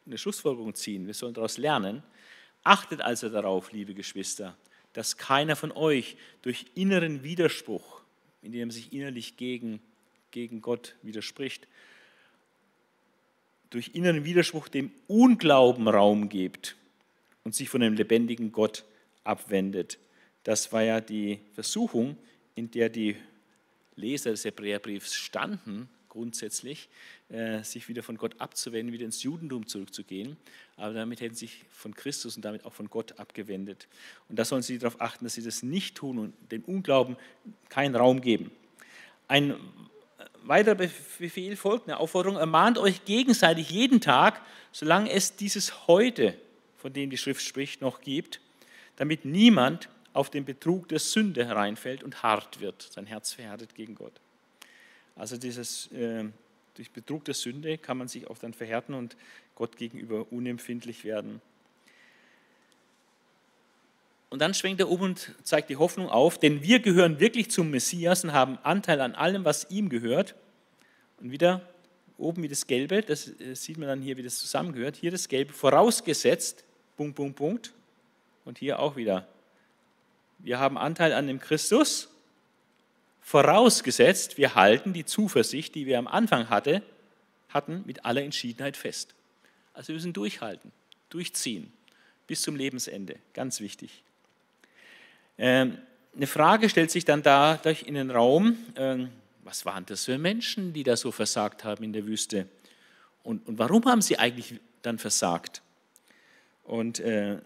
eine 0.07 0.19
Schlussfolgerung 0.19 0.75
ziehen. 0.75 1.07
Wir 1.07 1.15
sollen 1.15 1.35
daraus 1.35 1.59
lernen. 1.59 2.03
Achtet 2.63 3.01
also 3.01 3.29
darauf, 3.29 3.73
liebe 3.73 3.95
Geschwister, 3.95 4.57
dass 4.93 5.17
keiner 5.17 5.57
von 5.57 5.73
euch 5.73 6.17
durch 6.43 6.67
inneren 6.75 7.23
Widerspruch, 7.23 8.03
indem 8.43 8.69
er 8.69 8.73
sich 8.73 8.93
innerlich 8.93 9.37
gegen, 9.37 9.81
gegen 10.31 10.61
Gott 10.61 10.97
widerspricht, 11.03 11.67
durch 13.71 13.91
inneren 13.95 14.25
Widerspruch 14.25 14.69
dem 14.69 14.91
Unglauben 15.07 15.89
Raum 15.89 16.29
gibt 16.29 16.77
und 17.45 17.55
sich 17.55 17.69
von 17.69 17.81
dem 17.81 17.95
lebendigen 17.95 18.53
Gott 18.53 18.85
abwendet. 19.25 19.99
Das 20.43 20.73
war 20.73 20.83
ja 20.83 21.01
die 21.01 21.41
Versuchung, 21.55 22.17
in 22.55 22.71
der 22.71 22.89
die 22.89 23.17
Leser 23.97 24.31
des 24.31 24.45
Hebräerbriefs 24.45 25.15
standen, 25.15 25.89
grundsätzlich, 26.09 26.89
äh, 27.29 27.63
sich 27.63 27.89
wieder 27.89 28.03
von 28.03 28.19
Gott 28.19 28.41
abzuwenden, 28.41 28.93
wieder 28.93 29.05
ins 29.05 29.23
Judentum 29.23 29.67
zurückzugehen. 29.67 30.37
Aber 30.77 30.93
damit 30.93 31.21
hätten 31.21 31.35
sie 31.35 31.47
sich 31.47 31.65
von 31.71 31.95
Christus 31.95 32.37
und 32.37 32.45
damit 32.45 32.65
auch 32.65 32.73
von 32.73 32.91
Gott 32.91 33.19
abgewendet. 33.19 33.89
Und 34.29 34.39
da 34.39 34.45
sollen 34.45 34.63
sie 34.63 34.79
darauf 34.79 35.01
achten, 35.01 35.25
dass 35.25 35.35
sie 35.35 35.43
das 35.43 35.63
nicht 35.63 35.97
tun 35.97 36.19
und 36.19 36.35
dem 36.53 36.65
Unglauben 36.65 37.17
keinen 37.69 37.95
Raum 37.95 38.21
geben. 38.21 38.51
Ein 39.29 39.55
weiterer 40.43 40.75
Befehl 40.75 41.57
folgt, 41.57 41.89
eine 41.89 41.99
Aufforderung, 41.99 42.39
ermahnt 42.39 42.79
euch 42.79 43.05
gegenseitig 43.05 43.71
jeden 43.71 44.01
Tag, 44.01 44.41
solange 44.73 45.11
es 45.11 45.37
dieses 45.37 45.87
heute, 45.87 46.35
von 46.77 46.93
dem 46.93 47.11
die 47.11 47.19
Schrift 47.19 47.43
spricht, 47.43 47.81
noch 47.81 48.01
gibt, 48.01 48.41
damit 48.97 49.25
niemand 49.25 49.89
auf 50.13 50.31
den 50.31 50.45
Betrug 50.45 50.89
der 50.89 50.99
Sünde 50.99 51.47
hereinfällt 51.47 52.03
und 52.03 52.23
hart 52.23 52.61
wird, 52.61 52.83
sein 52.83 53.07
Herz 53.07 53.33
verhärtet 53.33 53.75
gegen 53.75 53.95
Gott. 53.95 54.21
Also 55.17 55.37
dieses, 55.37 55.91
äh, 55.93 56.25
durch 56.75 56.91
Betrug 56.91 57.25
der 57.25 57.35
Sünde 57.35 57.79
kann 57.79 57.99
man 57.99 58.09
sich 58.09 58.29
auch 58.29 58.39
dann 58.39 58.55
verhärten 58.55 58.95
und 58.95 59.17
Gott 59.55 59.77
gegenüber 59.77 60.27
unempfindlich 60.33 61.05
werden. 61.05 61.41
Und 64.31 64.41
dann 64.41 64.55
schwenkt 64.55 64.81
er 64.81 64.89
um 64.89 65.01
und 65.01 65.35
zeigt 65.43 65.71
die 65.71 65.77
Hoffnung 65.77 66.09
auf, 66.09 66.39
denn 66.39 66.63
wir 66.63 66.79
gehören 66.79 67.19
wirklich 67.19 67.51
zum 67.51 67.71
Messias 67.71 68.23
und 68.23 68.33
haben 68.33 68.59
Anteil 68.63 69.01
an 69.01 69.15
allem, 69.15 69.45
was 69.45 69.69
ihm 69.71 69.89
gehört. 69.89 70.37
Und 71.21 71.33
wieder 71.33 71.69
oben 72.17 72.43
wie 72.45 72.49
das 72.49 72.67
Gelbe, 72.67 73.03
das 73.03 73.29
äh, 73.41 73.55
sieht 73.55 73.77
man 73.77 73.89
dann 73.89 74.01
hier, 74.01 74.17
wie 74.17 74.23
das 74.23 74.39
zusammengehört. 74.39 74.97
Hier 74.97 75.11
das 75.11 75.29
Gelbe, 75.29 75.53
vorausgesetzt, 75.53 76.65
Punkt, 76.97 77.17
Punkt, 77.17 77.37
Punkt. 77.37 77.73
Und 78.45 78.59
hier 78.59 78.79
auch 78.79 78.97
wieder. 78.97 79.27
Wir 80.43 80.59
haben 80.59 80.79
Anteil 80.79 81.13
an 81.13 81.27
dem 81.27 81.39
Christus, 81.39 82.09
vorausgesetzt, 83.21 84.39
wir 84.39 84.55
halten 84.55 84.93
die 84.93 85.05
Zuversicht, 85.05 85.75
die 85.75 85.87
wir 85.87 85.99
am 85.99 86.07
Anfang 86.07 86.49
hatte, 86.49 86.83
hatten, 87.49 87.83
mit 87.87 88.05
aller 88.05 88.23
Entschiedenheit 88.23 88.77
fest. 88.77 89.15
Also 89.75 89.89
wir 89.89 89.97
müssen 89.97 90.13
durchhalten, 90.13 90.73
durchziehen, 91.11 91.73
bis 92.27 92.43
zum 92.43 92.57
Lebensende. 92.57 93.17
Ganz 93.35 93.61
wichtig. 93.61 94.03
Ähm, 95.39 95.79
eine 96.15 96.27
Frage 96.27 96.69
stellt 96.69 96.91
sich 96.91 97.05
dann 97.05 97.23
dadurch 97.23 97.83
in 97.83 97.95
den 97.95 98.11
Raum, 98.11 98.57
ähm, 98.77 99.11
was 99.45 99.65
waren 99.65 99.87
das 99.87 100.05
für 100.05 100.19
Menschen, 100.19 100.73
die 100.73 100.83
da 100.83 100.97
so 100.97 101.13
versagt 101.13 101.65
haben 101.65 101.85
in 101.85 101.93
der 101.93 102.07
Wüste? 102.07 102.49
Und, 103.23 103.47
und 103.47 103.59
warum 103.59 103.85
haben 103.85 104.03
sie 104.03 104.19
eigentlich 104.19 104.59
dann 104.83 104.99
versagt? 104.99 105.63
Und, 106.65 107.01
äh, 107.01 107.39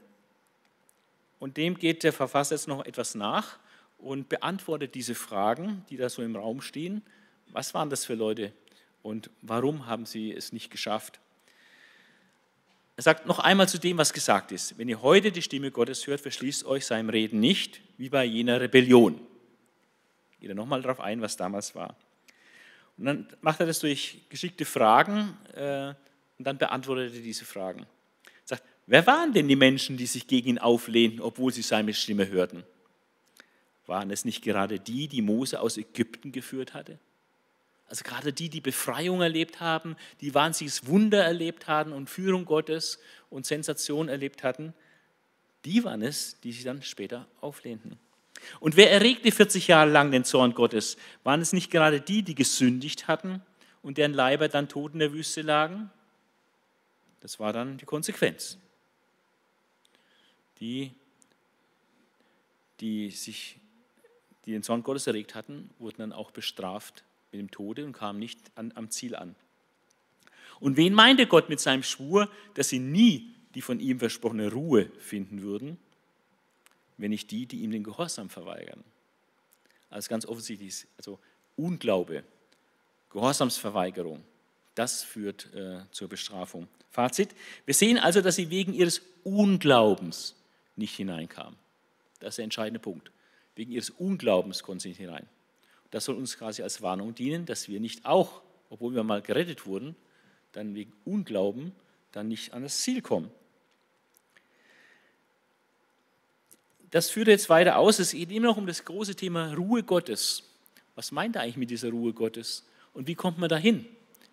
und 1.45 1.59
dem 1.59 1.77
geht 1.77 2.05
der 2.05 2.15
Verfasser 2.15 2.55
jetzt 2.55 2.69
noch 2.69 2.87
etwas 2.87 3.15
nach 3.15 3.59
und 3.99 4.31
beantwortet 4.31 4.95
diese 4.95 5.15
Fragen, 5.15 5.85
die 5.91 5.99
da 5.99 6.09
so 6.09 6.23
im 6.23 6.37
Raum 6.37 6.63
stehen. 6.63 7.03
Was 7.49 7.75
waren 7.75 7.91
das 7.91 8.07
für 8.07 8.15
Leute 8.15 8.51
und 9.03 9.29
warum 9.43 9.87
haben 9.87 10.07
sie 10.07 10.33
es 10.33 10.55
nicht 10.55 10.71
geschafft? 10.71 11.21
Er 12.97 13.03
sagt 13.03 13.27
noch 13.27 13.41
einmal 13.41 13.69
zu 13.69 13.77
dem, 13.77 13.99
was 13.99 14.15
gesagt 14.15 14.53
ist. 14.53 14.79
Wenn 14.79 14.89
ihr 14.89 15.03
heute 15.03 15.33
die 15.33 15.43
Stimme 15.43 15.71
Gottes 15.71 16.07
hört, 16.07 16.23
verschließt 16.23 16.65
euch 16.65 16.87
seinem 16.87 17.11
Reden 17.11 17.41
nicht, 17.41 17.83
wie 17.99 18.09
bei 18.09 18.25
jener 18.25 18.63
Rebellion. 18.63 19.21
Geht 20.41 20.49
er 20.49 20.55
nochmal 20.55 20.81
darauf 20.81 21.01
ein, 21.01 21.21
was 21.21 21.37
damals 21.37 21.75
war. 21.75 21.95
Und 22.97 23.05
dann 23.05 23.29
macht 23.43 23.61
er 23.61 23.67
das 23.67 23.81
durch 23.81 24.23
geschickte 24.31 24.65
Fragen 24.65 25.37
äh, 25.53 25.89
und 26.39 26.47
dann 26.47 26.57
beantwortet 26.57 27.13
er 27.13 27.21
diese 27.21 27.45
Fragen. 27.45 27.85
Er 28.87 28.93
wer 28.93 29.07
waren 29.07 29.33
denn 29.33 29.49
die 29.49 29.57
Menschen, 29.57 29.97
die 29.97 30.07
sich 30.07 30.27
gegen 30.27 30.49
ihn 30.49 30.59
auflehnten, 30.59 31.21
obwohl 31.21 31.53
sie 31.53 31.63
seine 31.63 31.95
Stimme 31.95 32.29
hörten? 32.29 32.65
Waren 33.87 34.11
es 34.11 34.25
nicht 34.25 34.43
gerade 34.43 34.79
die, 34.79 35.09
die 35.09 35.23
Mose 35.23 35.61
aus 35.61 35.77
Ägypten 35.77 36.33
geführt 36.33 36.75
hatte? 36.75 36.99
Also 37.87 38.03
gerade 38.03 38.33
die, 38.33 38.49
die 38.49 38.61
Befreiung 38.61 39.21
erlebt 39.21 39.61
haben, 39.61 39.97
die 40.21 40.35
wahnsinniges 40.35 40.87
Wunder 40.87 41.23
erlebt 41.23 41.69
hatten 41.69 41.93
und 41.93 42.09
Führung 42.09 42.45
Gottes 42.45 42.99
und 43.31 43.47
Sensation 43.47 44.09
erlebt 44.09 44.43
hatten, 44.43 44.75
die 45.65 45.85
waren 45.85 46.03
es, 46.03 46.41
die 46.41 46.53
sich 46.53 46.65
dann 46.65 46.83
später 46.83 47.27
auflehnten. 47.41 47.99
Und 48.61 48.77
wer 48.77 48.91
erregte 48.91 49.31
40 49.31 49.69
Jahre 49.69 49.91
lang 49.91 50.11
den 50.11 50.25
Zorn 50.25 50.55
Gottes? 50.55 50.97
Waren 51.23 51.41
es 51.41 51.53
nicht 51.53 51.71
gerade 51.71 52.01
die, 52.01 52.23
die 52.23 52.35
gesündigt 52.35 53.09
hatten 53.09 53.43
und 53.83 53.97
deren 53.97 54.13
Leiber 54.13 54.49
dann 54.49 54.69
tot 54.69 54.93
in 54.93 54.99
der 54.99 55.13
Wüste 55.13 55.43
lagen? 55.43 55.91
Das 57.21 57.41
war 57.41 57.53
dann 57.53 57.79
die 57.79 57.87
Konsequenz. 57.87 58.59
Die, 60.61 60.93
die 62.81 63.11
sich, 63.11 63.59
die 64.45 64.53
den 64.53 64.63
Zorn 64.63 64.83
Gottes 64.83 65.07
erregt 65.07 65.35
hatten, 65.35 65.71
wurden 65.79 65.99
dann 65.99 66.13
auch 66.13 66.31
bestraft 66.31 67.05
mit 67.33 67.41
dem 67.41 67.51
Tode 67.51 67.85
und 67.85 67.93
kamen 67.93 68.19
nicht 68.19 68.39
an, 68.55 68.73
am 68.75 68.91
Ziel 68.91 69.17
an. 69.17 69.35
Und 70.61 70.77
wen 70.77 70.95
meinte 70.95 71.27
Gott 71.27 71.49
mit 71.49 71.61
seinem 71.61 71.83
Schwur, 71.83 72.31
dass 72.55 72.69
sie 72.69 72.79
nie 72.79 73.35
die 73.55 73.63
von 73.63 73.81
ihm 73.81 73.99
versprochene 73.99 74.51
Ruhe 74.51 74.91
finden 74.99 75.43
würden, 75.43 75.79
wenn 76.97 77.11
nicht 77.11 77.31
die, 77.31 77.47
die 77.47 77.61
ihm 77.61 77.71
den 77.71 77.85
Gehorsam 77.85 78.29
verweigern? 78.31 78.83
Also 79.91 80.09
ganz 80.09 80.27
offensichtlich, 80.27 80.69
ist, 80.69 80.87
also 80.97 81.19
Unglaube, 81.57 82.25
Gehorsamsverweigerung, 83.11 84.25
das 84.75 85.05
führt 85.05 85.53
äh, 85.55 85.83
zur 85.93 86.09
Bestrafung. 86.09 86.67
Fazit, 86.91 87.29
wir 87.65 87.75
sehen 87.75 87.99
also, 87.99 88.21
dass 88.21 88.37
sie 88.37 88.51
wegen 88.51 88.75
ihres 88.75 89.03
Unglaubens 89.23 90.35
nicht 90.77 90.95
hineinkamen. 90.97 91.57
Das 92.21 92.31
ist 92.31 92.37
der 92.39 92.45
entscheidende 92.45 92.81
Punkt. 92.81 93.11
Wegen 93.55 93.73
ihres 93.73 93.91
Unglaubens 93.91 94.63
konnten 94.63 94.81
sie 94.81 94.89
nicht 94.89 94.99
hinein. 94.99 95.27
Das 95.91 96.07
soll 96.07 96.17
uns 96.17 96.37
quasi 96.37 96.63
als 96.63 96.83
Warnung 96.83 97.15
dienen, 97.15 97.47
dass 97.47 97.69
wir 97.69 97.79
nicht 97.79 98.05
auch, 98.05 98.43
obwohl 98.71 98.95
wir 98.95 99.05
mal 99.05 99.23
gerettet 99.23 99.67
wurden, 99.67 99.95
dann 100.53 100.75
wegen 100.75 100.93
Unglauben 101.05 101.73
dann 102.13 102.29
nicht 102.29 102.53
an 102.53 102.63
das 102.63 102.81
Ziel 102.81 103.03
kommen. 103.03 103.31
Das 106.91 107.11
führt 107.11 107.29
jetzt 107.29 107.49
weiter 107.49 107.77
aus. 107.77 107.99
Es 107.99 108.13
geht 108.13 108.31
immer 108.31 108.47
noch 108.47 108.57
um 108.57 108.67
das 108.67 108.85
große 108.85 109.17
Thema 109.17 109.53
Ruhe 109.55 109.83
Gottes. 109.83 110.45
Was 110.95 111.11
meint 111.11 111.35
er 111.35 111.43
eigentlich 111.43 111.57
mit 111.57 111.71
dieser 111.71 111.91
Ruhe 111.91 112.13
Gottes? 112.13 112.65
Und 112.93 113.09
wie 113.09 113.17
kommt 113.17 113.39
man 113.39 113.49
dahin? 113.49 113.85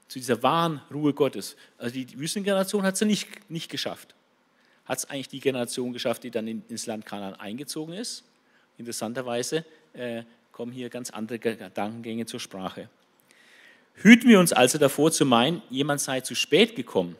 Zu 0.07 0.19
dieser 0.19 0.43
wahren 0.43 0.81
Ruhe 0.91 1.13
Gottes. 1.13 1.55
Also 1.77 1.95
die 1.95 2.19
Wüstengeneration 2.19 2.83
hat 2.83 2.93
es 2.93 2.99
ja 2.99 3.07
nicht, 3.07 3.49
nicht 3.49 3.69
geschafft. 3.69 4.13
Hat 4.91 4.97
es 4.97 5.05
eigentlich 5.05 5.29
die 5.29 5.39
Generation 5.39 5.93
geschafft, 5.93 6.25
die 6.25 6.31
dann 6.31 6.49
in, 6.49 6.63
ins 6.67 6.85
Land 6.85 7.05
Kanaan 7.05 7.33
eingezogen 7.35 7.93
ist? 7.93 8.25
Interessanterweise 8.77 9.63
äh, 9.93 10.23
kommen 10.51 10.73
hier 10.73 10.89
ganz 10.89 11.11
andere 11.11 11.39
Gedankengänge 11.39 12.25
zur 12.25 12.41
Sprache. 12.41 12.89
Hüten 13.93 14.27
wir 14.27 14.37
uns 14.37 14.51
also 14.51 14.77
davor 14.77 15.09
zu 15.13 15.25
meinen, 15.25 15.61
jemand 15.69 16.01
sei 16.01 16.19
zu 16.19 16.35
spät 16.35 16.75
gekommen. 16.75 17.15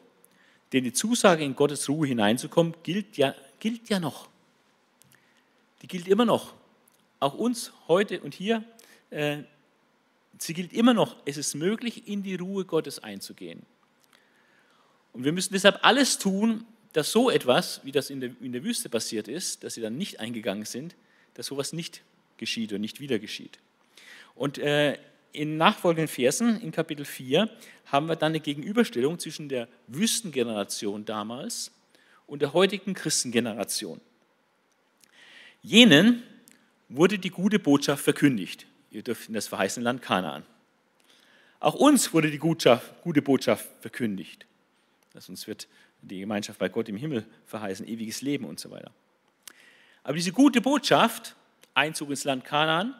Denn 0.74 0.84
die 0.84 0.92
Zusage, 0.92 1.46
in 1.46 1.56
Gottes 1.56 1.88
Ruhe 1.88 2.08
hineinzukommen, 2.08 2.76
gilt 2.84 3.16
ja, 3.16 3.34
gilt 3.62 3.88
ja 3.88 4.02
noch. 4.02 4.28
Die 5.82 5.88
gilt 5.88 6.10
immer 6.10 6.26
noch. 6.26 6.54
auch 7.22 7.36
uns 7.36 7.72
heute 7.88 8.20
und 8.20 8.34
hier, 8.34 8.66
äh, 9.12 9.44
sie 10.38 10.54
gilt 10.54 10.74
immer 10.74 10.94
noch, 10.94 11.16
es 11.24 11.38
ist 11.38 11.56
möglich, 11.56 12.06
in 12.06 12.22
die 12.22 12.36
Ruhe 12.36 12.66
Gottes 12.66 13.00
einzugehen. 13.00 13.66
Und 15.14 15.24
wir 15.24 15.32
müssen 15.32 15.54
deshalb 15.54 15.80
alles 15.84 16.18
tun, 16.18 16.66
dass 16.94 17.12
so 17.12 17.30
etwas, 17.30 17.82
wie 17.84 17.92
das 17.92 18.10
in 18.10 18.20
der, 18.20 18.32
in 18.42 18.52
der 18.52 18.64
Wüste 18.64 18.89
passiert 18.89 19.28
ist, 19.28 19.64
dass 19.64 19.76
sie 19.76 19.82
dann 19.82 19.98
nicht 19.98 20.20
eingegangen 20.20 20.66
sind, 20.66 20.96
dass 21.34 21.48
sowas 21.48 21.74
nicht 21.74 22.02
geschieht 22.38 22.74
und 22.74 22.82
nicht 22.82 23.00
wieder 23.00 23.20
geschieht. 23.20 23.60
Und 24.36 24.58
äh, 24.58 24.98
in 25.34 25.58
nachfolgenden 25.58 26.08
Versen, 26.08 26.60
in 26.62 26.72
Kapitel 26.72 27.06
4, 27.06 27.50
haben 27.86 28.08
wir 28.08 28.16
dann 28.16 28.32
eine 28.32 28.39
Gegenüberstellung 28.39 29.20
zwischen 29.20 29.50
der 29.50 29.68
Wüstengeneration 29.88 31.06
damals 31.06 31.72
und 32.28 32.42
der 32.42 32.54
heutigen 32.54 32.94
Christengeneration. 32.94 34.02
Jenen 35.62 36.24
wurde 36.89 37.20
die 37.20 37.30
gute 37.30 37.60
Botschaft 37.60 38.04
verkündigt. 38.04 38.66
Ihr 38.89 39.04
dürft 39.04 39.28
in 39.28 39.34
das 39.34 39.48
verheißene 39.48 39.84
Land 39.84 40.02
Kanaan. 40.02 40.44
Auch 41.60 41.76
uns 41.76 42.14
wurde 42.14 42.32
die 42.32 42.39
gute 42.39 42.82
Botschaft 43.22 43.70
verkündigt. 43.80 44.46
Dass 45.14 45.30
uns 45.30 45.48
wird 45.48 45.68
die 46.02 46.20
Gemeinschaft 46.20 46.60
bei 46.60 46.70
Gott 46.70 46.89
im 46.89 46.97
Himmel 46.97 47.26
verheißen, 47.45 47.88
ewiges 47.88 48.22
Leben 48.22 48.45
und 48.45 48.60
so 48.60 48.72
weiter. 48.72 48.91
Aber 50.04 50.16
diese 50.16 50.32
gute 50.32 50.62
Botschaft, 50.62 51.36
Einzug 51.74 52.10
ins 52.10 52.24
Land 52.24 52.43
Kanaan, 52.43 52.95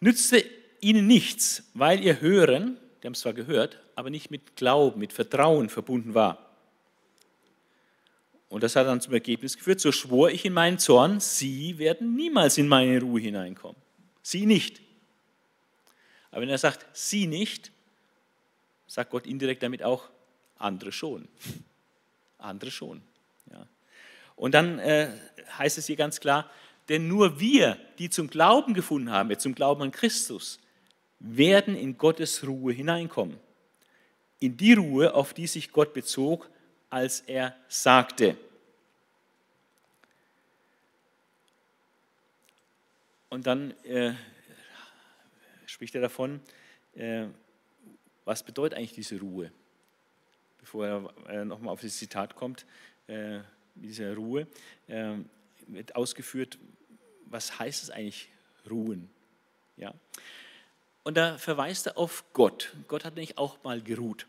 nützte 0.00 0.44
ihnen 0.80 1.06
nichts, 1.06 1.64
weil 1.74 2.02
ihr 2.02 2.20
Hören, 2.20 2.78
die 3.02 3.06
haben 3.06 3.12
es 3.12 3.20
zwar 3.20 3.34
gehört, 3.34 3.80
aber 3.94 4.10
nicht 4.10 4.30
mit 4.30 4.56
Glauben, 4.56 4.98
mit 4.98 5.12
Vertrauen 5.12 5.68
verbunden 5.68 6.14
war. 6.14 6.48
Und 8.48 8.62
das 8.62 8.76
hat 8.76 8.86
dann 8.86 9.00
zum 9.00 9.12
Ergebnis 9.12 9.56
geführt, 9.56 9.80
so 9.80 9.92
schwor 9.92 10.30
ich 10.30 10.44
in 10.44 10.54
meinen 10.54 10.78
Zorn, 10.78 11.20
sie 11.20 11.78
werden 11.78 12.14
niemals 12.14 12.56
in 12.56 12.66
meine 12.66 13.00
Ruhe 13.00 13.20
hineinkommen. 13.20 13.76
Sie 14.22 14.46
nicht. 14.46 14.80
Aber 16.30 16.42
wenn 16.42 16.48
er 16.48 16.58
sagt, 16.58 16.86
sie 16.96 17.26
nicht, 17.26 17.72
sagt 18.86 19.10
Gott 19.10 19.26
indirekt 19.26 19.62
damit 19.62 19.82
auch, 19.82 20.08
andere 20.56 20.92
schon. 20.92 21.28
Andere 22.38 22.70
schon. 22.70 23.02
Ja. 23.50 23.66
Und 24.36 24.54
dann 24.54 24.78
äh, 24.78 25.10
heißt 25.58 25.78
es 25.78 25.86
hier 25.86 25.96
ganz 25.96 26.20
klar, 26.20 26.50
denn 26.88 27.08
nur 27.08 27.38
wir, 27.38 27.78
die 27.98 28.08
zum 28.08 28.30
Glauben 28.30 28.72
gefunden 28.72 29.10
haben, 29.10 29.36
zum 29.38 29.54
Glauben 29.54 29.82
an 29.82 29.90
Christus, 29.90 30.58
werden 31.18 31.76
in 31.76 31.98
Gottes 31.98 32.46
Ruhe 32.46 32.72
hineinkommen. 32.72 33.38
In 34.38 34.56
die 34.56 34.74
Ruhe, 34.74 35.14
auf 35.14 35.34
die 35.34 35.46
sich 35.46 35.72
Gott 35.72 35.92
bezog, 35.92 36.48
als 36.90 37.20
er 37.20 37.56
sagte. 37.68 38.36
Und 43.28 43.46
dann 43.46 43.72
äh, 43.84 44.14
spricht 45.66 45.94
er 45.94 46.00
davon, 46.00 46.40
äh, 46.94 47.26
was 48.24 48.42
bedeutet 48.42 48.78
eigentlich 48.78 48.92
diese 48.92 49.18
Ruhe? 49.18 49.52
Bevor 50.68 50.86
er 50.86 51.30
äh, 51.30 51.44
nochmal 51.46 51.72
auf 51.72 51.80
das 51.80 51.96
Zitat 51.96 52.36
kommt, 52.36 52.66
äh, 53.06 53.38
diese 53.74 54.14
Ruhe, 54.14 54.46
äh, 54.86 55.14
wird 55.66 55.96
ausgeführt, 55.96 56.58
was 57.24 57.58
heißt 57.58 57.84
es 57.84 57.90
eigentlich, 57.90 58.28
ruhen? 58.68 59.08
Ja? 59.78 59.94
Und 61.04 61.16
da 61.16 61.38
verweist 61.38 61.86
er 61.86 61.96
auf 61.96 62.22
Gott. 62.34 62.74
Gott 62.86 63.06
hat 63.06 63.14
nämlich 63.14 63.38
auch 63.38 63.64
mal 63.64 63.80
geruht. 63.80 64.26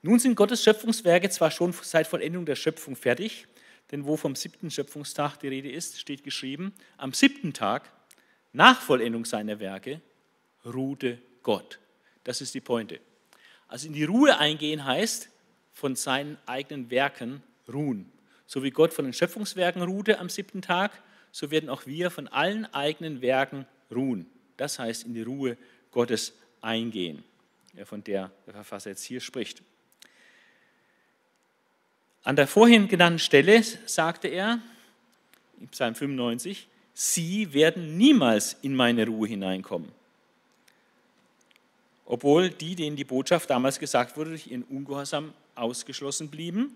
Nun 0.00 0.20
sind 0.20 0.36
Gottes 0.36 0.62
Schöpfungswerke 0.62 1.28
zwar 1.28 1.50
schon 1.50 1.72
seit 1.72 2.06
Vollendung 2.06 2.46
der 2.46 2.54
Schöpfung 2.54 2.94
fertig, 2.94 3.48
denn 3.90 4.06
wo 4.06 4.16
vom 4.16 4.36
siebten 4.36 4.70
Schöpfungstag 4.70 5.38
die 5.38 5.48
Rede 5.48 5.72
ist, 5.72 5.98
steht 5.98 6.22
geschrieben, 6.22 6.72
am 6.98 7.12
siebten 7.12 7.52
Tag, 7.52 7.90
nach 8.52 8.80
Vollendung 8.80 9.24
seiner 9.24 9.58
Werke, 9.58 10.00
ruhte 10.64 11.18
Gott. 11.42 11.80
Das 12.22 12.40
ist 12.40 12.54
die 12.54 12.60
Pointe. 12.60 13.00
Also 13.66 13.88
in 13.88 13.92
die 13.92 14.04
Ruhe 14.04 14.38
eingehen 14.38 14.84
heißt, 14.84 15.29
von 15.80 15.96
seinen 15.96 16.36
eigenen 16.44 16.90
Werken 16.90 17.42
ruhen. 17.66 18.12
So 18.46 18.62
wie 18.62 18.70
Gott 18.70 18.92
von 18.92 19.06
den 19.06 19.14
Schöpfungswerken 19.14 19.80
ruhte 19.80 20.18
am 20.18 20.28
siebten 20.28 20.60
Tag, 20.60 20.92
so 21.32 21.50
werden 21.50 21.70
auch 21.70 21.86
wir 21.86 22.10
von 22.10 22.28
allen 22.28 22.66
eigenen 22.74 23.22
Werken 23.22 23.66
ruhen. 23.90 24.26
Das 24.58 24.78
heißt, 24.78 25.04
in 25.04 25.14
die 25.14 25.22
Ruhe 25.22 25.56
Gottes 25.90 26.34
eingehen, 26.60 27.24
von 27.84 28.04
der 28.04 28.30
der 28.46 28.52
Verfasser 28.52 28.90
jetzt 28.90 29.04
hier 29.04 29.20
spricht. 29.20 29.62
An 32.24 32.36
der 32.36 32.46
vorhin 32.46 32.86
genannten 32.86 33.18
Stelle 33.18 33.62
sagte 33.86 34.28
er, 34.28 34.60
in 35.58 35.68
Psalm 35.68 35.94
95, 35.94 36.68
Sie 36.92 37.54
werden 37.54 37.96
niemals 37.96 38.54
in 38.60 38.76
meine 38.76 39.06
Ruhe 39.06 39.28
hineinkommen. 39.28 39.90
Obwohl 42.04 42.50
die, 42.50 42.74
denen 42.74 42.96
die 42.96 43.04
Botschaft 43.04 43.48
damals 43.48 43.78
gesagt 43.78 44.18
wurde, 44.18 44.30
durch 44.30 44.48
ihren 44.48 44.64
Ungehorsam 44.64 45.32
ausgeschlossen 45.60 46.30
blieben. 46.30 46.74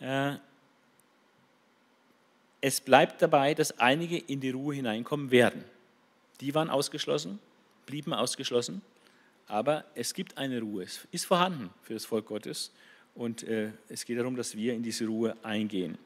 Äh, 0.00 0.36
es 2.60 2.80
bleibt 2.80 3.20
dabei, 3.20 3.54
dass 3.54 3.78
einige 3.78 4.16
in 4.16 4.40
die 4.40 4.50
Ruhe 4.50 4.74
hineinkommen 4.74 5.30
werden. 5.30 5.64
Die 6.40 6.54
waren 6.54 6.70
ausgeschlossen, 6.70 7.38
blieben 7.86 8.14
ausgeschlossen, 8.14 8.82
aber 9.46 9.84
es 9.94 10.14
gibt 10.14 10.38
eine 10.38 10.60
Ruhe, 10.60 10.84
es 10.84 11.06
ist 11.12 11.26
vorhanden 11.26 11.70
für 11.82 11.94
das 11.94 12.06
Volk 12.06 12.26
Gottes 12.26 12.72
und 13.14 13.42
äh, 13.42 13.70
es 13.88 14.04
geht 14.04 14.18
darum, 14.18 14.34
dass 14.34 14.56
wir 14.56 14.74
in 14.74 14.82
diese 14.82 15.06
Ruhe 15.06 15.36
eingehen. 15.42 15.98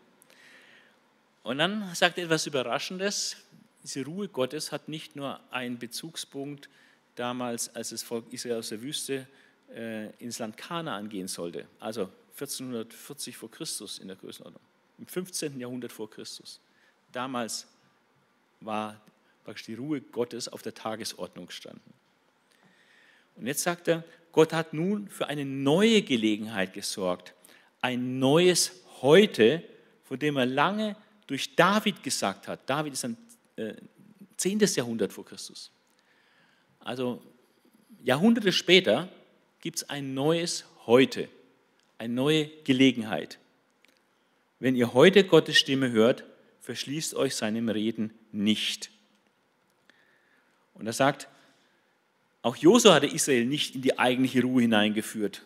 Und 1.45 1.59
dann 1.59 1.95
sagt 1.95 2.19
er 2.19 2.25
etwas 2.25 2.47
Überraschendes, 2.47 3.37
diese 3.83 4.05
Ruhe 4.05 4.29
Gottes 4.29 4.73
hat 4.73 4.89
nicht 4.89 5.17
nur 5.17 5.41
einen 5.51 5.79
Bezugspunkt 5.79 6.69
damals, 7.15 7.75
als 7.75 7.91
das 7.91 8.03
Volk 8.03 8.31
Israel 8.33 8.59
aus 8.59 8.69
der 8.69 8.83
Wüste 8.83 9.27
äh, 9.75 10.11
ins 10.19 10.39
Land 10.39 10.57
Kanaan 10.57 11.09
gehen 11.09 11.29
sollte, 11.29 11.67
also 11.81 12.11
1440 12.33 13.37
vor 13.37 13.51
Christus 13.51 13.99
in 13.99 14.09
der 14.09 14.17
Größenordnung, 14.17 14.63
im 14.99 15.07
15. 15.07 15.59
Jahrhundert 15.59 15.93
vor 15.93 16.09
Christus. 16.11 16.61
Damals 17.13 17.67
war 18.61 19.01
praktisch 19.45 19.67
die 19.67 19.75
Ruhe 19.75 20.01
Gottes 20.01 20.49
auf 20.49 20.63
der 20.63 20.75
Tagesordnung 20.75 21.47
gestanden. 21.47 21.95
Und 23.37 23.47
jetzt 23.47 23.63
sagt 23.63 23.89
er, 23.89 24.05
Gott 24.33 24.53
hat 24.53 24.75
nun 24.75 25.09
für 25.09 25.29
eine 25.29 25.45
neue 25.45 26.03
Gelegenheit 26.03 26.73
gesorgt, 26.75 27.35
ein 27.81 28.19
neues 28.19 28.73
Heute, 29.01 29.63
von 30.05 30.19
dem 30.19 30.37
er 30.37 30.47
lange 30.47 30.97
durch 31.29 31.55
David 31.55 32.03
gesagt 32.03 32.49
hat. 32.49 32.69
David 32.69 32.95
ist 32.95 33.05
ein 33.05 33.17
äh, 33.57 33.75
10. 34.37 34.59
Jahrhundert 34.59 35.13
vor 35.13 35.25
Christus. 35.25 35.71
Also 36.81 37.23
Jahrhunderte 38.03 38.53
später 38.53 39.09
gibt 39.61 39.79
es 39.79 39.89
ein 39.89 40.15
neues 40.15 40.65
Heute, 40.87 41.29
eine 41.99 42.15
neue 42.15 42.47
Gelegenheit. 42.65 43.39
Wenn 44.61 44.75
ihr 44.75 44.95
heute 44.95 45.25
Gottes 45.25 45.59
Stimme 45.59 45.91
hört, 45.91 46.25
verschließt 46.61 47.15
euch 47.15 47.37
seinem 47.37 47.69
Reden 47.69 48.13
nicht. 48.33 48.91
Und 50.75 50.87
er 50.87 50.93
sagt, 50.93 51.29
auch 52.43 52.57
Josua 52.57 52.95
hatte 52.95 53.07
Israel 53.07 53.45
nicht 53.45 53.75
in 53.75 53.83
die 53.83 53.99
eigentliche 53.99 54.43
Ruhe 54.43 54.63
hineingeführt, 54.63 55.45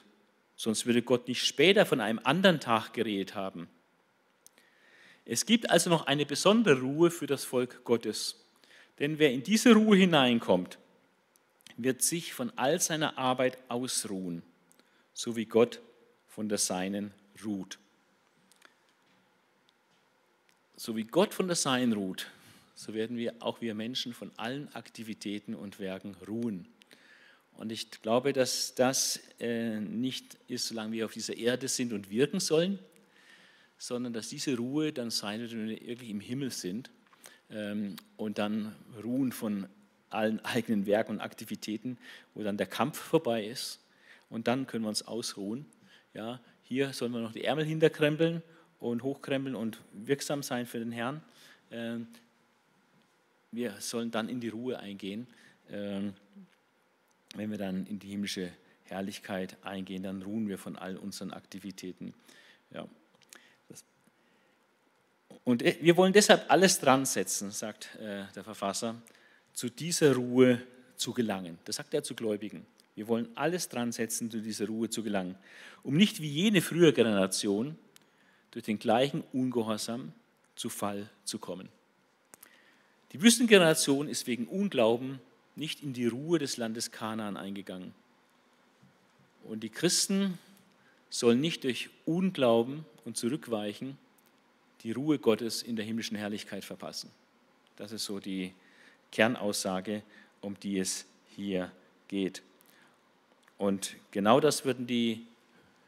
sonst 0.56 0.86
würde 0.86 1.02
Gott 1.02 1.26
nicht 1.26 1.44
später 1.44 1.86
von 1.86 2.00
einem 2.00 2.20
anderen 2.22 2.60
Tag 2.60 2.92
geredet 2.92 3.34
haben. 3.34 3.68
Es 5.24 5.46
gibt 5.46 5.70
also 5.70 5.88
noch 5.88 6.06
eine 6.06 6.26
besondere 6.26 6.80
Ruhe 6.80 7.10
für 7.10 7.26
das 7.26 7.44
Volk 7.44 7.84
Gottes. 7.84 8.44
Denn 8.98 9.18
wer 9.18 9.32
in 9.32 9.42
diese 9.42 9.72
Ruhe 9.72 9.96
hineinkommt, 9.96 10.78
wird 11.85 12.03
sich 12.03 12.35
von 12.35 12.51
all 12.57 12.80
seiner 12.80 13.18
Arbeit 13.18 13.59
ausruhen, 13.68 14.43
so 15.14 15.37
wie 15.37 15.47
Gott 15.47 15.80
von 16.28 16.49
der 16.49 16.59
Seinen 16.59 17.12
ruht. 17.45 17.78
So 20.76 20.97
wie 20.97 21.05
Gott 21.05 21.35
von 21.35 21.47
der 21.47 21.57
Seinen 21.57 21.93
ruht, 21.93 22.26
so 22.74 22.95
werden 22.95 23.16
wir 23.16 23.35
auch 23.41 23.61
wir 23.61 23.74
Menschen 23.74 24.14
von 24.14 24.30
allen 24.37 24.74
Aktivitäten 24.74 25.55
und 25.55 25.78
Werken 25.78 26.16
ruhen. 26.26 26.66
Und 27.57 27.70
ich 27.70 27.91
glaube, 28.03 28.33
dass 28.33 28.74
das 28.74 29.20
äh, 29.39 29.78
nicht 29.78 30.37
ist, 30.49 30.68
solange 30.68 30.93
wir 30.93 31.05
auf 31.05 31.12
dieser 31.12 31.37
Erde 31.37 31.68
sind 31.68 31.93
und 31.93 32.11
wirken 32.11 32.41
sollen, 32.41 32.78
sondern 33.78 34.12
dass 34.12 34.28
diese 34.28 34.57
Ruhe 34.57 34.93
dann 34.93 35.11
sein 35.11 35.41
wird, 35.41 35.53
wenn 35.53 35.68
wir 35.68 35.87
wirklich 35.87 36.11
im 36.11 36.20
Himmel 36.20 36.51
sind 36.51 36.91
ähm, 37.51 37.97
und 38.16 38.39
dann 38.39 38.74
ruhen 39.05 39.33
von 39.33 39.66
allen 40.14 40.44
eigenen 40.44 40.86
Werken 40.86 41.12
und 41.12 41.20
Aktivitäten, 41.20 41.98
wo 42.34 42.42
dann 42.42 42.56
der 42.56 42.66
Kampf 42.66 42.98
vorbei 42.98 43.44
ist 43.44 43.80
und 44.30 44.48
dann 44.48 44.66
können 44.66 44.84
wir 44.84 44.88
uns 44.88 45.06
ausruhen. 45.06 45.66
Ja, 46.14 46.40
hier 46.62 46.92
sollen 46.92 47.12
wir 47.12 47.20
noch 47.20 47.32
die 47.32 47.44
Ärmel 47.44 47.64
hinterkrempeln 47.64 48.42
und 48.80 49.02
hochkrempeln 49.02 49.54
und 49.54 49.78
wirksam 49.92 50.42
sein 50.42 50.66
für 50.66 50.78
den 50.78 50.90
Herrn. 50.90 51.22
Ähm, 51.70 52.06
wir 53.50 53.74
sollen 53.80 54.10
dann 54.10 54.28
in 54.28 54.40
die 54.40 54.48
Ruhe 54.48 54.78
eingehen. 54.78 55.26
Ähm, 55.70 56.14
wenn 57.34 57.50
wir 57.50 57.58
dann 57.58 57.86
in 57.86 57.98
die 57.98 58.08
himmlische 58.08 58.50
Herrlichkeit 58.84 59.56
eingehen, 59.62 60.02
dann 60.02 60.22
ruhen 60.22 60.48
wir 60.48 60.58
von 60.58 60.76
all 60.76 60.96
unseren 60.96 61.30
Aktivitäten. 61.30 62.14
Ja. 62.70 62.86
Und 65.44 65.62
wir 65.62 65.96
wollen 65.96 66.12
deshalb 66.12 66.50
alles 66.50 66.78
dran 66.78 67.04
setzen, 67.04 67.50
sagt 67.50 67.88
der 67.98 68.44
Verfasser, 68.44 68.94
zu 69.53 69.68
dieser 69.68 70.14
Ruhe 70.14 70.61
zu 70.96 71.12
gelangen. 71.12 71.59
Das 71.64 71.76
sagt 71.76 71.94
er 71.94 72.03
zu 72.03 72.14
Gläubigen. 72.14 72.66
Wir 72.94 73.09
wollen 73.09 73.28
alles 73.34 73.68
dran 73.68 73.92
setzen, 73.92 74.30
zu 74.30 74.40
dieser 74.40 74.66
Ruhe 74.66 74.90
zu 74.90 75.03
gelangen, 75.03 75.36
um 75.82 75.96
nicht 75.96 76.20
wie 76.20 76.28
jene 76.28 76.61
frühere 76.61 76.92
Generation 76.92 77.76
durch 78.50 78.64
den 78.64 78.78
gleichen 78.78 79.24
Ungehorsam 79.32 80.12
zu 80.57 80.68
Fall 80.68 81.09
zu 81.24 81.38
kommen. 81.38 81.68
Die 83.12 83.20
Wüstengeneration 83.22 84.09
ist 84.09 84.26
wegen 84.26 84.46
Unglauben 84.46 85.20
nicht 85.57 85.82
in 85.82 85.92
die 85.92 86.07
Ruhe 86.07 86.38
des 86.38 86.57
Landes 86.57 86.90
Kanaan 86.90 87.36
eingegangen. 87.36 87.94
Und 89.44 89.62
die 89.62 89.68
Christen 89.68 90.38
sollen 91.11 91.40
nicht 91.40 91.64
durch 91.64 91.90
Unglauben 92.07 92.86
und 93.05 93.16
Zurückweichen 93.16 93.98
die 94.82 94.92
Ruhe 94.92 95.18
Gottes 95.18 95.62
in 95.62 95.76
der 95.76 95.84
himmlischen 95.84 96.16
Herrlichkeit 96.16 96.64
verpassen. 96.64 97.11
Das 97.76 97.92
ist 97.92 98.05
so 98.05 98.18
die 98.18 98.53
Kernaussage, 99.12 100.02
um 100.40 100.58
die 100.58 100.78
es 100.78 101.04
hier 101.36 101.70
geht. 102.08 102.42
Und 103.58 103.94
genau 104.10 104.40
das 104.40 104.64
würden 104.64 104.88
die 104.88 105.26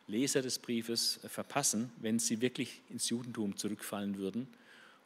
Leser 0.07 0.43
des 0.43 0.59
Briefes 0.59 1.19
verpassen, 1.27 1.91
wenn 1.99 2.19
sie 2.19 2.41
wirklich 2.41 2.81
ins 2.91 3.09
Judentum 3.09 3.57
zurückfallen 3.57 4.19
würden 4.19 4.47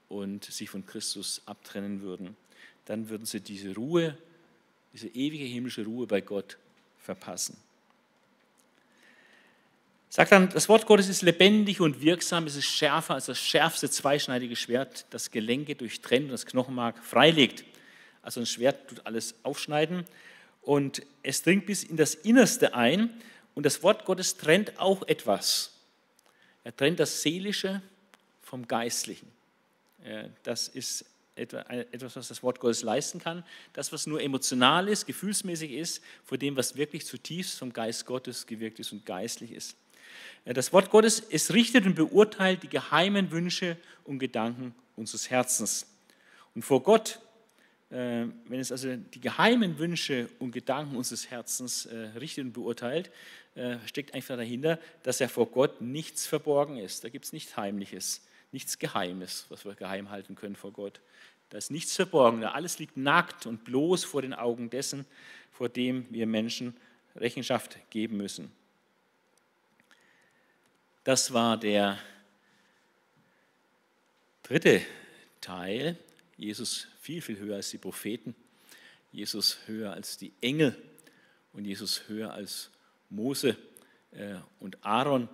und 0.08 0.44
sich 0.44 0.68
von 0.68 0.84
Christus 0.84 1.40
abtrennen 1.46 2.02
würden. 2.02 2.36
Dann 2.84 3.08
würden 3.08 3.24
sie 3.24 3.40
diese 3.40 3.74
Ruhe, 3.74 4.16
diese 4.92 5.08
ewige 5.08 5.44
himmlische 5.44 5.84
Ruhe 5.84 6.06
bei 6.06 6.20
Gott 6.20 6.58
verpassen. 6.98 7.56
Sagt 10.10 10.32
dann, 10.32 10.48
das 10.48 10.68
Wort 10.68 10.86
Gottes 10.86 11.08
ist 11.08 11.22
lebendig 11.22 11.80
und 11.80 12.00
wirksam, 12.00 12.46
es 12.46 12.56
ist 12.56 12.66
schärfer 12.66 13.14
als 13.14 13.26
das 13.26 13.38
schärfste 13.38 13.90
zweischneidige 13.90 14.56
Schwert, 14.56 15.04
das 15.10 15.30
Gelenke 15.30 15.74
durchtrennt 15.74 16.24
und 16.24 16.32
das 16.32 16.46
Knochenmark 16.46 17.04
freilegt. 17.04 17.64
Also 18.28 18.40
ein 18.40 18.46
Schwert 18.46 18.88
tut 18.88 19.06
alles 19.06 19.36
aufschneiden 19.42 20.04
und 20.60 21.00
es 21.22 21.42
dringt 21.42 21.64
bis 21.64 21.82
in 21.82 21.96
das 21.96 22.14
Innerste 22.14 22.74
ein 22.74 23.08
und 23.54 23.64
das 23.64 23.82
Wort 23.82 24.04
Gottes 24.04 24.36
trennt 24.36 24.78
auch 24.78 25.08
etwas. 25.08 25.72
Er 26.62 26.76
trennt 26.76 27.00
das 27.00 27.22
Seelische 27.22 27.80
vom 28.42 28.68
Geistlichen. 28.68 29.32
Das 30.42 30.68
ist 30.68 31.06
etwas, 31.36 32.16
was 32.16 32.28
das 32.28 32.42
Wort 32.42 32.60
Gottes 32.60 32.82
leisten 32.82 33.18
kann. 33.18 33.44
Das, 33.72 33.94
was 33.94 34.06
nur 34.06 34.20
emotional 34.20 34.90
ist, 34.90 35.06
gefühlsmäßig 35.06 35.72
ist, 35.72 36.02
vor 36.22 36.36
dem, 36.36 36.54
was 36.54 36.76
wirklich 36.76 37.06
zutiefst 37.06 37.58
vom 37.58 37.72
Geist 37.72 38.04
Gottes 38.04 38.46
gewirkt 38.46 38.78
ist 38.78 38.92
und 38.92 39.06
geistlich 39.06 39.52
ist. 39.52 39.74
Das 40.44 40.70
Wort 40.74 40.90
Gottes, 40.90 41.22
es 41.30 41.54
richtet 41.54 41.86
und 41.86 41.94
beurteilt 41.94 42.62
die 42.62 42.68
geheimen 42.68 43.30
Wünsche 43.30 43.78
und 44.04 44.18
Gedanken 44.18 44.74
unseres 44.96 45.30
Herzens. 45.30 45.86
Und 46.54 46.60
vor 46.60 46.82
Gott, 46.82 47.20
äh, 47.20 47.27
wenn 47.90 48.60
es 48.60 48.70
also 48.70 48.96
die 48.96 49.20
geheimen 49.20 49.78
Wünsche 49.78 50.28
und 50.38 50.52
Gedanken 50.52 50.96
unseres 50.96 51.30
Herzens 51.30 51.86
äh, 51.86 51.96
richtet 52.18 52.44
und 52.44 52.52
beurteilt, 52.52 53.10
äh, 53.54 53.78
steckt 53.86 54.14
einfach 54.14 54.36
dahinter, 54.36 54.78
dass 55.02 55.20
er 55.20 55.28
vor 55.28 55.46
Gott 55.46 55.80
nichts 55.80 56.26
verborgen 56.26 56.76
ist. 56.76 57.02
Da 57.04 57.08
gibt 57.08 57.24
es 57.24 57.32
nichts 57.32 57.56
Heimliches, 57.56 58.26
nichts 58.52 58.78
Geheimes, 58.78 59.46
was 59.48 59.64
wir 59.64 59.74
geheim 59.74 60.10
halten 60.10 60.34
können 60.34 60.54
vor 60.54 60.72
Gott. 60.72 61.00
Da 61.50 61.56
ist 61.56 61.70
nichts 61.70 61.96
verborgen, 61.96 62.44
alles 62.44 62.78
liegt 62.78 62.98
nackt 62.98 63.46
und 63.46 63.64
bloß 63.64 64.04
vor 64.04 64.20
den 64.20 64.34
Augen 64.34 64.68
dessen, 64.68 65.06
vor 65.50 65.70
dem 65.70 66.06
wir 66.10 66.26
Menschen 66.26 66.76
Rechenschaft 67.16 67.78
geben 67.88 68.18
müssen. 68.18 68.52
Das 71.04 71.32
war 71.32 71.56
der 71.56 71.98
dritte 74.42 74.82
Teil. 75.40 75.96
Jesus 76.38 76.86
viel, 77.00 77.20
viel 77.20 77.38
höher 77.38 77.56
als 77.56 77.70
die 77.70 77.78
Propheten. 77.78 78.34
Jesus 79.10 79.58
höher 79.66 79.92
als 79.92 80.16
die 80.16 80.32
Engel 80.40 80.76
und 81.52 81.64
Jesus 81.64 82.08
höher 82.08 82.32
als 82.32 82.70
Mose 83.10 83.56
äh, 84.12 84.36
und 84.60 84.84
Aaron, 84.84 85.28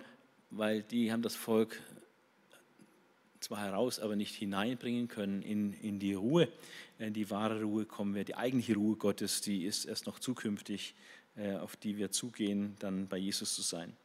weil 0.49 0.81
die 0.81 1.11
haben 1.11 1.21
das 1.21 1.35
Volk 1.35 1.79
zwar 3.39 3.59
heraus, 3.59 3.99
aber 3.99 4.15
nicht 4.15 4.33
hineinbringen 4.33 5.07
können 5.07 5.43
in, 5.43 5.73
in 5.73 5.99
die 5.99 6.15
Ruhe. 6.15 6.51
In 6.97 7.13
die 7.13 7.29
wahre 7.29 7.61
Ruhe 7.61 7.85
kommen 7.85 8.15
wir. 8.15 8.23
Die 8.23 8.35
eigentliche 8.35 8.73
Ruhe 8.73 8.95
Gottes, 8.95 9.41
die 9.41 9.65
ist 9.65 9.85
erst 9.85 10.07
noch 10.07 10.17
zukünftig, 10.17 10.95
äh, 11.35 11.55
auf 11.57 11.75
die 11.75 11.97
wir 11.97 12.09
zugehen, 12.09 12.75
dann 12.79 13.07
bei 13.07 13.17
Jesus 13.17 13.53
zu 13.53 13.61
sein. 13.61 13.95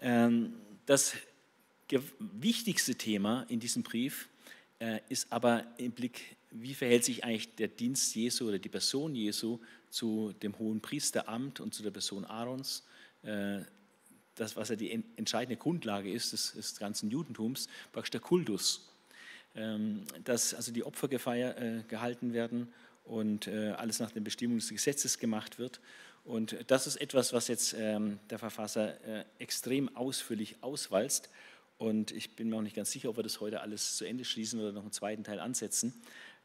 Ähm, 0.00 0.54
das 0.86 1.12
wichtigste 2.18 2.94
Thema 2.94 3.44
in 3.48 3.60
diesem 3.60 3.82
Brief 3.82 4.24
äh, 4.24 4.39
ist 5.08 5.30
aber 5.30 5.64
im 5.76 5.92
Blick, 5.92 6.36
wie 6.50 6.74
verhält 6.74 7.04
sich 7.04 7.22
eigentlich 7.22 7.54
der 7.56 7.68
Dienst 7.68 8.14
Jesu 8.14 8.48
oder 8.48 8.58
die 8.58 8.68
Person 8.68 9.14
Jesu 9.14 9.58
zu 9.90 10.32
dem 10.42 10.58
hohen 10.58 10.80
Priesteramt 10.80 11.60
und 11.60 11.74
zu 11.74 11.82
der 11.82 11.90
Person 11.90 12.24
Aarons. 12.24 12.84
Äh, 13.22 13.60
das, 14.36 14.56
was 14.56 14.70
ja 14.70 14.76
die 14.76 14.90
entscheidende 15.16 15.56
Grundlage 15.56 16.10
ist 16.10 16.32
des, 16.32 16.52
des 16.52 16.78
ganzen 16.78 17.10
Judentums, 17.10 17.68
praktisch 17.92 18.12
der 18.12 18.20
Kultus. 18.20 18.88
Ähm, 19.54 20.04
dass 20.24 20.54
also 20.54 20.72
die 20.72 20.84
Opfer 20.84 21.10
äh, 21.10 21.82
gehalten 21.88 22.32
werden 22.32 22.72
und 23.04 23.48
alles 23.48 23.98
nach 23.98 24.12
den 24.12 24.22
Bestimmungen 24.22 24.60
des 24.60 24.68
Gesetzes 24.68 25.18
gemacht 25.18 25.58
wird 25.58 25.80
und 26.24 26.56
das 26.68 26.86
ist 26.86 26.96
etwas, 26.96 27.32
was 27.32 27.48
jetzt 27.48 27.74
ähm, 27.76 28.18
der 28.28 28.38
Verfasser 28.38 29.02
äh, 29.04 29.24
extrem 29.38 29.94
ausführlich 29.96 30.56
auswalzt. 30.60 31.30
Und 31.80 32.10
ich 32.10 32.36
bin 32.36 32.50
mir 32.50 32.56
auch 32.56 32.62
nicht 32.62 32.76
ganz 32.76 32.90
sicher, 32.90 33.08
ob 33.08 33.16
wir 33.16 33.22
das 33.22 33.40
heute 33.40 33.62
alles 33.62 33.96
zu 33.96 34.04
Ende 34.04 34.26
schließen 34.26 34.60
oder 34.60 34.70
noch 34.70 34.82
einen 34.82 34.92
zweiten 34.92 35.24
Teil 35.24 35.40
ansetzen, 35.40 35.94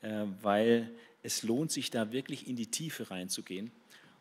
äh, 0.02 0.24
weil 0.42 0.90
es 1.24 1.44
lohnt 1.44 1.74
sich 1.74 1.92
da 1.92 2.14
wirklich 2.14 2.48
in 2.48 2.56
die 2.56 2.68
Tiefe 2.68 3.12
reinzugehen. 3.12 3.70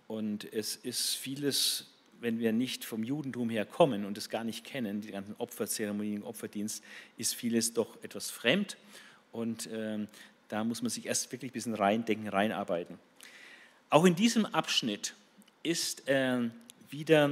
Und 0.08 0.52
es 0.52 0.74
ist 0.74 1.14
vieles, 1.14 1.86
wenn 2.18 2.40
wir 2.40 2.52
nicht 2.52 2.84
vom 2.84 3.04
Judentum 3.04 3.48
her 3.48 3.64
kommen 3.64 4.04
und 4.06 4.18
es 4.18 4.28
gar 4.28 4.42
nicht 4.42 4.64
kennen, 4.64 5.02
die 5.02 5.12
ganzen 5.12 5.36
Opferzeremonien, 5.36 6.24
Opferdienst, 6.24 6.82
ist 7.16 7.36
vieles 7.36 7.72
doch 7.72 8.02
etwas 8.02 8.32
fremd. 8.32 8.76
Und 9.30 9.68
ähm, 9.72 10.08
da 10.48 10.64
muss 10.64 10.82
man 10.82 10.90
sich 10.90 11.06
erst 11.06 11.30
wirklich 11.30 11.52
ein 11.52 11.54
bisschen 11.54 11.74
reindenken, 11.74 12.26
reinarbeiten. 12.26 12.98
Auch 13.88 14.04
in 14.04 14.16
diesem 14.16 14.46
Abschnitt 14.46 15.14
ist 15.62 16.08
äh, 16.08 16.40
wieder 16.90 17.30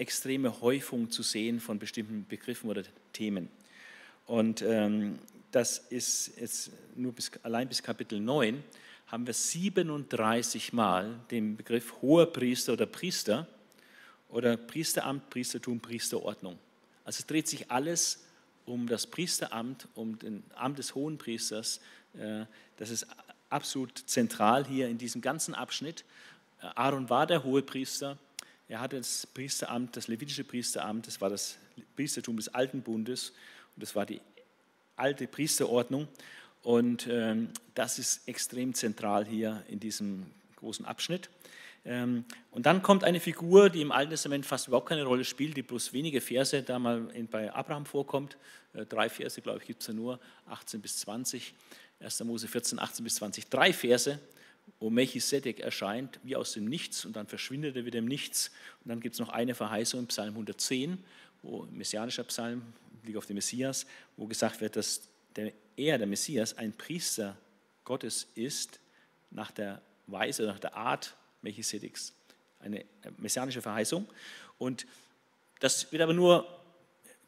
extreme 0.00 0.60
Häufung 0.60 1.10
zu 1.10 1.22
sehen 1.22 1.60
von 1.60 1.78
bestimmten 1.78 2.26
Begriffen 2.28 2.70
oder 2.70 2.82
Themen. 3.12 3.48
Und 4.26 4.62
ähm, 4.62 5.18
das 5.52 5.78
ist 5.78 6.32
jetzt 6.38 6.70
nur 6.96 7.12
bis, 7.12 7.30
allein 7.42 7.68
bis 7.68 7.82
Kapitel 7.82 8.20
9 8.20 8.62
haben 9.08 9.26
wir 9.26 9.34
37 9.34 10.72
Mal 10.72 11.18
den 11.30 11.56
Begriff 11.56 11.94
hoher 12.00 12.32
Priester 12.32 12.72
oder 12.74 12.86
Priester 12.86 13.46
oder 14.28 14.56
Priesteramt, 14.56 15.28
Priestertum, 15.30 15.80
Priesterordnung. 15.80 16.58
Also 17.04 17.18
es 17.18 17.26
dreht 17.26 17.48
sich 17.48 17.70
alles 17.70 18.24
um 18.66 18.86
das 18.86 19.06
Priesteramt, 19.06 19.88
um 19.96 20.18
den 20.18 20.44
Amt 20.54 20.78
des 20.78 20.94
hohen 20.94 21.18
Priesters. 21.18 21.80
Äh, 22.14 22.44
das 22.76 22.90
ist 22.90 23.06
absolut 23.48 23.98
zentral 24.06 24.64
hier 24.64 24.88
in 24.88 24.96
diesem 24.96 25.20
ganzen 25.20 25.54
Abschnitt. 25.54 26.04
Aaron 26.60 27.10
war 27.10 27.26
der 27.26 27.42
Hohepriester. 27.42 28.16
Er 28.70 28.78
hatte 28.78 28.98
das 28.98 29.26
Priesteramt, 29.26 29.96
das 29.96 30.06
levitische 30.06 30.44
Priesteramt, 30.44 31.08
das 31.08 31.20
war 31.20 31.28
das 31.28 31.58
Priestertum 31.96 32.36
des 32.36 32.54
Alten 32.54 32.82
Bundes 32.82 33.30
und 33.74 33.82
das 33.82 33.96
war 33.96 34.06
die 34.06 34.20
alte 34.94 35.26
Priesterordnung. 35.26 36.06
Und 36.62 37.08
ähm, 37.10 37.48
das 37.74 37.98
ist 37.98 38.28
extrem 38.28 38.72
zentral 38.72 39.26
hier 39.26 39.64
in 39.66 39.80
diesem 39.80 40.24
großen 40.54 40.84
Abschnitt. 40.84 41.30
Ähm, 41.84 42.24
und 42.52 42.64
dann 42.64 42.80
kommt 42.80 43.02
eine 43.02 43.18
Figur, 43.18 43.70
die 43.70 43.80
im 43.80 43.90
Alten 43.90 44.10
Testament 44.10 44.46
fast 44.46 44.68
überhaupt 44.68 44.88
keine 44.88 45.02
Rolle 45.02 45.24
spielt, 45.24 45.56
die 45.56 45.62
bloß 45.62 45.92
wenige 45.92 46.20
Verse 46.20 46.62
da 46.62 46.78
mal 46.78 47.10
in, 47.12 47.26
bei 47.26 47.52
Abraham 47.52 47.86
vorkommt. 47.86 48.36
Äh, 48.74 48.86
drei 48.86 49.08
Verse, 49.08 49.40
glaube 49.40 49.58
ich, 49.58 49.66
gibt 49.66 49.80
es 49.80 49.88
ja 49.88 49.94
nur, 49.94 50.20
18 50.46 50.80
bis 50.80 50.98
20. 50.98 51.54
1. 51.98 52.22
Mose 52.22 52.46
14, 52.46 52.78
18 52.78 53.02
bis 53.02 53.16
20. 53.16 53.48
Drei 53.48 53.72
Verse 53.72 54.20
wo 54.78 54.90
Melchisedek 54.90 55.60
erscheint, 55.60 56.20
wie 56.22 56.36
aus 56.36 56.52
dem 56.52 56.66
Nichts 56.66 57.04
und 57.04 57.16
dann 57.16 57.26
verschwindet 57.26 57.76
er 57.76 57.84
wieder 57.84 57.98
im 57.98 58.06
Nichts. 58.06 58.50
Und 58.84 58.90
dann 58.90 59.00
gibt 59.00 59.14
es 59.14 59.18
noch 59.18 59.28
eine 59.28 59.54
Verheißung 59.54 60.00
im 60.00 60.06
Psalm 60.06 60.30
110, 60.30 61.02
wo 61.42 61.66
messianischer 61.70 62.24
Psalm, 62.24 62.62
Blick 63.02 63.16
auf 63.16 63.26
den 63.26 63.34
Messias, 63.34 63.86
wo 64.16 64.26
gesagt 64.26 64.60
wird, 64.60 64.76
dass 64.76 65.02
der, 65.36 65.52
er, 65.76 65.98
der 65.98 66.06
Messias, 66.06 66.56
ein 66.56 66.72
Priester 66.72 67.36
Gottes 67.84 68.28
ist, 68.34 68.78
nach 69.30 69.50
der 69.50 69.80
Weise, 70.06 70.44
nach 70.44 70.58
der 70.58 70.74
Art 70.74 71.14
Melchisedeks. 71.42 72.12
Eine 72.60 72.84
messianische 73.16 73.62
Verheißung. 73.62 74.06
Und 74.58 74.86
das 75.60 75.90
wird 75.92 76.02
aber 76.02 76.12
nur 76.12 76.46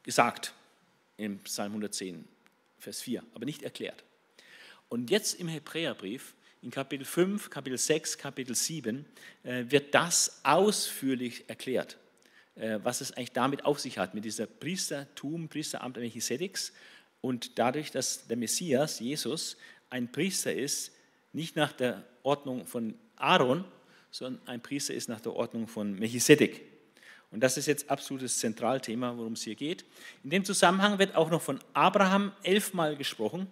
gesagt 0.02 0.52
im 1.16 1.38
Psalm 1.40 1.72
110, 1.72 2.26
Vers 2.78 3.00
4, 3.02 3.22
aber 3.34 3.44
nicht 3.44 3.62
erklärt. 3.62 4.04
Und 4.88 5.10
jetzt 5.10 5.40
im 5.40 5.48
Hebräerbrief 5.48 6.34
in 6.62 6.70
Kapitel 6.70 7.04
5, 7.04 7.50
Kapitel 7.50 7.76
6, 7.76 8.18
Kapitel 8.18 8.54
7 8.54 9.04
äh, 9.42 9.64
wird 9.68 9.94
das 9.94 10.40
ausführlich 10.44 11.44
erklärt, 11.48 11.98
äh, 12.54 12.78
was 12.82 13.00
es 13.00 13.12
eigentlich 13.12 13.32
damit 13.32 13.64
auf 13.64 13.80
sich 13.80 13.98
hat, 13.98 14.14
mit 14.14 14.24
dieser 14.24 14.46
Priestertum, 14.46 15.48
Priesteramt 15.48 15.96
Melchisedeks 15.96 16.72
Und 17.20 17.58
dadurch, 17.58 17.90
dass 17.90 18.28
der 18.28 18.36
Messias, 18.36 19.00
Jesus, 19.00 19.56
ein 19.90 20.10
Priester 20.10 20.54
ist, 20.54 20.92
nicht 21.32 21.56
nach 21.56 21.72
der 21.72 22.04
Ordnung 22.22 22.66
von 22.66 22.94
Aaron, 23.16 23.64
sondern 24.10 24.46
ein 24.46 24.62
Priester 24.62 24.94
ist 24.94 25.08
nach 25.08 25.20
der 25.20 25.34
Ordnung 25.34 25.66
von 25.66 25.98
Melchisedek. 25.98 26.60
Und 27.32 27.40
das 27.40 27.56
ist 27.56 27.66
jetzt 27.66 27.90
absolutes 27.90 28.38
Zentralthema, 28.38 29.16
worum 29.16 29.32
es 29.32 29.42
hier 29.42 29.54
geht. 29.54 29.84
In 30.22 30.30
dem 30.30 30.44
Zusammenhang 30.44 30.98
wird 30.98 31.16
auch 31.16 31.30
noch 31.30 31.42
von 31.42 31.58
Abraham 31.72 32.32
elfmal 32.42 32.94
gesprochen. 32.94 33.48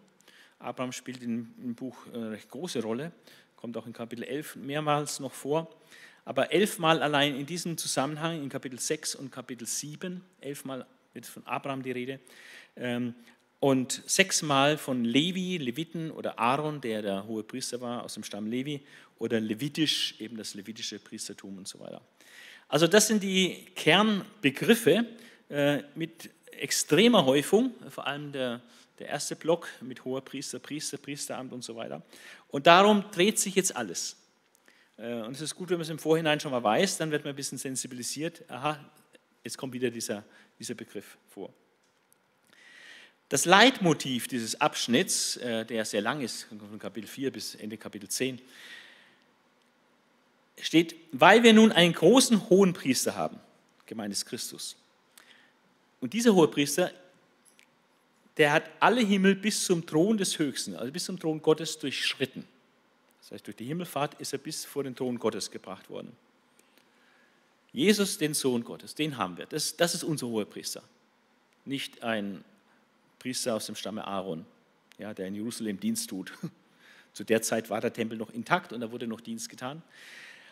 Abraham 0.60 0.92
spielt 0.92 1.22
im 1.22 1.74
Buch 1.74 1.96
eine 2.12 2.32
recht 2.32 2.50
große 2.50 2.82
Rolle, 2.82 3.12
kommt 3.56 3.76
auch 3.76 3.86
in 3.86 3.92
Kapitel 3.92 4.22
11 4.24 4.56
mehrmals 4.56 5.18
noch 5.18 5.32
vor. 5.32 5.68
Aber 6.24 6.52
elfmal 6.52 7.02
allein 7.02 7.34
in 7.34 7.46
diesem 7.46 7.76
Zusammenhang, 7.76 8.42
in 8.42 8.48
Kapitel 8.48 8.78
6 8.78 9.14
und 9.14 9.32
Kapitel 9.32 9.66
7, 9.66 10.22
elfmal 10.40 10.86
wird 11.14 11.26
von 11.26 11.46
Abraham 11.46 11.82
die 11.82 11.92
Rede. 11.92 12.20
Ähm, 12.76 13.14
und 13.58 14.02
sechsmal 14.06 14.78
von 14.78 15.04
Levi, 15.04 15.58
Leviten 15.58 16.10
oder 16.10 16.38
Aaron, 16.38 16.80
der 16.80 17.02
der 17.02 17.26
hohe 17.26 17.42
Priester 17.42 17.80
war 17.80 18.04
aus 18.04 18.14
dem 18.14 18.24
Stamm 18.24 18.46
Levi, 18.46 18.80
oder 19.18 19.38
levitisch, 19.40 20.14
eben 20.18 20.36
das 20.36 20.54
levitische 20.54 20.98
Priestertum 20.98 21.58
und 21.58 21.68
so 21.68 21.78
weiter. 21.80 22.00
Also 22.68 22.86
das 22.86 23.08
sind 23.08 23.22
die 23.22 23.66
Kernbegriffe 23.74 25.04
äh, 25.48 25.82
mit 25.94 26.30
extremer 26.52 27.26
Häufung, 27.26 27.72
vor 27.88 28.06
allem 28.06 28.32
der, 28.32 28.62
der 29.00 29.08
erste 29.08 29.34
Block 29.34 29.66
mit 29.80 30.04
hoher 30.04 30.20
Priester, 30.20 30.58
Priester, 30.58 30.98
Priesteramt 30.98 31.52
und 31.52 31.64
so 31.64 31.74
weiter. 31.74 32.02
Und 32.48 32.66
darum 32.66 33.10
dreht 33.10 33.38
sich 33.38 33.54
jetzt 33.54 33.74
alles. 33.74 34.16
Äh, 34.98 35.22
und 35.22 35.32
es 35.32 35.40
ist 35.40 35.54
gut, 35.54 35.70
wenn 35.70 35.78
man 35.78 35.82
es 35.82 35.88
im 35.88 35.98
Vorhinein 35.98 36.38
schon 36.38 36.52
mal 36.52 36.62
weiß, 36.62 36.98
dann 36.98 37.10
wird 37.10 37.24
man 37.24 37.32
ein 37.32 37.36
bisschen 37.36 37.58
sensibilisiert. 37.58 38.42
Aha, 38.48 38.78
jetzt 39.42 39.56
kommt 39.56 39.72
wieder 39.72 39.90
dieser, 39.90 40.22
dieser 40.58 40.74
Begriff 40.74 41.16
vor. 41.30 41.52
Das 43.30 43.46
Leitmotiv 43.46 44.28
dieses 44.28 44.60
Abschnitts, 44.60 45.38
äh, 45.38 45.64
der 45.64 45.86
sehr 45.86 46.02
lang 46.02 46.20
ist, 46.20 46.48
von 46.50 46.78
Kapitel 46.78 47.06
4 47.06 47.32
bis 47.32 47.54
Ende 47.54 47.78
Kapitel 47.78 48.08
10, 48.08 48.38
steht, 50.60 50.94
weil 51.12 51.42
wir 51.42 51.54
nun 51.54 51.72
einen 51.72 51.94
großen 51.94 52.50
hohen 52.50 52.74
Priester 52.74 53.16
haben, 53.16 53.40
gemeint 53.86 54.12
ist 54.12 54.26
Christus. 54.26 54.76
Und 56.00 56.12
dieser 56.12 56.34
hohe 56.34 56.48
Priester, 56.48 56.90
der 58.40 58.52
hat 58.52 58.70
alle 58.80 59.02
Himmel 59.02 59.34
bis 59.34 59.66
zum 59.66 59.84
Thron 59.84 60.16
des 60.16 60.38
Höchsten, 60.38 60.74
also 60.74 60.90
bis 60.90 61.04
zum 61.04 61.18
Thron 61.18 61.42
Gottes 61.42 61.78
durchschritten. 61.78 62.48
Das 63.20 63.32
heißt, 63.32 63.46
durch 63.46 63.58
die 63.58 63.66
Himmelfahrt 63.66 64.18
ist 64.18 64.32
er 64.32 64.38
bis 64.38 64.64
vor 64.64 64.82
den 64.82 64.96
Thron 64.96 65.18
Gottes 65.18 65.50
gebracht 65.50 65.90
worden. 65.90 66.10
Jesus, 67.70 68.16
den 68.16 68.32
Sohn 68.32 68.64
Gottes, 68.64 68.94
den 68.94 69.18
haben 69.18 69.36
wir. 69.36 69.44
Das, 69.44 69.76
das 69.76 69.94
ist 69.94 70.04
unser 70.04 70.26
hoher 70.26 70.46
Priester. 70.46 70.82
Nicht 71.66 72.02
ein 72.02 72.42
Priester 73.18 73.56
aus 73.56 73.66
dem 73.66 73.74
Stamme 73.74 74.06
Aaron, 74.06 74.46
ja, 74.96 75.12
der 75.12 75.26
in 75.26 75.34
Jerusalem 75.34 75.78
Dienst 75.78 76.08
tut. 76.08 76.32
Zu 77.12 77.24
der 77.24 77.42
Zeit 77.42 77.68
war 77.68 77.82
der 77.82 77.92
Tempel 77.92 78.16
noch 78.16 78.30
intakt 78.30 78.72
und 78.72 78.80
da 78.80 78.90
wurde 78.90 79.06
noch 79.06 79.20
Dienst 79.20 79.50
getan. 79.50 79.82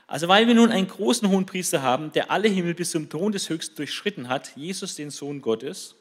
Also 0.07 0.29
weil 0.29 0.47
wir 0.47 0.55
nun 0.55 0.71
einen 0.71 0.89
großen 0.89 1.27
hohen 1.27 1.47
Priester 1.47 1.81
haben, 1.81 2.13
der 2.13 2.31
alle 2.31 2.49
Himmel 2.49 2.75
bis 2.75 2.91
zum 2.91 3.09
Thron 3.09 3.33
des 3.33 3.49
Höchsten 3.49 3.77
durchschritten 3.77 4.29
hat, 4.29 4.55
Jesus 4.57 4.95
den 4.95 5.09
Sohn 5.09 5.41
Gottes, 5.41 5.95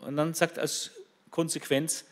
und 0.00 0.16
dann 0.16 0.34
sagt 0.34 0.58
als 0.58 0.92
Konsequenz 1.30 2.04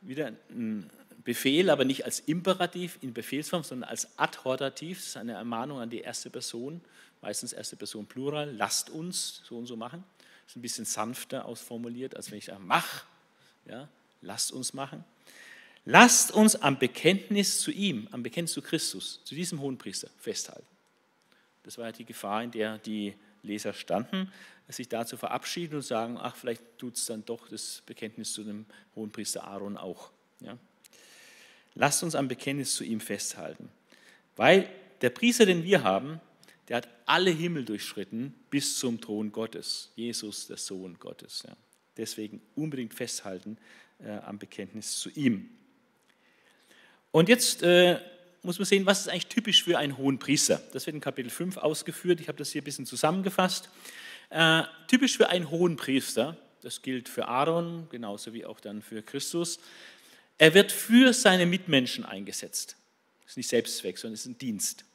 wieder 0.00 0.32
ein 0.50 0.90
Befehl, 1.24 1.70
aber 1.70 1.84
nicht 1.84 2.04
als 2.04 2.20
Imperativ 2.20 2.98
in 3.00 3.12
Befehlsform, 3.12 3.62
sondern 3.62 3.88
als 3.88 4.18
Adhortativ, 4.18 4.98
das 4.98 5.06
ist 5.08 5.16
eine 5.16 5.32
Ermahnung 5.32 5.78
an 5.78 5.90
die 5.90 6.00
erste 6.00 6.30
Person, 6.30 6.80
meistens 7.20 7.52
erste 7.52 7.76
Person 7.76 8.06
Plural, 8.06 8.50
lasst 8.54 8.90
uns 8.90 9.42
so 9.44 9.56
und 9.56 9.66
so 9.66 9.76
machen. 9.76 10.04
Das 10.44 10.52
ist 10.52 10.56
ein 10.56 10.62
bisschen 10.62 10.84
sanfter 10.84 11.44
ausformuliert, 11.44 12.16
als 12.16 12.30
wenn 12.30 12.38
ich 12.38 12.46
sage, 12.46 12.60
mach, 12.60 13.04
ja, 13.66 13.88
lasst 14.20 14.52
uns 14.52 14.74
machen. 14.74 15.04
Lasst 15.84 16.32
uns 16.32 16.56
am 16.56 16.78
Bekenntnis 16.78 17.60
zu 17.60 17.70
ihm, 17.70 18.08
am 18.12 18.22
Bekenntnis 18.22 18.52
zu 18.52 18.62
Christus, 18.62 19.20
zu 19.24 19.34
diesem 19.34 19.60
Hohenpriester 19.60 20.08
festhalten. 20.18 20.66
Das 21.64 21.78
war 21.78 21.86
ja 21.86 21.92
die 21.92 22.04
Gefahr, 22.04 22.42
in 22.42 22.50
der 22.50 22.78
die 22.78 23.14
Leser 23.42 23.72
standen, 23.72 24.32
sich 24.72 24.88
dazu 24.88 25.16
verabschieden 25.16 25.76
und 25.76 25.82
sagen, 25.82 26.18
ach, 26.20 26.36
vielleicht 26.36 26.62
tut 26.78 26.96
es 26.96 27.06
dann 27.06 27.24
doch 27.24 27.48
das 27.48 27.82
Bekenntnis 27.86 28.32
zu 28.32 28.44
dem 28.44 28.66
Hohenpriester 28.94 29.44
Aaron 29.44 29.76
auch. 29.76 30.10
Ja? 30.40 30.58
Lasst 31.74 32.02
uns 32.02 32.14
am 32.14 32.28
Bekenntnis 32.28 32.74
zu 32.74 32.84
ihm 32.84 33.00
festhalten. 33.00 33.68
Weil 34.36 34.68
der 35.00 35.10
Priester, 35.10 35.46
den 35.46 35.64
wir 35.64 35.82
haben, 35.82 36.20
der 36.68 36.78
hat 36.78 36.88
alle 37.06 37.30
Himmel 37.30 37.64
durchschritten 37.64 38.34
bis 38.50 38.78
zum 38.78 39.00
Thron 39.00 39.32
Gottes. 39.32 39.90
Jesus, 39.96 40.46
der 40.46 40.56
Sohn 40.56 40.98
Gottes. 40.98 41.44
Ja. 41.46 41.56
Deswegen 41.96 42.40
unbedingt 42.54 42.94
festhalten 42.94 43.58
äh, 43.98 44.10
am 44.18 44.38
Bekenntnis 44.38 44.98
zu 44.98 45.10
ihm. 45.10 45.50
Und 47.10 47.28
jetzt 47.28 47.62
äh, 47.62 47.98
muss 48.42 48.58
man 48.58 48.66
sehen, 48.66 48.86
was 48.86 49.00
ist 49.00 49.08
eigentlich 49.08 49.26
typisch 49.26 49.62
für 49.62 49.78
einen 49.78 49.96
hohen 49.98 50.18
Priester. 50.18 50.62
Das 50.72 50.86
wird 50.86 50.94
in 50.94 51.00
Kapitel 51.00 51.30
5 51.30 51.58
ausgeführt. 51.58 52.20
Ich 52.20 52.28
habe 52.28 52.38
das 52.38 52.50
hier 52.50 52.62
ein 52.62 52.64
bisschen 52.64 52.86
zusammengefasst. 52.86 53.68
Äh, 54.32 54.62
typisch 54.88 55.18
für 55.18 55.28
einen 55.28 55.50
hohen 55.50 55.76
Priester, 55.76 56.38
das 56.62 56.80
gilt 56.80 57.10
für 57.10 57.28
Aaron, 57.28 57.86
genauso 57.90 58.32
wie 58.32 58.46
auch 58.46 58.60
dann 58.60 58.80
für 58.80 59.02
Christus. 59.02 59.58
Er 60.38 60.54
wird 60.54 60.72
für 60.72 61.12
seine 61.12 61.44
Mitmenschen 61.44 62.06
eingesetzt. 62.06 62.76
Das 63.22 63.32
ist 63.32 63.36
nicht 63.36 63.48
Selbstzweck, 63.48 63.98
sondern 63.98 64.14
es 64.14 64.20
ist 64.20 64.26
ein 64.26 64.38
Dienst. 64.38 64.86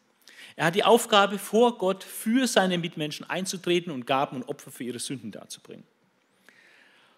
Er 0.55 0.65
hat 0.65 0.75
die 0.75 0.83
Aufgabe, 0.83 1.38
vor 1.38 1.77
Gott 1.77 2.03
für 2.03 2.47
seine 2.47 2.79
Mitmenschen 2.79 3.29
einzutreten 3.29 3.93
und 3.93 4.07
Gaben 4.07 4.38
und 4.38 4.49
Opfer 4.49 4.71
für 4.71 4.85
ihre 4.85 4.97
Sünden 4.97 5.31
darzubringen. 5.31 5.85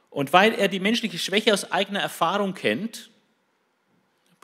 Und 0.09 0.33
weil 0.33 0.53
er 0.53 0.67
die 0.67 0.81
menschliche 0.81 1.19
Schwäche 1.19 1.53
aus 1.53 1.71
eigener 1.71 2.01
Erfahrung 2.01 2.53
kennt, 2.53 3.11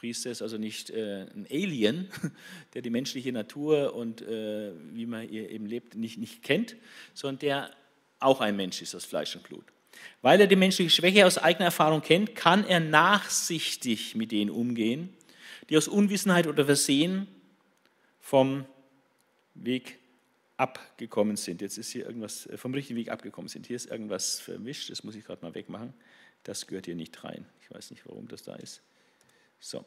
Priester 0.05 0.29
ist 0.29 0.43
also 0.43 0.59
nicht 0.59 0.91
äh, 0.91 1.23
ein 1.23 1.47
Alien, 1.49 2.09
der 2.75 2.83
die 2.83 2.91
menschliche 2.91 3.31
Natur 3.31 3.95
und 3.95 4.21
äh, 4.21 4.71
wie 4.93 5.07
man 5.07 5.27
ihr 5.27 5.49
eben 5.49 5.65
lebt 5.65 5.95
nicht, 5.95 6.19
nicht 6.19 6.43
kennt, 6.43 6.75
sondern 7.15 7.39
der 7.39 7.71
auch 8.19 8.39
ein 8.39 8.55
Mensch 8.55 8.83
ist 8.83 8.93
aus 8.93 9.03
Fleisch 9.03 9.35
und 9.35 9.43
Blut. 9.43 9.65
Weil 10.21 10.39
er 10.39 10.45
die 10.45 10.55
menschliche 10.55 10.91
Schwäche 10.91 11.25
aus 11.25 11.39
eigener 11.39 11.65
Erfahrung 11.65 12.03
kennt, 12.03 12.35
kann 12.35 12.67
er 12.67 12.79
nachsichtig 12.79 14.13
mit 14.13 14.31
denen 14.31 14.51
umgehen, 14.51 15.09
die 15.69 15.77
aus 15.77 15.87
Unwissenheit 15.87 16.45
oder 16.45 16.65
Versehen 16.65 17.25
vom 18.19 18.65
Weg 19.55 19.97
abgekommen 20.55 21.35
sind. 21.35 21.61
Jetzt 21.61 21.79
ist 21.79 21.89
hier 21.89 22.05
irgendwas 22.05 22.45
äh, 22.45 22.57
vom 22.57 22.75
richtigen 22.75 22.99
Weg 22.99 23.09
abgekommen 23.09 23.47
sind. 23.47 23.65
Hier 23.65 23.75
ist 23.75 23.89
irgendwas 23.89 24.39
vermischt, 24.39 24.91
das 24.91 25.03
muss 25.03 25.15
ich 25.15 25.25
gerade 25.25 25.43
mal 25.43 25.55
wegmachen. 25.55 25.95
Das 26.43 26.67
gehört 26.67 26.85
hier 26.85 26.95
nicht 26.95 27.23
rein. 27.23 27.47
Ich 27.61 27.71
weiß 27.73 27.89
nicht, 27.89 28.05
warum 28.05 28.27
das 28.27 28.43
da 28.43 28.53
ist. 28.53 28.83
So 29.59 29.83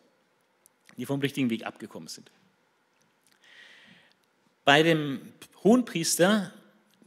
die 0.96 1.06
vom 1.06 1.20
richtigen 1.20 1.50
Weg 1.50 1.64
abgekommen 1.66 2.08
sind. 2.08 2.30
Bei 4.64 4.82
dem 4.82 5.20
Hohenpriester, 5.64 6.52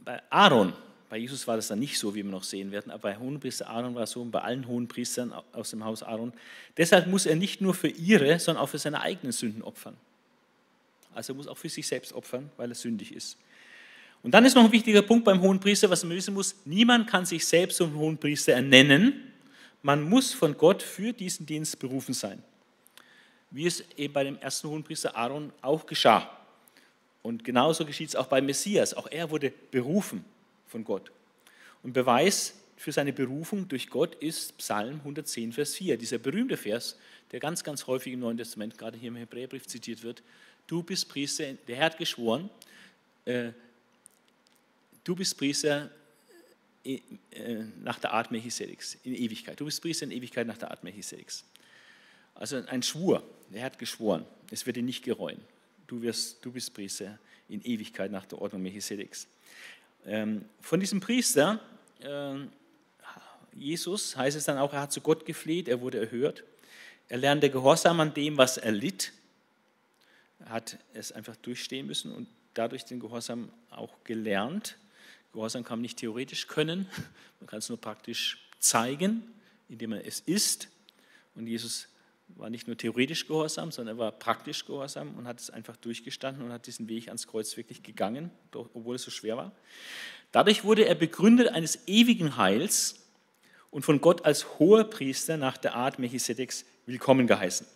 bei 0.04 0.20
Aaron, 0.30 0.72
bei 1.08 1.18
Jesus 1.18 1.46
war 1.46 1.56
das 1.56 1.68
dann 1.68 1.78
nicht 1.78 1.98
so, 1.98 2.14
wie 2.14 2.24
wir 2.24 2.30
noch 2.30 2.42
sehen 2.42 2.72
werden, 2.72 2.90
aber 2.90 3.02
bei 3.02 3.18
Hohenpriester 3.18 3.68
Aaron 3.68 3.94
war 3.94 4.04
es 4.04 4.12
so 4.12 4.22
und 4.22 4.30
bei 4.30 4.40
allen 4.40 4.66
Hohenpriestern 4.66 5.32
aus 5.52 5.70
dem 5.70 5.84
Haus 5.84 6.02
Aaron. 6.02 6.32
Deshalb 6.76 7.06
muss 7.06 7.26
er 7.26 7.36
nicht 7.36 7.60
nur 7.60 7.74
für 7.74 7.88
ihre, 7.88 8.38
sondern 8.38 8.64
auch 8.64 8.68
für 8.68 8.78
seine 8.78 9.00
eigenen 9.00 9.32
Sünden 9.32 9.62
opfern. 9.62 9.96
Also 11.14 11.34
er 11.34 11.36
muss 11.36 11.46
auch 11.46 11.58
für 11.58 11.68
sich 11.68 11.86
selbst 11.86 12.14
opfern, 12.14 12.50
weil 12.56 12.70
er 12.70 12.74
sündig 12.74 13.14
ist. 13.14 13.36
Und 14.22 14.32
dann 14.32 14.44
ist 14.44 14.54
noch 14.54 14.64
ein 14.64 14.72
wichtiger 14.72 15.02
Punkt 15.02 15.24
beim 15.24 15.40
Hohenpriester, 15.40 15.90
was 15.90 16.02
man 16.02 16.16
wissen 16.16 16.32
muss, 16.32 16.54
niemand 16.64 17.08
kann 17.08 17.26
sich 17.26 17.46
selbst 17.46 17.76
zum 17.76 17.94
Hohenpriester 17.94 18.54
ernennen. 18.54 19.32
Man 19.82 20.02
muss 20.02 20.32
von 20.32 20.56
Gott 20.56 20.82
für 20.82 21.12
diesen 21.12 21.44
Dienst 21.44 21.78
berufen 21.78 22.14
sein 22.14 22.42
wie 23.52 23.66
es 23.66 23.84
eben 23.96 24.12
bei 24.12 24.24
dem 24.24 24.38
ersten 24.38 24.68
Hohenpriester 24.68 25.14
Aaron 25.14 25.52
auch 25.60 25.86
geschah. 25.86 26.28
Und 27.22 27.44
genauso 27.44 27.86
geschieht 27.86 28.08
es 28.08 28.16
auch 28.16 28.26
beim 28.26 28.46
Messias. 28.46 28.94
Auch 28.94 29.06
er 29.06 29.30
wurde 29.30 29.52
berufen 29.70 30.24
von 30.66 30.82
Gott. 30.82 31.12
Und 31.82 31.92
Beweis 31.92 32.54
für 32.76 32.90
seine 32.90 33.12
Berufung 33.12 33.68
durch 33.68 33.88
Gott 33.88 34.16
ist 34.16 34.58
Psalm 34.58 34.96
110, 34.96 35.52
Vers 35.52 35.74
4. 35.76 35.96
Dieser 35.96 36.18
berühmte 36.18 36.56
Vers, 36.56 36.96
der 37.30 37.38
ganz, 37.38 37.62
ganz 37.62 37.86
häufig 37.86 38.12
im 38.12 38.20
Neuen 38.20 38.38
Testament, 38.38 38.76
gerade 38.76 38.98
hier 38.98 39.08
im 39.08 39.16
Hebräerbrief 39.16 39.66
zitiert 39.66 40.02
wird. 40.02 40.22
Du 40.66 40.82
bist 40.82 41.08
Priester, 41.08 41.52
der 41.68 41.76
Herr 41.76 41.86
hat 41.86 41.98
geschworen, 41.98 42.50
äh, 43.24 43.52
du 45.04 45.14
bist 45.14 45.36
Priester 45.36 45.90
äh, 46.84 46.98
nach 47.82 47.98
der 47.98 48.12
Art 48.12 48.32
Melchisedeks, 48.32 48.98
in 49.04 49.14
Ewigkeit. 49.14 49.60
Du 49.60 49.64
bist 49.64 49.80
Priester 49.80 50.06
in 50.06 50.10
Ewigkeit 50.10 50.46
nach 50.46 50.58
der 50.58 50.70
Art 50.70 50.82
Melchisedeks. 50.82 51.44
Also 52.34 52.56
ein 52.66 52.82
Schwur, 52.82 53.22
er 53.52 53.64
hat 53.64 53.78
geschworen, 53.78 54.24
es 54.50 54.66
wird 54.66 54.76
ihn 54.76 54.84
nicht 54.84 55.04
gereuen. 55.04 55.40
Du, 55.86 56.02
wirst, 56.02 56.44
du 56.44 56.52
bist 56.52 56.74
Priester 56.74 57.18
in 57.48 57.62
Ewigkeit 57.62 58.10
nach 58.10 58.26
der 58.26 58.40
Ordnung 58.40 58.62
Melchisedeks. 58.62 59.28
Ähm, 60.06 60.44
von 60.60 60.80
diesem 60.80 61.00
Priester, 61.00 61.60
äh, 62.00 62.34
Jesus, 63.54 64.16
heißt 64.16 64.36
es 64.36 64.44
dann 64.44 64.58
auch, 64.58 64.72
er 64.72 64.82
hat 64.82 64.92
zu 64.92 65.00
Gott 65.00 65.26
gefleht, 65.26 65.68
er 65.68 65.80
wurde 65.80 66.00
erhört. 66.00 66.44
Er 67.08 67.18
lernte 67.18 67.50
Gehorsam 67.50 68.00
an 68.00 68.14
dem, 68.14 68.38
was 68.38 68.56
er 68.56 68.72
litt. 68.72 69.12
Er 70.40 70.50
hat 70.50 70.78
es 70.94 71.12
einfach 71.12 71.36
durchstehen 71.36 71.86
müssen 71.86 72.12
und 72.12 72.26
dadurch 72.54 72.84
den 72.84 73.00
Gehorsam 73.00 73.50
auch 73.70 73.92
gelernt. 74.04 74.76
Gehorsam 75.32 75.64
kann 75.64 75.78
man 75.78 75.82
nicht 75.82 75.98
theoretisch 75.98 76.46
können, 76.46 76.88
man 77.40 77.46
kann 77.46 77.58
es 77.58 77.68
nur 77.68 77.80
praktisch 77.80 78.48
zeigen, 78.58 79.22
indem 79.68 79.92
er 79.92 80.06
es 80.06 80.20
isst. 80.20 80.68
Und 81.34 81.46
Jesus 81.46 81.88
war 82.36 82.50
nicht 82.50 82.66
nur 82.66 82.76
theoretisch 82.76 83.26
gehorsam, 83.26 83.70
sondern 83.70 83.96
er 83.96 83.98
war 83.98 84.12
praktisch 84.12 84.64
gehorsam 84.64 85.14
und 85.14 85.26
hat 85.26 85.40
es 85.40 85.50
einfach 85.50 85.76
durchgestanden 85.76 86.44
und 86.44 86.52
hat 86.52 86.66
diesen 86.66 86.88
Weg 86.88 87.08
ans 87.08 87.26
Kreuz 87.26 87.56
wirklich 87.56 87.82
gegangen, 87.82 88.30
obwohl 88.52 88.96
es 88.96 89.02
so 89.02 89.10
schwer 89.10 89.36
war. 89.36 89.52
Dadurch 90.32 90.64
wurde 90.64 90.86
er 90.86 90.94
Begründer 90.94 91.52
eines 91.54 91.86
ewigen 91.86 92.36
Heils 92.36 93.06
und 93.70 93.84
von 93.84 94.00
Gott 94.00 94.24
als 94.24 94.58
hoher 94.58 94.84
Priester 94.84 95.36
nach 95.36 95.56
der 95.56 95.74
Art 95.74 95.98
Melchisedeks 95.98 96.64
willkommen 96.86 97.26
geheißen. 97.26 97.66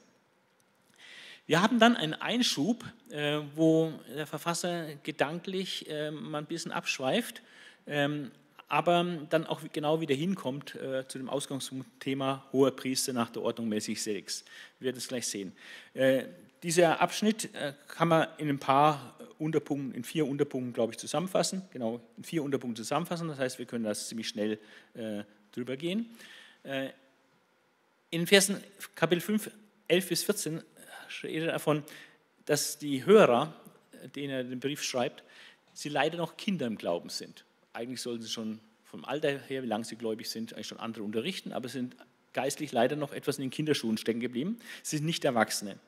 Wir 1.46 1.62
haben 1.62 1.78
dann 1.78 1.96
einen 1.96 2.14
Einschub, 2.14 2.84
äh, 3.10 3.38
wo 3.54 3.92
der 4.14 4.26
Verfasser 4.26 4.96
gedanklich 5.04 5.88
äh, 5.88 6.10
mal 6.10 6.38
ein 6.38 6.46
bisschen 6.46 6.72
abschweift, 6.72 7.40
ähm, 7.86 8.32
aber 8.68 9.04
dann 9.30 9.46
auch 9.46 9.60
genau 9.72 10.00
wieder 10.00 10.14
hinkommt 10.14 10.74
äh, 10.74 11.06
zu 11.06 11.18
dem 11.18 11.28
Ausgangsthema 11.28 12.44
hoher 12.52 12.74
Priester 12.74 13.12
nach 13.12 13.30
der 13.30 13.42
Ordnung 13.42 13.68
Melchisedeks. 13.68 14.44
Wir 14.78 14.86
werden 14.86 14.98
es 14.98 15.08
gleich 15.08 15.26
sehen. 15.26 15.52
Dieser 16.62 17.00
Abschnitt 17.00 17.50
kann 17.86 18.08
man 18.08 18.26
in 18.38 18.48
ein 18.48 18.58
paar 18.58 19.14
Unterpunkten, 19.38 19.94
in 19.94 20.04
vier 20.04 20.26
Unterpunkten, 20.26 20.72
glaube 20.72 20.92
ich, 20.92 20.98
zusammenfassen. 20.98 21.62
Genau, 21.72 22.00
in 22.16 22.24
vier 22.24 22.42
Unterpunkten 22.42 22.82
zusammenfassen. 22.82 23.28
Das 23.28 23.38
heißt, 23.38 23.58
wir 23.58 23.66
können 23.66 23.84
das 23.84 24.08
ziemlich 24.08 24.28
schnell 24.28 24.58
drüber 25.52 25.76
gehen. 25.76 26.10
In 28.10 28.26
Versen 28.26 28.62
Kapitel 28.94 29.20
5, 29.20 29.50
11 29.88 30.08
bis 30.08 30.24
14 30.24 30.62
redet 31.22 31.50
davon, 31.50 31.82
dass 32.44 32.78
die 32.78 33.04
Hörer, 33.04 33.54
denen 34.14 34.30
er 34.30 34.44
den 34.44 34.60
Brief 34.60 34.82
schreibt, 34.82 35.22
sie 35.72 35.88
leider 35.88 36.16
noch 36.18 36.36
Kinder 36.36 36.66
im 36.66 36.76
Glauben 36.76 37.08
sind. 37.08 37.44
Eigentlich 37.76 38.00
sollten 38.00 38.22
sie 38.22 38.30
schon 38.30 38.58
vom 38.84 39.04
Alter 39.04 39.38
her, 39.38 39.62
wie 39.62 39.66
lange 39.66 39.84
sie 39.84 39.96
gläubig 39.96 40.30
sind, 40.30 40.54
eigentlich 40.54 40.66
schon 40.66 40.80
andere 40.80 41.04
unterrichten, 41.04 41.52
aber 41.52 41.68
sind 41.68 41.94
geistlich 42.32 42.72
leider 42.72 42.96
noch 42.96 43.12
etwas 43.12 43.36
in 43.36 43.42
den 43.42 43.50
Kinderschuhen 43.50 43.98
stecken 43.98 44.20
geblieben. 44.20 44.58
Sie 44.82 44.96
sind 44.96 45.04
nicht 45.04 45.22
Erwachsene. 45.26 45.78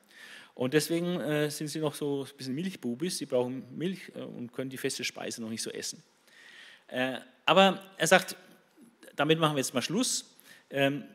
Und 0.53 0.75
deswegen 0.75 1.19
äh, 1.19 1.49
sind 1.49 1.69
sie 1.69 1.79
noch 1.79 1.95
so 1.95 2.27
ein 2.29 2.37
bisschen 2.37 2.53
Milchbubis, 2.53 3.17
sie 3.17 3.25
brauchen 3.25 3.63
Milch 3.75 4.11
äh, 4.13 4.21
und 4.21 4.53
können 4.53 4.69
die 4.69 4.77
feste 4.77 5.03
Speise 5.03 5.41
noch 5.41 5.49
nicht 5.49 5.63
so 5.63 5.71
essen. 5.71 6.03
Äh, 6.89 7.17
aber 7.47 7.83
er 7.97 8.05
sagt, 8.05 8.35
damit 9.15 9.39
machen 9.39 9.55
wir 9.55 9.59
jetzt 9.59 9.73
mal 9.73 9.81
Schluss. 9.81 10.35
Ähm, 10.69 11.05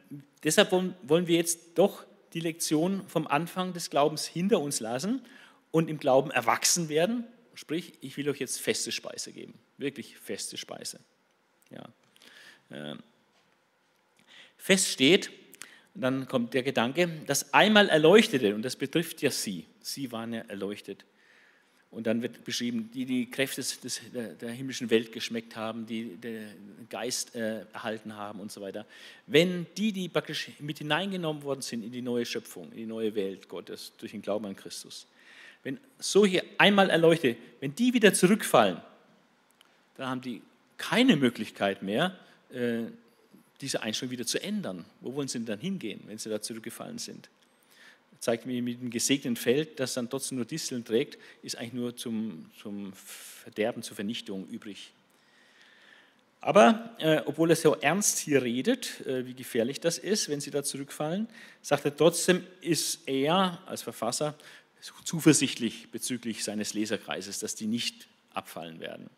deshalb 0.43 0.73
wollen, 0.73 0.97
wollen 1.05 1.29
wir 1.29 1.37
jetzt 1.37 1.77
doch 1.77 2.05
die 2.33 2.41
Lektion 2.41 3.07
vom 3.07 3.29
Anfang 3.29 3.75
des 3.75 3.91
Glaubens 3.91 4.27
hinter 4.27 4.59
uns 4.59 4.81
lassen 4.81 5.23
und 5.71 5.89
im 5.89 5.99
Glauben 5.99 6.33
erwachsen 6.33 6.89
werden. 6.89 7.25
Sprich, 7.55 7.93
ich 8.01 8.17
will 8.17 8.29
euch 8.29 8.41
jetzt 8.41 8.61
feste 8.61 8.91
Speise 8.91 9.31
geben, 9.31 9.55
wirklich 9.79 10.17
feste 10.17 10.57
Speise. 10.57 11.01
Ja. 11.71 11.85
Ähm, 12.71 12.99
fest 14.57 14.89
steht, 14.89 15.31
dann 15.95 16.27
kommt 16.27 16.55
der 16.55 16.63
Gedanke, 16.63 17.09
das 17.27 17.55
einmal 17.55 17.89
Erleuchtete, 17.89 18.55
und 18.55 18.63
das 18.63 18.77
betrifft 18.77 19.23
ja 19.23 19.31
sie, 19.31 19.67
sie 19.81 20.11
waren 20.11 20.33
ja 20.33 20.41
erleuchtet, 20.43 21.05
und 21.95 22.09
dann 22.09 22.23
wird 22.23 22.43
beschrieben, 22.43 22.91
die 22.93 23.05
die 23.05 23.31
Kräfte 23.31 23.61
des, 23.61 24.01
der, 24.13 24.35
der, 24.35 24.51
himmlischen 24.51 24.91
Welt 24.91 25.13
geschmeckt 25.13 25.55
haben, 25.55 25.87
die 25.87 26.17
den 26.17 26.49
Geist 26.91 27.37
äh, 27.37 27.65
erhalten 27.73 28.17
haben 28.17 28.41
und 28.41 28.51
so 28.51 28.61
weiter. 28.61 28.85
Wenn 29.29 29.67
die, 29.77 29.93
die 29.93 30.09
praktisch 30.09 30.51
mit 30.59 30.79
hineingenommen 30.79 31.45
worden 31.45 31.63
sind 31.63 31.85
in 31.85 31.93
die 31.93 32.03
neue 32.03 32.27
Schöpfung, 32.27 32.73
in 32.73 32.79
die 32.79 32.87
neue 32.87 33.15
Welt 33.15 33.49
Gottes 33.49 33.93
durch 33.97 34.11
den 34.11 34.23
Glauben 34.23 34.45
an 34.47 34.57
Christus, 34.57 35.07
wenn 35.63 35.79
solche 35.99 36.43
einmal 36.59 36.91
erleuchtet, 36.91 37.39
wenn 37.61 37.75
die 37.77 37.95
wieder 37.95 38.13
zurückfallen, 38.13 38.79
dann 39.97 40.09
haben 40.09 40.21
die 40.21 40.43
keine 40.77 41.17
Möglichkeit 41.17 41.83
mehr, 41.83 42.19
äh, 42.51 42.85
diese 43.61 43.83
Einstellung 43.83 44.11
wieder 44.11 44.27
zu 44.27 44.43
ändern. 44.43 44.85
Wo 45.01 45.15
wollen 45.15 45.29
sie 45.29 45.39
denn 45.39 45.47
dann 45.47 45.61
hingehen, 45.61 46.03
wenn 46.07 46.19
sie 46.19 46.29
da 46.29 46.41
zurückgefallen 46.41 46.99
sind? 46.99 47.29
zeigt 48.25 48.47
mir 48.47 48.63
mit 48.63 48.81
dem 48.81 48.91
gesegneten 48.91 49.37
Feld, 49.37 49.79
das 49.79 49.95
dann 49.95 50.09
trotzdem 50.09 50.37
nur 50.37 50.47
Disteln 50.47 50.85
trägt, 50.85 51.19
ist 51.43 51.57
eigentlich 51.59 51.75
nur 51.75 51.95
zum, 51.95 52.51
zum 52.61 52.93
Verderben, 52.95 53.83
zur 53.83 53.97
Vernichtung 53.97 54.49
übrig. 54.49 54.93
Aber 56.41 56.95
äh, 56.99 57.23
obwohl 57.27 57.51
er 57.51 57.57
so 57.57 57.75
ernst 57.75 58.19
hier 58.19 58.43
redet, 58.43 59.01
äh, 59.07 59.27
wie 59.27 59.35
gefährlich 59.35 59.81
das 59.81 59.99
ist, 59.99 60.29
wenn 60.29 60.41
sie 60.41 60.51
da 60.51 60.63
zurückfallen, 60.63 61.29
sagt 61.63 61.85
er 61.85 61.97
trotzdem, 61.97 62.47
ist 62.61 63.07
er 63.07 63.61
als 63.67 63.83
Verfasser 63.83 64.35
zuversichtlich 65.05 65.91
bezüglich 65.91 66.45
seines 66.45 66.75
Leserkreises, 66.75 67.39
dass 67.39 67.55
die 67.55 67.67
nicht 67.67 68.09
abfallen 68.35 68.81
werden. 68.81 69.09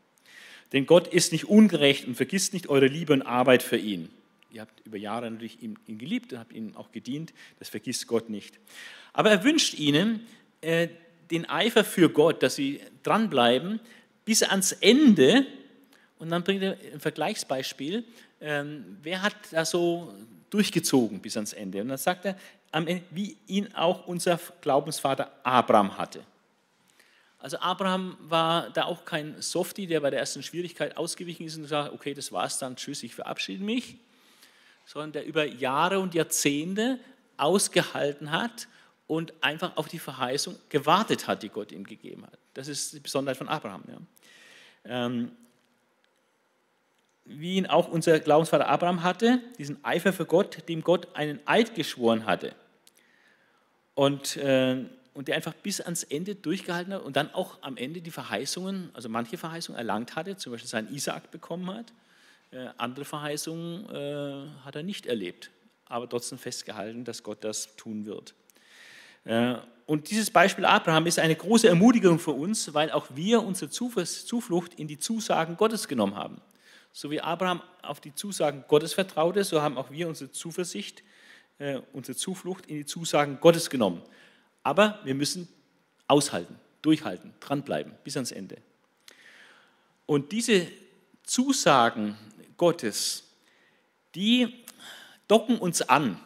Denn 0.73 0.87
Gott 0.87 1.09
ist 1.09 1.33
nicht 1.33 1.47
ungerecht 1.47 2.07
und 2.07 2.15
vergisst 2.17 2.53
nicht 2.53 2.69
eure 2.69 2.87
Liebe 2.87 3.13
und 3.13 3.23
Arbeit 3.23 3.63
für 3.63 3.77
ihn. 3.77 4.09
Ihr 4.51 4.63
habt 4.63 4.87
über 4.87 4.97
Jahre 4.97 5.31
natürlich 5.31 5.63
ihn, 5.63 5.77
geliebt 5.87 6.33
und 6.33 6.39
habt 6.39 6.53
ihm 6.53 6.75
auch 6.77 6.91
gedient. 6.91 7.33
Das 7.59 7.69
vergisst 7.69 8.07
Gott 8.07 8.31
nicht. 8.31 8.59
Aber 9.13 9.31
er 9.31 9.45
wünscht 9.45 9.75
ihnen 9.75 10.27
äh, 10.61 10.89
den 11.31 11.49
Eifer 11.49 11.85
für 11.85 12.09
Gott, 12.09 12.43
dass 12.43 12.57
sie 12.57 12.81
dranbleiben 13.03 13.81
bis 14.25 14.43
ans 14.43 14.73
Ende. 14.73 15.47
Und 16.19 16.31
dann 16.31 16.43
bringt 16.43 16.63
er 16.63 16.77
ein 16.93 17.01
Vergleichsbeispiel. 17.01 18.05
Ähm, 18.41 18.99
wer 19.03 19.23
hat 19.23 19.37
da 19.51 19.65
so 19.65 20.15
durchgezogen 20.51 21.21
bis 21.21 21.37
ans 21.37 21.53
Ende? 21.53 21.83
Und 21.83 21.89
dann 21.89 21.99
sagt 21.99 22.25
er, 22.25 22.37
wie 23.11 23.37
ihn 23.47 23.73
auch 23.75 24.07
unser 24.07 24.39
Glaubensvater 24.61 25.33
Abraham 25.43 25.97
hatte. 25.97 26.23
Also 27.39 27.59
Abraham 27.59 28.17
war 28.21 28.71
da 28.71 28.85
auch 28.85 29.05
kein 29.05 29.41
Softie, 29.41 29.87
der 29.87 30.01
bei 30.01 30.11
der 30.11 30.21
ersten 30.21 30.43
Schwierigkeit 30.43 30.97
ausgewichen 30.97 31.47
ist 31.47 31.57
und 31.57 31.67
sagt, 31.67 31.93
okay, 31.93 32.15
das 32.15 32.33
war's 32.33 32.59
dann, 32.59 32.77
tschüss, 32.77 33.03
ich 33.03 33.15
verabschiede 33.15 33.63
mich, 33.63 33.99
sondern 34.87 35.13
der 35.13 35.27
über 35.27 35.45
Jahre 35.45 36.01
und 36.01 36.15
Jahrzehnte 36.15 36.99
ausgehalten 37.37 38.31
hat 38.31 38.69
und 39.07 39.35
einfach 39.43 39.77
auf 39.77 39.89
die 39.89 39.99
Verheißung 39.99 40.57
gewartet 40.69 41.29
hat, 41.29 41.43
die 41.43 41.49
Gott 41.49 41.73
ihm 41.73 41.85
gegeben 41.85 42.25
hat. 42.27 42.39
Das 42.55 42.69
ist 42.69 42.95
die 42.95 43.01
Besonderheit 43.01 43.37
von 43.37 43.49
Abraham. 43.49 43.83
Ja. 43.89 43.99
Ähm, 45.09 45.33
wie 47.27 47.57
ihn 47.57 47.67
auch 47.67 47.89
unser 47.89 48.19
Glaubensvater 48.21 48.69
Abraham 48.69 49.03
hatte, 49.03 49.41
diesen 49.59 49.85
Eifer 49.85 50.13
für 50.13 50.27
Gott, 50.27 50.69
dem 50.69 50.83
Gott 50.83 51.09
einen 51.15 51.41
Eid 51.45 51.75
geschworen 51.75 52.25
hatte. 52.25 52.55
Und, 53.95 54.37
äh, 54.37 54.85
und 55.17 55.29
der 55.29 55.37
einfach 55.37 55.55
bis 55.55 55.81
ans 55.81 56.05
Ende 56.05 56.35
durchgehalten 56.35 56.93
hat 56.93 57.03
und 57.03 57.17
dann 57.17 57.33
auch 57.35 57.59
am 57.63 57.77
Ende 57.77 58.01
die 58.01 58.11
Verheißungen, 58.11 58.91
also 58.93 59.09
manche 59.09 59.39
Verheißungen 59.39 59.79
erlangt 59.79 60.15
hatte, 60.15 60.37
zum 60.37 60.53
Beispiel 60.53 60.69
seinen 60.69 60.95
Isaak 60.95 61.31
bekommen 61.31 61.71
hat 61.71 61.93
äh, 62.53 62.69
andere 62.77 63.05
Verheißungen 63.05 63.91
äh, 63.91 64.65
hat 64.65 64.77
er 64.77 64.83
nicht 64.83 65.07
erlebt, 65.07 65.51
aber 65.87 66.09
trotzdem 66.09 66.39
festgehalten, 66.39 67.05
dass 67.05 67.23
Gott 67.23 67.43
das 67.43 67.75
tun 67.77 68.07
wird. 68.07 68.35
Äh, 69.25 69.57
und 69.85 70.11
dieses 70.11 70.31
Beispiel 70.31 70.65
Abraham 70.65 71.07
ist 71.07 71.19
eine 71.19 71.35
große 71.35 71.69
Ermutigung 71.69 72.19
für 72.19 72.33
uns, 72.33 72.73
weil 72.73 72.91
auch 72.93 73.07
wir 73.15 73.43
unsere 73.43 73.71
Zuflucht 73.71 74.75
in 74.75 74.89
die 74.89 74.99
Zusagen 74.99 75.57
Gottes 75.57 75.89
genommen 75.89 76.15
haben. 76.15 76.41
So 76.93 77.11
wie 77.11 77.21
Abraham 77.21 77.63
auf 77.83 78.01
die 78.01 78.15
Zusagen 78.15 78.65
Gottes 78.69 78.95
vertraute, 78.95 79.45
so 79.45 79.61
haben 79.61 79.77
auch 79.77 79.91
wir 79.91 80.09
unsere 80.09 80.33
Zuversicht, 80.33 81.03
unsere 81.93 82.17
Zuflucht 82.17 82.67
in 82.67 82.77
die 82.77 82.87
Zusagen 82.87 83.39
Gottes 83.39 83.71
genommen. 83.71 84.03
Aber 84.67 84.99
wir 85.05 85.15
müssen 85.15 85.47
aushalten, 86.09 86.59
durchhalten, 86.83 87.33
dranbleiben 87.39 87.93
bis 88.03 88.17
ans 88.17 88.33
Ende. 88.33 88.57
Und 90.07 90.33
diese 90.33 90.67
Zusagen 91.23 92.17
Gottes, 92.57 93.23
die 94.17 94.53
docken 95.29 95.61
uns 95.61 95.83
an. 95.83 96.19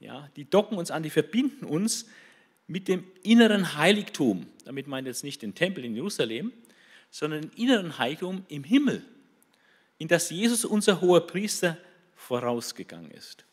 Ja, 0.00 0.28
die 0.36 0.44
docken 0.44 0.76
uns 0.76 0.90
an, 0.90 1.02
die 1.02 1.08
verbinden 1.08 1.64
uns 1.64 2.04
mit 2.66 2.88
dem 2.88 3.06
inneren 3.22 3.74
Heiligtum. 3.78 4.44
Damit 4.66 4.86
meint 4.86 5.06
jetzt 5.06 5.24
nicht 5.24 5.40
den 5.40 5.54
Tempel 5.54 5.86
in 5.86 5.94
Jerusalem, 5.94 6.52
sondern 7.10 7.40
den 7.40 7.52
inneren 7.52 7.96
Heiligtum 7.96 8.44
im 8.48 8.64
Himmel, 8.64 9.02
in 9.96 10.08
das 10.08 10.28
Jesus, 10.28 10.66
unser 10.66 11.00
hoher 11.00 11.26
Priester, 11.26 11.78
vorausgegangen 12.16 13.12
ist. 13.12 13.46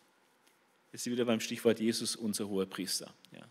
Jetzt 0.92 1.06
sind 1.06 1.12
wir 1.12 1.20
wieder 1.20 1.26
beim 1.26 1.40
Stichwort 1.40 1.80
Jesus, 1.80 2.18
unser 2.18 2.50
hoher 2.50 2.66
Priester. 2.66 3.14
Ja. 3.32 3.48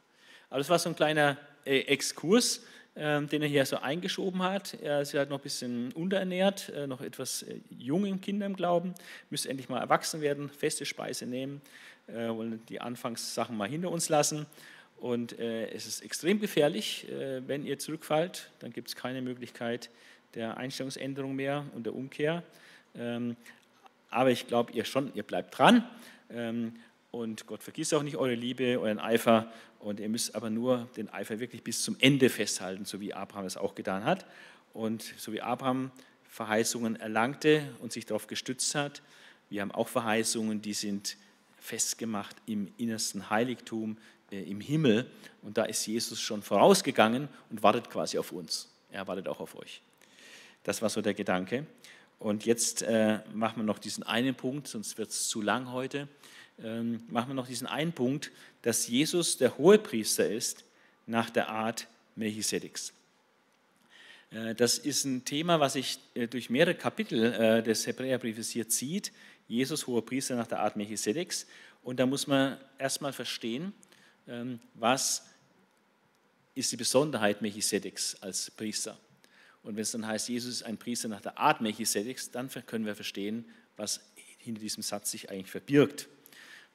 Aber 0.51 0.59
das 0.59 0.69
war 0.69 0.79
so 0.79 0.89
ein 0.89 0.97
kleiner 0.97 1.37
äh, 1.65 1.81
Exkurs 1.81 2.63
ähm, 3.01 3.29
den 3.29 3.43
er 3.43 3.49
hier 3.49 3.65
so 3.65 3.77
eingeschoben 3.77 4.43
hat. 4.43 4.75
Er 4.83 5.03
ist 5.03 5.13
ja 5.13 5.25
noch 5.25 5.39
ein 5.39 5.43
bisschen 5.43 5.93
unterernährt, 5.93 6.71
äh, 6.71 6.89
noch 6.89 7.01
etwas 7.01 7.45
äh, 7.45 7.61
jung 7.71 8.05
im 8.05 8.21
Kinder 8.21 8.45
im 8.45 8.57
Glauben, 8.57 8.93
müsste 9.31 9.51
endlich 9.51 9.69
mal 9.69 9.79
erwachsen 9.79 10.21
werden, 10.21 10.51
feste 10.51 10.85
Speise 10.85 11.25
nehmen, 11.25 11.61
äh, 12.09 12.29
wollen 12.29 12.61
die 12.69 12.81
Anfangssachen 12.81 13.57
mal 13.57 13.69
hinter 13.69 13.93
uns 13.93 14.09
lassen. 14.09 14.47
Und 14.97 15.39
es 15.39 15.87
ist 15.87 16.01
extrem 16.01 16.41
gefährlich, 16.41 17.07
wenn 17.47 17.65
ihr 17.65 17.79
zurückfallt, 17.79 18.51
dann 18.59 18.73
gibt 18.73 18.89
es 18.89 18.97
keine 18.97 19.23
Möglichkeit 19.23 19.91
der 20.35 20.57
Einstellungsänderung 20.57 21.37
mehr 21.37 21.65
und 21.77 21.87
der 21.87 21.95
Umkehr. 21.95 22.43
Ähm, 22.97 23.37
aber 24.11 24.33
ich 24.33 24.49
glaube, 24.49 24.73
ihr 24.73 24.85
schon, 24.85 25.15
ihr 25.15 25.23
bleibt 25.23 25.57
dran. 25.57 25.89
Ähm, 26.31 26.75
und 27.11 27.47
Gott 27.47 27.63
vergisst 27.63 27.95
auch 27.95 28.03
nicht 28.03 28.17
eure 28.17 28.35
Liebe, 28.35 28.79
euren 28.79 28.99
Eifer. 28.99 29.51
Und 29.79 30.01
ihr 30.01 30.09
müsst 30.09 30.35
aber 30.35 30.51
nur 30.51 30.89
den 30.97 31.09
Eifer 31.09 31.41
wirklich 31.41 31.63
bis 31.63 31.83
zum 31.83 31.97
Ende 32.01 32.29
festhalten, 32.29 32.85
so 32.85 33.01
wie 33.01 33.15
Abraham 33.15 33.47
es 33.47 33.57
auch 33.57 33.75
getan 33.75 34.05
hat. 34.05 34.27
Und 34.75 35.15
so 35.17 35.33
wie 35.33 35.41
Abraham 35.41 35.91
Verheißungen 36.29 36.97
erlangte 36.97 37.75
und 37.81 37.93
sich 37.93 38.05
darauf 38.05 38.27
gestützt 38.27 38.75
hat, 38.75 39.03
wir 39.49 39.63
haben 39.63 39.73
auch 39.73 39.89
Verheißungen, 39.89 40.61
die 40.61 40.75
sind 40.75 41.17
festgemacht 41.59 42.37
im 42.45 42.71
innersten 42.77 43.31
Heiligtum 43.31 43.97
äh, 44.31 44.43
im 44.43 44.61
Himmel. 44.61 45.11
Und 45.41 45.57
da 45.57 45.65
ist 45.65 45.87
Jesus 45.87 46.21
schon 46.21 46.43
vorausgegangen 46.43 47.29
und 47.49 47.63
wartet 47.63 47.89
quasi 47.89 48.19
auf 48.19 48.33
uns. 48.33 48.69
Er 48.91 49.07
wartet 49.07 49.27
auch 49.29 49.41
auf 49.41 49.55
euch. 49.57 49.81
Das 50.65 50.83
war 50.83 50.91
so 50.91 51.01
der 51.01 51.15
Gedanke. 51.15 51.67
Und 52.19 52.45
jetzt 52.45 52.83
äh, 52.83 53.21
machen 53.33 53.59
wir 53.59 53.65
noch 53.65 53.79
diesen 53.79 54.03
einen 54.03 54.35
Punkt, 54.35 54.69
sonst 54.69 54.99
wird 54.99 55.11
es 55.11 55.29
zu 55.29 55.41
lang 55.41 55.73
heute. 55.73 56.09
Ähm, 56.63 57.03
machen 57.09 57.31
wir 57.31 57.35
noch 57.35 57.47
diesen 57.47 57.67
einen 57.67 57.93
Punkt, 57.93 58.33
dass 58.63 58.89
Jesus 58.89 59.37
der 59.37 59.57
Hohepriester 59.59 60.29
ist 60.29 60.65
nach 61.07 61.31
der 61.31 61.49
Art 61.49 61.87
Melchisedeks. 62.17 62.93
Äh, 64.31 64.55
das 64.55 64.79
ist 64.79 65.05
ein 65.05 65.25
Thema, 65.25 65.61
was 65.61 65.75
sich 65.75 65.99
äh, 66.15 66.27
durch 66.27 66.51
mehrere 66.51 66.75
Kapitel 66.75 67.33
äh, 67.33 67.63
des 67.63 67.87
Hebräerbriefes 67.87 68.51
hier 68.51 68.69
zieht. 68.69 69.13
Jesus, 69.47 69.87
Hohepriester 69.87 70.37
nach 70.37 70.47
der 70.47 70.61
Art 70.61 70.77
Melchisedeks. 70.77 71.47
Und 71.83 72.01
da 72.01 72.07
muss 72.07 72.27
man 72.27 72.59
erstmal 72.79 73.13
verstehen, 73.13 73.73
ähm, 74.27 74.61
was 74.75 75.25
ist 76.55 76.73
die 76.73 76.77
Besonderheit 76.77 77.41
Melchisedeks 77.41 78.21
als 78.21 78.51
Priester. 78.51 78.99
Und 79.63 79.77
wenn 79.77 79.83
es 79.83 79.93
dann 79.93 80.07
heißt, 80.07 80.29
Jesus 80.29 80.55
ist 80.55 80.63
ein 80.65 80.77
Priester 80.77 81.09
nach 81.09 81.21
der 81.21 81.39
Art 81.39 81.61
Melchisedeks, 81.61 82.31
dann 82.31 82.51
können 82.67 82.85
wir 82.85 82.97
verstehen, 82.97 83.45
was 83.77 84.01
hinter 84.39 84.61
diesem 84.61 84.83
Satz 84.83 85.11
sich 85.11 85.31
eigentlich 85.31 85.51
verbirgt. 85.51 86.09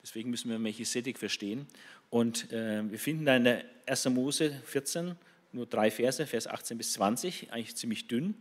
Deswegen 0.04 0.30
müssen 0.30 0.52
wir 0.52 0.60
Melchisedek 0.60 1.18
verstehen. 1.18 1.66
Und 2.10 2.52
äh, 2.52 2.84
wir 2.92 3.00
finden 3.00 3.26
da 3.26 3.36
in 3.36 3.46
der 3.46 3.64
1. 3.88 4.06
Mose 4.10 4.62
14 4.66 5.16
nur 5.54 5.66
drei 5.66 5.90
Verse, 5.92 6.26
Vers 6.26 6.48
18 6.48 6.78
bis 6.78 6.94
20, 6.94 7.52
eigentlich 7.52 7.76
ziemlich 7.76 8.08
dünn. 8.08 8.36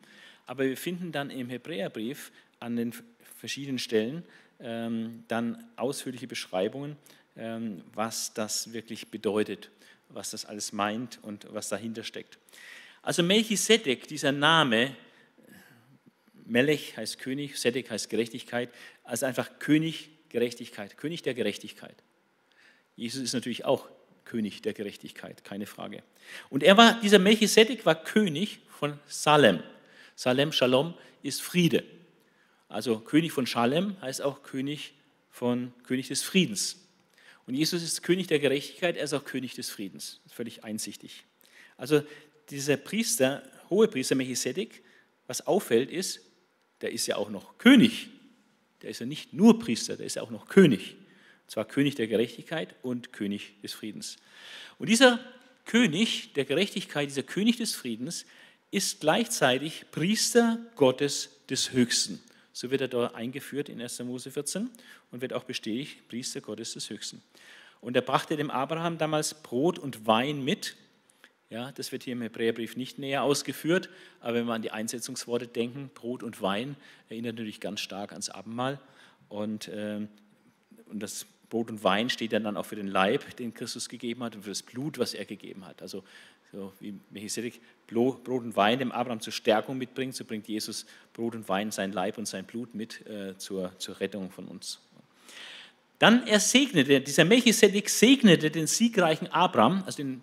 Aber 0.47 0.65
wir 0.65 0.77
finden 0.77 1.13
dann 1.13 1.31
im 1.31 1.49
Hebräerbrief 1.49 2.33
an 2.59 2.77
den 2.77 2.93
verschiedenen 3.39 3.79
Stellen 3.79 4.25
ähm, 4.61 5.25
dann 5.29 5.63
ausführliche 5.77 6.27
Beschreibungen, 6.27 6.97
ähm, 7.37 7.83
was 7.95 8.35
das 8.35 8.73
wirklich 8.73 9.09
bedeutet, 9.09 9.71
was 10.09 10.31
das 10.31 10.45
alles 10.45 10.73
meint 10.73 11.19
und 11.23 11.47
was 11.53 11.69
dahinter 11.69 12.05
steckt. 12.05 12.39
Also 13.03 13.23
Melchisedek, 13.23 14.07
dieser 14.07 14.33
Name, 14.33 14.95
Melech 16.45 16.97
heißt 16.97 17.19
König, 17.19 17.59
Sedek 17.59 17.91
heißt 17.91 18.09
Gerechtigkeit, 18.11 18.71
also 19.05 19.27
einfach 19.27 19.59
König 19.59 20.11
Gerechtigkeit, 20.33 20.97
König 20.97 21.23
der 21.23 21.35
Gerechtigkeit. 21.35 21.95
Jesus 22.97 23.23
ist 23.23 23.33
natürlich 23.35 23.65
auch 23.65 23.89
König 24.25 24.63
der 24.63 24.73
Gerechtigkeit, 24.73 25.45
keine 25.45 25.67
Frage. 25.67 26.03
Und 26.51 26.63
er 26.63 26.77
war, 26.77 27.01
dieser 27.01 27.19
Melchisedek 27.19 27.87
war 27.87 28.03
König 28.03 28.61
von 28.69 28.99
Salem. 29.07 29.63
Salem, 30.17 30.53
Shalom 30.53 30.95
ist 31.23 31.43
Friede. 31.43 31.85
Also 32.69 32.99
König 33.01 33.33
von 33.33 33.47
Shalem 33.47 34.01
heißt 34.01 34.23
auch 34.23 34.43
König 34.43 34.95
von 35.31 35.73
König 35.85 36.09
des 36.09 36.23
Friedens. 36.23 36.79
Und 37.47 37.55
Jesus 37.55 37.83
ist 37.83 38.03
König 38.03 38.29
der 38.29 38.39
Gerechtigkeit, 38.39 38.97
er 38.97 39.05
ist 39.05 39.13
auch 39.13 39.25
König 39.25 39.55
des 39.55 39.69
Friedens. 39.69 40.21
Völlig 40.29 40.65
einsichtig. 40.65 41.25
Also 41.77 42.03
dieser 42.51 42.77
Priester, 42.77 43.43
hohe 43.69 43.89
Priester 43.89 44.15
Melchisedek, 44.15 44.83
was 45.27 45.47
auffällt 45.47 45.91
ist, 45.91 46.21
der 46.81 46.93
ist 46.93 47.07
ja 47.07 47.17
auch 47.17 47.31
noch 47.31 47.59
König. 47.59 48.09
Der 48.83 48.91
ist 48.91 49.01
ja 49.01 49.07
nicht 49.07 49.33
nur 49.33 49.59
Priester, 49.59 49.97
der 49.97 50.07
ist 50.07 50.17
ja 50.17 50.23
auch 50.23 50.31
noch 50.31 50.49
König. 50.49 50.97
Und 51.45 51.51
zwar 51.51 51.65
König 51.65 51.95
der 51.95 52.07
Gerechtigkeit 52.07 52.75
und 52.83 53.13
König 53.13 53.61
des 53.63 53.73
Friedens. 53.73 54.17
Und 54.79 54.89
dieser 54.89 55.21
König 55.65 56.33
der 56.35 56.45
Gerechtigkeit, 56.45 57.09
dieser 57.09 57.23
König 57.23 57.57
des 57.57 57.75
Friedens, 57.75 58.27
ist 58.71 59.01
gleichzeitig 59.01 59.85
Priester 59.91 60.59
Gottes 60.77 61.31
des 61.49 61.73
Höchsten. 61.73 62.21
So 62.53 62.71
wird 62.71 62.81
er 62.81 62.89
da 62.89 63.09
eingeführt 63.09 63.69
in 63.69 63.81
1. 63.81 64.01
Mose 64.01 64.31
14 64.31 64.71
und 65.11 65.21
wird 65.21 65.33
auch 65.33 65.45
bestätigt, 65.45 66.09
Priester 66.09 66.41
Gottes 66.41 66.75
des 66.75 66.91
Höchsten. 66.91 67.23
Und 67.81 67.97
er 67.97 68.03
brachte 68.03 68.37
dem 68.37 68.51
Abraham 68.51 68.99
damals 68.99 69.35
Brot 69.35 69.79
und 69.79 70.07
Wein 70.07 70.45
mit. 70.45 70.77
Ja, 71.53 71.71
das 71.71 71.93
wird 71.93 72.03
hier 72.05 72.15
im 72.15 72.23
Hebräerbrief 72.23 72.77
nicht 72.77 72.99
näher 72.99 73.23
ausgeführt, 73.23 73.91
aber 74.21 74.37
wenn 74.37 74.47
wir 74.47 74.55
an 74.55 74.63
die 74.63 74.71
Einsetzungsworte 74.71 75.47
denken, 75.47 75.91
Brot 75.93 76.23
und 76.23 76.41
Wein 76.41 76.77
erinnert 77.11 77.35
natürlich 77.35 77.61
ganz 77.61 77.81
stark 77.81 78.13
ans 78.13 78.31
Abendmahl. 78.31 78.81
Und, 79.29 79.69
äh, 79.69 80.01
und 80.87 81.03
das 81.03 81.27
Brot 81.51 81.71
und 81.71 81.85
Wein 81.85 82.09
steht 82.09 82.33
dann 82.33 82.57
auch 82.57 82.65
für 82.65 82.77
den 82.77 82.87
Leib, 82.87 83.37
den 83.37 83.53
Christus 83.53 83.91
gegeben 83.91 84.23
hat, 84.23 84.35
und 84.35 84.45
für 84.45 84.49
das 84.49 84.63
Blut, 84.63 84.99
was 84.99 85.13
er 85.13 85.27
gegeben 85.27 85.67
hat. 85.67 85.83
Also 85.83 86.05
so 86.53 86.73
wie 86.81 86.95
Melchizedek 87.11 87.61
Brot 87.87 88.27
und 88.27 88.57
Wein 88.57 88.79
dem 88.79 88.91
Abraham 88.91 89.21
zur 89.21 89.35
Stärkung 89.35 89.77
mitbringt, 89.77 90.15
so 90.15 90.25
bringt 90.25 90.49
Jesus 90.49 90.87
Brot 91.13 91.35
und 91.35 91.47
Wein, 91.51 91.71
sein 91.71 91.93
Leib 91.93 92.17
und 92.17 92.25
sein 92.25 92.47
Blut 92.47 92.75
mit 92.75 93.07
äh, 93.07 93.37
zur, 93.37 93.79
zur 93.79 94.01
Rettung 94.01 94.31
von 94.31 94.47
uns. 94.49 94.81
Dann 95.99 96.27
er 96.27 96.41
segnete, 96.41 97.03
dieser 97.03 97.27
Melchizedek 97.27 97.91
segnete 97.91 98.51
den 98.51 98.67
siegreichen 98.67 99.29
Abraham, 99.29 99.83
also 99.85 99.99
den, 99.99 100.23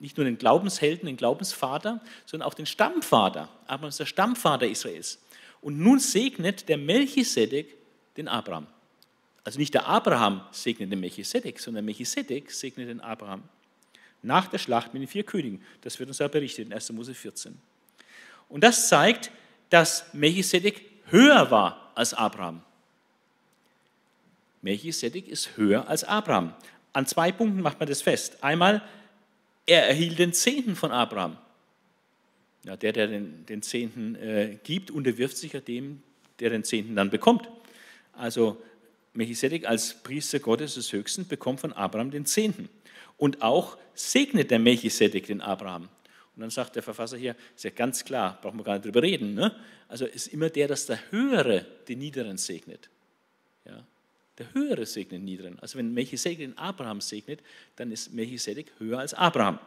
nicht 0.00 0.16
nur 0.16 0.24
den 0.24 0.38
Glaubenshelden, 0.38 1.06
den 1.06 1.16
Glaubensvater, 1.16 2.00
sondern 2.26 2.48
auch 2.48 2.54
den 2.54 2.66
Stammvater. 2.66 3.48
Abraham 3.66 3.90
ist 3.90 4.00
der 4.00 4.06
Stammvater 4.06 4.66
Israels. 4.66 5.20
Und 5.60 5.78
nun 5.78 6.00
segnet 6.00 6.68
der 6.68 6.78
Melchizedek 6.78 7.76
den 8.16 8.26
Abraham. 8.26 8.66
Also 9.44 9.58
nicht 9.58 9.74
der 9.74 9.86
Abraham 9.86 10.42
segnet 10.50 10.90
den 10.90 11.00
Melchizedek, 11.00 11.60
sondern 11.60 11.84
Melchizedek 11.84 12.50
segnet 12.50 12.88
den 12.88 13.00
Abraham 13.00 13.42
nach 14.22 14.48
der 14.48 14.58
Schlacht 14.58 14.92
mit 14.92 15.02
den 15.02 15.08
vier 15.08 15.24
Königen. 15.24 15.62
Das 15.82 15.98
wird 15.98 16.08
uns 16.08 16.18
ja 16.18 16.28
berichtet 16.28 16.66
in 16.66 16.72
1. 16.72 16.92
Mose 16.92 17.14
14. 17.14 17.58
Und 18.48 18.62
das 18.64 18.88
zeigt, 18.88 19.30
dass 19.70 20.12
Melchisedek 20.12 20.90
höher 21.06 21.50
war 21.50 21.92
als 21.94 22.14
Abraham. 22.14 22.62
Melchisedek 24.62 25.28
ist 25.28 25.56
höher 25.56 25.88
als 25.88 26.04
Abraham. 26.04 26.54
An 26.92 27.06
zwei 27.06 27.32
Punkten 27.32 27.62
macht 27.62 27.78
man 27.78 27.88
das 27.88 28.02
fest. 28.02 28.42
Einmal, 28.42 28.82
er 29.66 29.86
erhielt 29.88 30.18
den 30.18 30.32
Zehnten 30.32 30.76
von 30.76 30.90
Abraham. 30.90 31.36
Ja, 32.64 32.76
der, 32.76 32.92
der 32.92 33.06
den, 33.06 33.46
den 33.46 33.62
Zehnten 33.62 34.14
äh, 34.16 34.58
gibt, 34.62 34.90
unterwirft 34.90 35.36
sich 35.36 35.52
ja 35.52 35.60
dem, 35.60 36.02
der 36.40 36.50
den 36.50 36.64
Zehnten 36.64 36.94
dann 36.94 37.10
bekommt. 37.10 37.48
Also 38.12 38.62
Melchisedek 39.14 39.66
als 39.66 40.02
Priester 40.02 40.40
Gottes 40.40 40.74
des 40.74 40.92
Höchsten 40.92 41.26
bekommt 41.26 41.60
von 41.60 41.72
Abraham 41.72 42.10
den 42.10 42.26
Zehnten. 42.26 42.68
Und 43.16 43.42
auch 43.42 43.76
segnet 43.94 44.50
der 44.50 44.58
Melchisedek 44.58 45.26
den 45.26 45.40
Abraham. 45.40 45.88
Und 46.36 46.42
dann 46.42 46.50
sagt 46.50 46.76
der 46.76 46.82
Verfasser 46.82 47.16
hier, 47.16 47.34
ist 47.54 47.64
ja 47.64 47.70
ganz 47.70 48.04
klar, 48.04 48.38
brauchen 48.40 48.58
wir 48.58 48.64
gar 48.64 48.74
nicht 48.74 48.84
drüber 48.84 49.02
reden. 49.02 49.34
Ne? 49.34 49.54
Also 49.88 50.06
ist 50.06 50.28
immer 50.28 50.48
der, 50.48 50.68
dass 50.68 50.86
der 50.86 50.98
Höhere 51.10 51.66
den 51.88 51.98
Niederen 51.98 52.38
segnet. 52.38 52.88
Ja? 53.66 53.84
Der 54.40 54.54
Höhere 54.54 54.86
segnet 54.86 55.22
Niederen. 55.22 55.58
Also 55.58 55.76
wenn 55.76 55.92
Melchisedek 55.92 56.38
den 56.38 56.56
Abraham 56.56 57.02
segnet, 57.02 57.40
dann 57.76 57.92
ist 57.92 58.14
Melchisedek 58.14 58.72
höher 58.78 58.98
als 58.98 59.12
Abraham. 59.12 59.58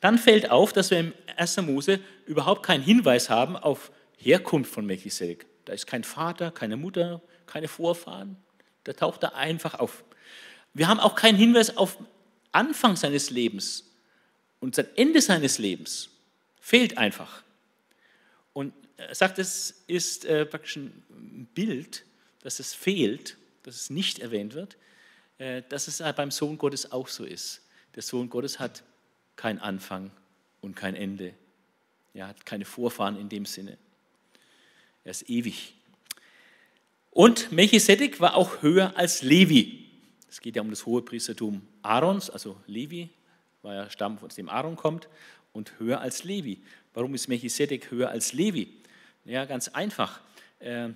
Dann 0.00 0.18
fällt 0.18 0.50
auf, 0.50 0.72
dass 0.72 0.90
wir 0.90 0.98
im 0.98 1.14
1. 1.36 1.58
Mose 1.58 2.00
überhaupt 2.26 2.64
keinen 2.64 2.82
Hinweis 2.82 3.30
haben 3.30 3.56
auf 3.56 3.92
Herkunft 4.18 4.72
von 4.72 4.84
Melchisedek. 4.84 5.46
Da 5.66 5.72
ist 5.72 5.86
kein 5.86 6.02
Vater, 6.02 6.50
keine 6.50 6.76
Mutter, 6.76 7.22
keine 7.46 7.68
Vorfahren. 7.68 8.36
Der 8.86 8.96
taucht 8.96 9.22
da 9.22 9.28
einfach 9.28 9.78
auf. 9.78 10.02
Wir 10.72 10.88
haben 10.88 10.98
auch 10.98 11.14
keinen 11.14 11.38
Hinweis 11.38 11.76
auf 11.76 11.96
Anfang 12.50 12.96
seines 12.96 13.30
Lebens 13.30 13.88
und 14.58 14.74
sein 14.74 14.88
Ende 14.96 15.20
seines 15.20 15.58
Lebens. 15.58 16.10
Fehlt 16.60 16.98
einfach. 16.98 17.44
Und 18.52 18.74
er 18.96 19.14
sagt, 19.14 19.38
es 19.38 19.84
ist 19.86 20.24
äh, 20.24 20.44
praktisch 20.44 20.74
ein 20.74 21.48
Bild, 21.54 22.04
dass 22.42 22.58
es 22.58 22.74
fehlt, 22.74 23.36
dass 23.64 23.74
es 23.74 23.90
nicht 23.90 24.20
erwähnt 24.20 24.54
wird, 24.54 24.76
äh, 25.38 25.62
dass 25.68 25.88
es 25.88 25.98
beim 26.14 26.30
Sohn 26.30 26.56
Gottes 26.56 26.92
auch 26.92 27.08
so 27.08 27.24
ist. 27.24 27.62
Der 27.96 28.02
Sohn 28.02 28.30
Gottes 28.30 28.60
hat 28.60 28.84
keinen 29.36 29.58
Anfang 29.58 30.10
und 30.60 30.76
kein 30.76 30.94
Ende. 30.94 31.34
Er 32.12 32.28
hat 32.28 32.46
keine 32.46 32.64
Vorfahren 32.64 33.18
in 33.18 33.28
dem 33.28 33.44
Sinne. 33.44 33.76
Er 35.02 35.10
ist 35.10 35.28
ewig. 35.28 35.74
Und 37.10 37.52
Melchisedek 37.52 38.20
war 38.20 38.34
auch 38.34 38.62
höher 38.62 38.96
als 38.96 39.22
Levi. 39.22 39.88
Es 40.28 40.40
geht 40.40 40.56
ja 40.56 40.62
um 40.62 40.70
das 40.70 40.86
hohe 40.86 41.02
Priestertum 41.02 41.62
Aarons, 41.82 42.30
also 42.30 42.56
Levi, 42.66 43.10
weil 43.62 43.76
er 43.76 43.90
Stamm, 43.90 44.18
von 44.18 44.28
dem 44.28 44.48
Aaron 44.48 44.76
kommt, 44.76 45.08
und 45.52 45.78
höher 45.78 46.00
als 46.00 46.24
Levi. 46.24 46.60
Warum 46.92 47.14
ist 47.14 47.28
Melchisedek 47.28 47.90
höher 47.90 48.10
als 48.10 48.32
Levi? 48.32 48.68
Ja, 49.24 49.44
ganz 49.44 49.68
einfach. 49.68 50.20
Äh, 50.58 50.90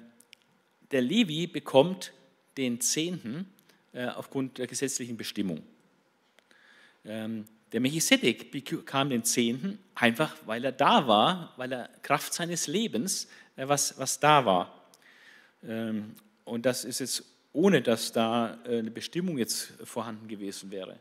der 0.91 1.03
Levi 1.03 1.47
bekommt 1.47 2.13
den 2.59 2.81
Zehnten 2.81 3.47
äh, 3.93 4.07
aufgrund 4.07 4.59
der 4.59 4.67
gesetzlichen 4.67 5.17
Bestimmung. 5.17 5.63
Ähm, 7.05 7.47
der 7.73 7.81
Melchisedek 7.81 8.51
bekam 8.51 9.11
den 9.11 9.25
Zehnten 9.25 9.79
einfach, 9.95 10.35
weil 10.45 10.65
er 10.65 10.73
da 10.73 11.07
war, 11.07 11.55
weil 11.57 11.73
er 11.73 11.89
Kraft 12.03 12.35
seines 12.35 12.67
Lebens, 12.67 13.29
äh, 13.57 13.67
was, 13.67 13.99
was 13.99 14.21
da 14.21 14.45
war. 14.45 14.85
Ähm, 15.67 16.15
und 16.45 16.67
das 16.67 16.85
ist 16.85 16.99
jetzt 17.01 17.25
ohne, 17.53 17.81
dass 17.81 18.13
da 18.13 18.59
äh, 18.65 18.79
eine 18.79 18.91
Bestimmung 18.91 19.39
jetzt 19.39 19.73
vorhanden 19.85 20.29
gewesen 20.29 20.71
wäre. 20.71 20.99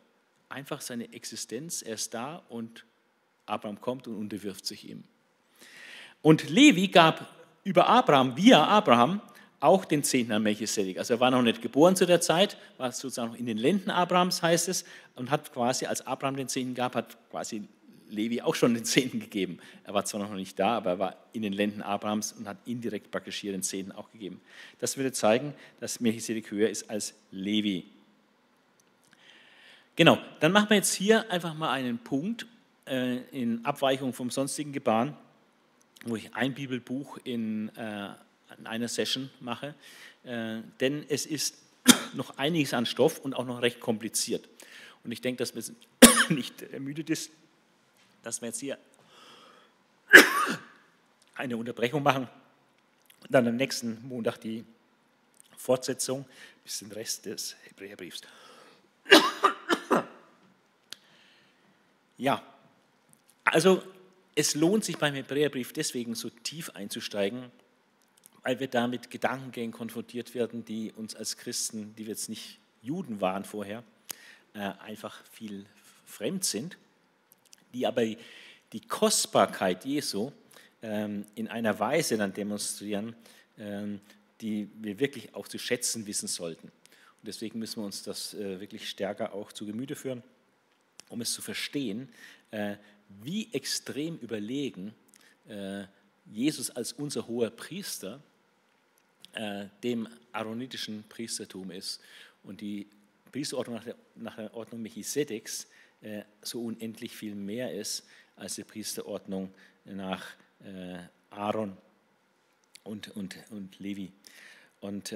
Einfach 0.49 0.81
seine 0.81 1.11
Existenz, 1.13 1.81
er 1.81 1.95
ist 1.95 2.13
da 2.13 2.43
und 2.49 2.85
Abraham 3.45 3.81
kommt 3.81 4.07
und 4.07 4.15
unterwirft 4.15 4.65
sich 4.65 4.89
ihm. 4.89 5.03
Und 6.21 6.49
Levi 6.49 6.87
gab 6.87 7.33
über 7.63 7.87
Abraham, 7.87 8.35
via 8.37 8.65
Abraham, 8.65 9.21
auch 9.59 9.85
den 9.85 10.03
Zehnten 10.03 10.31
an 10.33 10.43
Melchisedek. 10.43 10.97
Also 10.97 11.15
er 11.15 11.19
war 11.19 11.31
noch 11.31 11.41
nicht 11.41 11.61
geboren 11.61 11.95
zu 11.95 12.05
der 12.05 12.21
Zeit, 12.21 12.57
war 12.77 12.91
sozusagen 12.91 13.31
noch 13.31 13.39
in 13.39 13.45
den 13.45 13.57
Lenden 13.57 13.89
Abrahams, 13.89 14.41
heißt 14.41 14.69
es, 14.69 14.85
und 15.15 15.31
hat 15.31 15.51
quasi, 15.53 15.85
als 15.85 16.05
Abraham 16.05 16.35
den 16.35 16.47
Zehnten 16.47 16.75
gab, 16.75 16.95
hat 16.95 17.17
quasi 17.31 17.63
Levi 18.09 18.41
auch 18.41 18.55
schon 18.55 18.73
den 18.73 18.85
Zehnten 18.85 19.19
gegeben. 19.19 19.59
Er 19.83 19.93
war 19.93 20.05
zwar 20.05 20.21
noch 20.21 20.33
nicht 20.33 20.57
da, 20.59 20.77
aber 20.77 20.89
er 20.91 20.99
war 20.99 21.15
in 21.33 21.41
den 21.41 21.53
Lenden 21.53 21.81
Abrahams 21.81 22.33
und 22.33 22.47
hat 22.47 22.57
indirekt 22.65 23.11
praktisch 23.11 23.37
hier 23.37 23.51
den 23.51 23.63
Zehnten 23.63 23.91
auch 23.91 24.11
gegeben. 24.11 24.39
Das 24.79 24.97
würde 24.97 25.11
zeigen, 25.11 25.53
dass 25.79 25.99
Melchisedek 25.99 26.51
höher 26.51 26.69
ist 26.69 26.89
als 26.89 27.13
Levi. 27.31 27.85
Genau, 29.95 30.19
dann 30.39 30.51
machen 30.51 30.69
wir 30.69 30.77
jetzt 30.77 30.93
hier 30.93 31.29
einfach 31.31 31.55
mal 31.55 31.71
einen 31.71 31.97
Punkt 31.97 32.45
äh, 32.85 33.17
in 33.31 33.65
Abweichung 33.65 34.13
vom 34.13 34.29
sonstigen 34.29 34.71
Gebaren, 34.71 35.15
wo 36.05 36.15
ich 36.15 36.33
ein 36.35 36.53
Bibelbuch 36.53 37.17
in, 37.23 37.69
äh, 37.75 38.09
in 38.57 38.67
einer 38.67 38.87
Session 38.87 39.29
mache, 39.39 39.75
äh, 40.23 40.61
denn 40.79 41.05
es 41.09 41.25
ist 41.25 41.57
noch 42.13 42.37
einiges 42.37 42.73
an 42.73 42.85
Stoff 42.85 43.19
und 43.19 43.33
auch 43.33 43.45
noch 43.45 43.61
recht 43.61 43.79
kompliziert. 43.79 44.47
Und 45.03 45.11
ich 45.11 45.21
denke, 45.21 45.37
dass 45.37 45.53
man 45.53 45.63
nicht 46.35 46.61
ermüdet 46.61 47.09
ist, 47.09 47.31
dass 48.23 48.41
wir 48.41 48.47
jetzt 48.47 48.59
hier 48.59 48.77
eine 51.35 51.57
Unterbrechung 51.57 52.03
machen 52.03 52.27
und 53.21 53.33
dann 53.33 53.47
am 53.47 53.55
nächsten 53.55 54.05
Montag 54.07 54.37
die 54.37 54.63
Fortsetzung 55.55 56.25
bis 56.63 56.79
den 56.79 56.91
Rest 56.91 57.25
des 57.25 57.55
Hebräerbriefs. 57.63 58.21
Ja, 62.17 62.41
also 63.43 63.83
es 64.35 64.55
lohnt 64.55 64.83
sich 64.83 64.97
beim 64.97 65.13
Hebräerbrief 65.13 65.71
deswegen 65.71 66.15
so 66.15 66.29
tief 66.29 66.71
einzusteigen, 66.71 67.51
weil 68.47 68.61
wir 68.61 68.69
da 68.69 68.87
mit 68.87 69.11
Gedankengängen 69.11 69.73
konfrontiert 69.73 70.33
werden, 70.33 70.63
die 70.63 70.93
uns 70.93 71.13
als 71.15 71.35
Christen, 71.35 71.93
die 71.97 72.05
wir 72.05 72.13
jetzt 72.13 72.29
nicht 72.29 72.59
Juden 72.81 73.19
waren 73.19 73.43
vorher, 73.43 73.83
äh, 74.53 74.71
einfach 74.79 75.21
viel 75.25 75.65
fremd 76.05 76.45
sind, 76.45 76.77
die 77.73 77.85
aber 77.85 78.03
die 78.05 78.79
Kostbarkeit 78.87 79.83
Jesu 79.83 80.31
ähm, 80.81 81.25
in 81.35 81.49
einer 81.49 81.77
Weise 81.77 82.15
dann 82.15 82.31
demonstrieren, 82.31 83.17
ähm, 83.57 83.99
die 84.39 84.69
wir 84.75 84.97
wirklich 84.97 85.35
auch 85.35 85.49
zu 85.49 85.57
schätzen 85.57 86.07
wissen 86.07 86.29
sollten. 86.29 86.67
Und 86.67 87.27
deswegen 87.27 87.59
müssen 87.59 87.81
wir 87.81 87.85
uns 87.85 88.01
das 88.03 88.33
äh, 88.33 88.61
wirklich 88.61 88.89
stärker 88.89 89.33
auch 89.33 89.51
zu 89.51 89.65
Gemüte 89.65 89.97
führen 89.97 90.23
um 91.09 91.19
es 91.19 91.33
zu 91.33 91.41
verstehen, 91.41 92.07
äh, 92.51 92.75
wie 93.21 93.53
extrem 93.53 94.17
überlegen 94.17 94.93
Jesus 96.25 96.69
als 96.69 96.91
unser 96.91 97.25
hoher 97.25 97.49
Priester 97.49 98.21
äh, 99.37 99.67
dem 99.83 100.07
aaronitischen 100.31 101.03
Priestertum 101.07 101.71
ist 101.71 102.01
und 102.43 102.61
die 102.61 102.87
Priesterordnung 103.31 103.77
nach 103.77 103.83
der, 103.83 103.95
nach 104.15 104.35
der 104.35 104.53
Ordnung 104.53 104.81
Melchisedeks 104.81 105.67
so 106.43 106.63
unendlich 106.63 107.15
viel 107.15 107.33
mehr 107.33 107.73
ist 107.73 108.05
als 108.35 108.53
die 108.53 108.63
Priesterordnung 108.63 109.51
nach 109.83 110.23
Aaron 111.31 111.75
und, 112.83 113.09
und, 113.15 113.35
und 113.49 113.79
Levi. 113.79 114.11
Und 114.79 115.13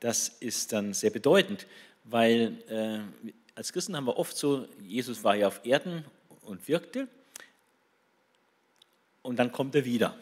das 0.00 0.28
ist 0.28 0.72
dann 0.72 0.92
sehr 0.92 1.08
bedeutend, 1.08 1.66
weil 2.04 3.08
als 3.54 3.72
Christen 3.72 3.96
haben 3.96 4.06
wir 4.06 4.18
oft 4.18 4.36
so, 4.36 4.68
Jesus 4.82 5.24
war 5.24 5.34
ja 5.34 5.48
auf 5.48 5.64
Erden 5.64 6.04
und 6.42 6.68
wirkte 6.68 7.08
und 9.22 9.36
dann 9.36 9.50
kommt 9.50 9.74
er 9.74 9.86
wieder. 9.86 10.16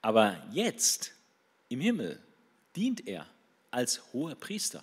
Aber 0.00 0.42
jetzt 0.52 1.12
im 1.74 1.80
Himmel 1.80 2.18
dient 2.74 3.06
er 3.06 3.26
als 3.70 4.00
hoher 4.12 4.34
Priester. 4.36 4.82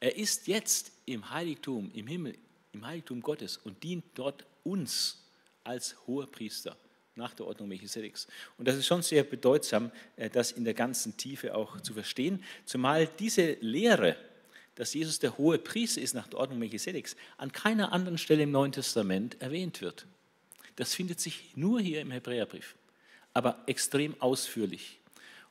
Er 0.00 0.16
ist 0.16 0.46
jetzt 0.46 0.90
im 1.04 1.30
Heiligtum, 1.30 1.90
im 1.92 2.06
Himmel, 2.06 2.36
im 2.72 2.86
Heiligtum 2.86 3.20
Gottes 3.20 3.58
und 3.58 3.82
dient 3.82 4.04
dort 4.14 4.44
uns 4.64 5.22
als 5.64 5.96
hoher 6.06 6.26
Priester 6.26 6.76
nach 7.14 7.34
der 7.34 7.46
Ordnung 7.46 7.68
Melchisedeks. 7.68 8.26
Und 8.56 8.66
das 8.68 8.76
ist 8.76 8.86
schon 8.86 9.02
sehr 9.02 9.24
bedeutsam, 9.24 9.90
äh, 10.16 10.30
das 10.30 10.52
in 10.52 10.64
der 10.64 10.74
ganzen 10.74 11.16
Tiefe 11.16 11.54
auch 11.54 11.80
zu 11.80 11.92
verstehen, 11.92 12.42
zumal 12.64 13.06
diese 13.18 13.58
Lehre, 13.60 14.16
dass 14.76 14.94
Jesus 14.94 15.18
der 15.18 15.36
hohe 15.36 15.58
Priester 15.58 16.00
ist 16.00 16.14
nach 16.14 16.28
der 16.28 16.38
Ordnung 16.38 16.60
Melchisedeks, 16.60 17.16
an 17.36 17.52
keiner 17.52 17.92
anderen 17.92 18.16
Stelle 18.16 18.44
im 18.44 18.52
Neuen 18.52 18.72
Testament 18.72 19.38
erwähnt 19.42 19.82
wird. 19.82 20.06
Das 20.76 20.94
findet 20.94 21.20
sich 21.20 21.56
nur 21.56 21.80
hier 21.80 22.00
im 22.00 22.12
Hebräerbrief, 22.12 22.76
aber 23.34 23.62
extrem 23.66 24.18
ausführlich. 24.22 25.00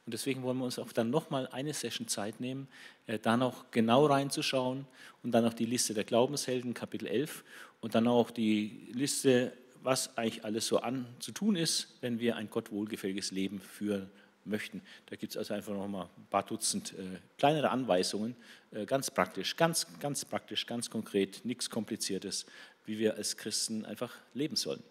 Und 0.07 0.13
deswegen 0.13 0.41
wollen 0.43 0.57
wir 0.59 0.63
uns 0.63 0.79
auch 0.79 0.93
dann 0.93 1.09
nochmal 1.09 1.49
eine 1.51 1.73
Session 1.73 2.07
Zeit 2.07 2.39
nehmen, 2.39 2.69
äh, 3.07 3.19
da 3.19 3.35
noch 3.35 3.71
genau 3.71 4.05
reinzuschauen 4.05 4.87
und 5.21 5.31
dann 5.33 5.43
auch 5.43 5.53
die 5.53 5.65
Liste 5.65 5.93
der 5.93 6.05
Glaubenshelden, 6.05 6.73
Kapitel 6.73 7.07
11, 7.07 7.43
und 7.81 7.93
dann 7.93 8.07
auch 8.07 8.31
die 8.31 8.89
Liste, 8.93 9.51
was 9.83 10.17
eigentlich 10.17 10.45
alles 10.45 10.65
so 10.65 10.79
an 10.79 11.05
zu 11.19 11.33
tun 11.33 11.57
ist, 11.57 11.97
wenn 11.99 12.21
wir 12.21 12.37
ein 12.37 12.49
Gott 12.49 12.71
wohlgefälliges 12.71 13.31
Leben 13.31 13.59
führen 13.59 14.09
möchten. 14.45 14.81
Da 15.07 15.17
gibt 15.17 15.33
es 15.33 15.37
also 15.37 15.53
einfach 15.53 15.73
noch 15.73 15.89
mal 15.89 16.09
ein 16.17 16.27
paar 16.29 16.45
Dutzend 16.45 16.93
äh, 16.93 17.19
kleinere 17.37 17.69
Anweisungen, 17.69 18.37
äh, 18.71 18.85
ganz 18.85 19.11
praktisch, 19.11 19.57
ganz, 19.57 19.87
ganz 19.99 20.23
praktisch, 20.23 20.65
ganz 20.65 20.89
konkret, 20.89 21.43
nichts 21.43 21.69
Kompliziertes, 21.69 22.45
wie 22.85 22.97
wir 22.97 23.15
als 23.15 23.35
Christen 23.35 23.83
einfach 23.83 24.15
leben 24.33 24.55
sollen, 24.55 24.81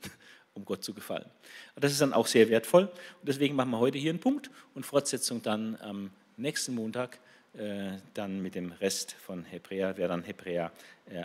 um 0.57 0.65
Gott 0.65 0.83
zu 0.83 0.93
gefallen. 0.95 1.27
Das 1.77 1.93
ist 1.93 2.01
dann 2.01 2.13
auch 2.13 2.27
sehr 2.27 2.49
wertvoll 2.49 2.85
und 2.85 3.29
deswegen 3.29 3.55
machen 3.55 3.71
wir 3.71 3.79
heute 3.79 3.99
hier 3.99 4.11
einen 4.11 4.21
Punkt 4.21 4.51
und 4.75 4.85
Fortsetzung 4.85 5.43
dann 5.43 5.77
am 5.81 6.11
nächsten 6.37 6.75
Montag 6.75 7.19
äh, 7.55 7.93
dann 8.15 8.43
mit 8.43 8.55
dem 8.55 8.73
Rest 8.73 9.13
von 9.13 9.45
Hebräer, 9.45 9.97
wäre 9.97 10.09
dann 10.09 10.25
Hebräer 10.25 10.73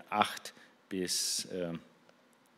8 0.10 0.48
äh, 0.48 0.52
bis 0.90 1.46
äh, 1.46 1.74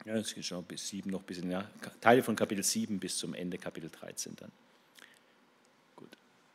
ja, 0.06 0.16
es 0.16 0.36
geht 0.36 0.45
schon 0.45 0.64
bis 0.66 0.90
7 0.90 1.10
noch 1.10 1.24
bis 1.24 1.38
in 1.38 1.52
ja, 1.52 1.70
Teile 2.02 2.24
von 2.24 2.36
Kapitel 2.36 2.64
7 2.64 3.00
bis 3.00 3.18
zum 3.18 3.34
Ende 3.34 3.58
Kapitel 3.58 3.90
13 3.90 4.36
dann. 4.36 4.52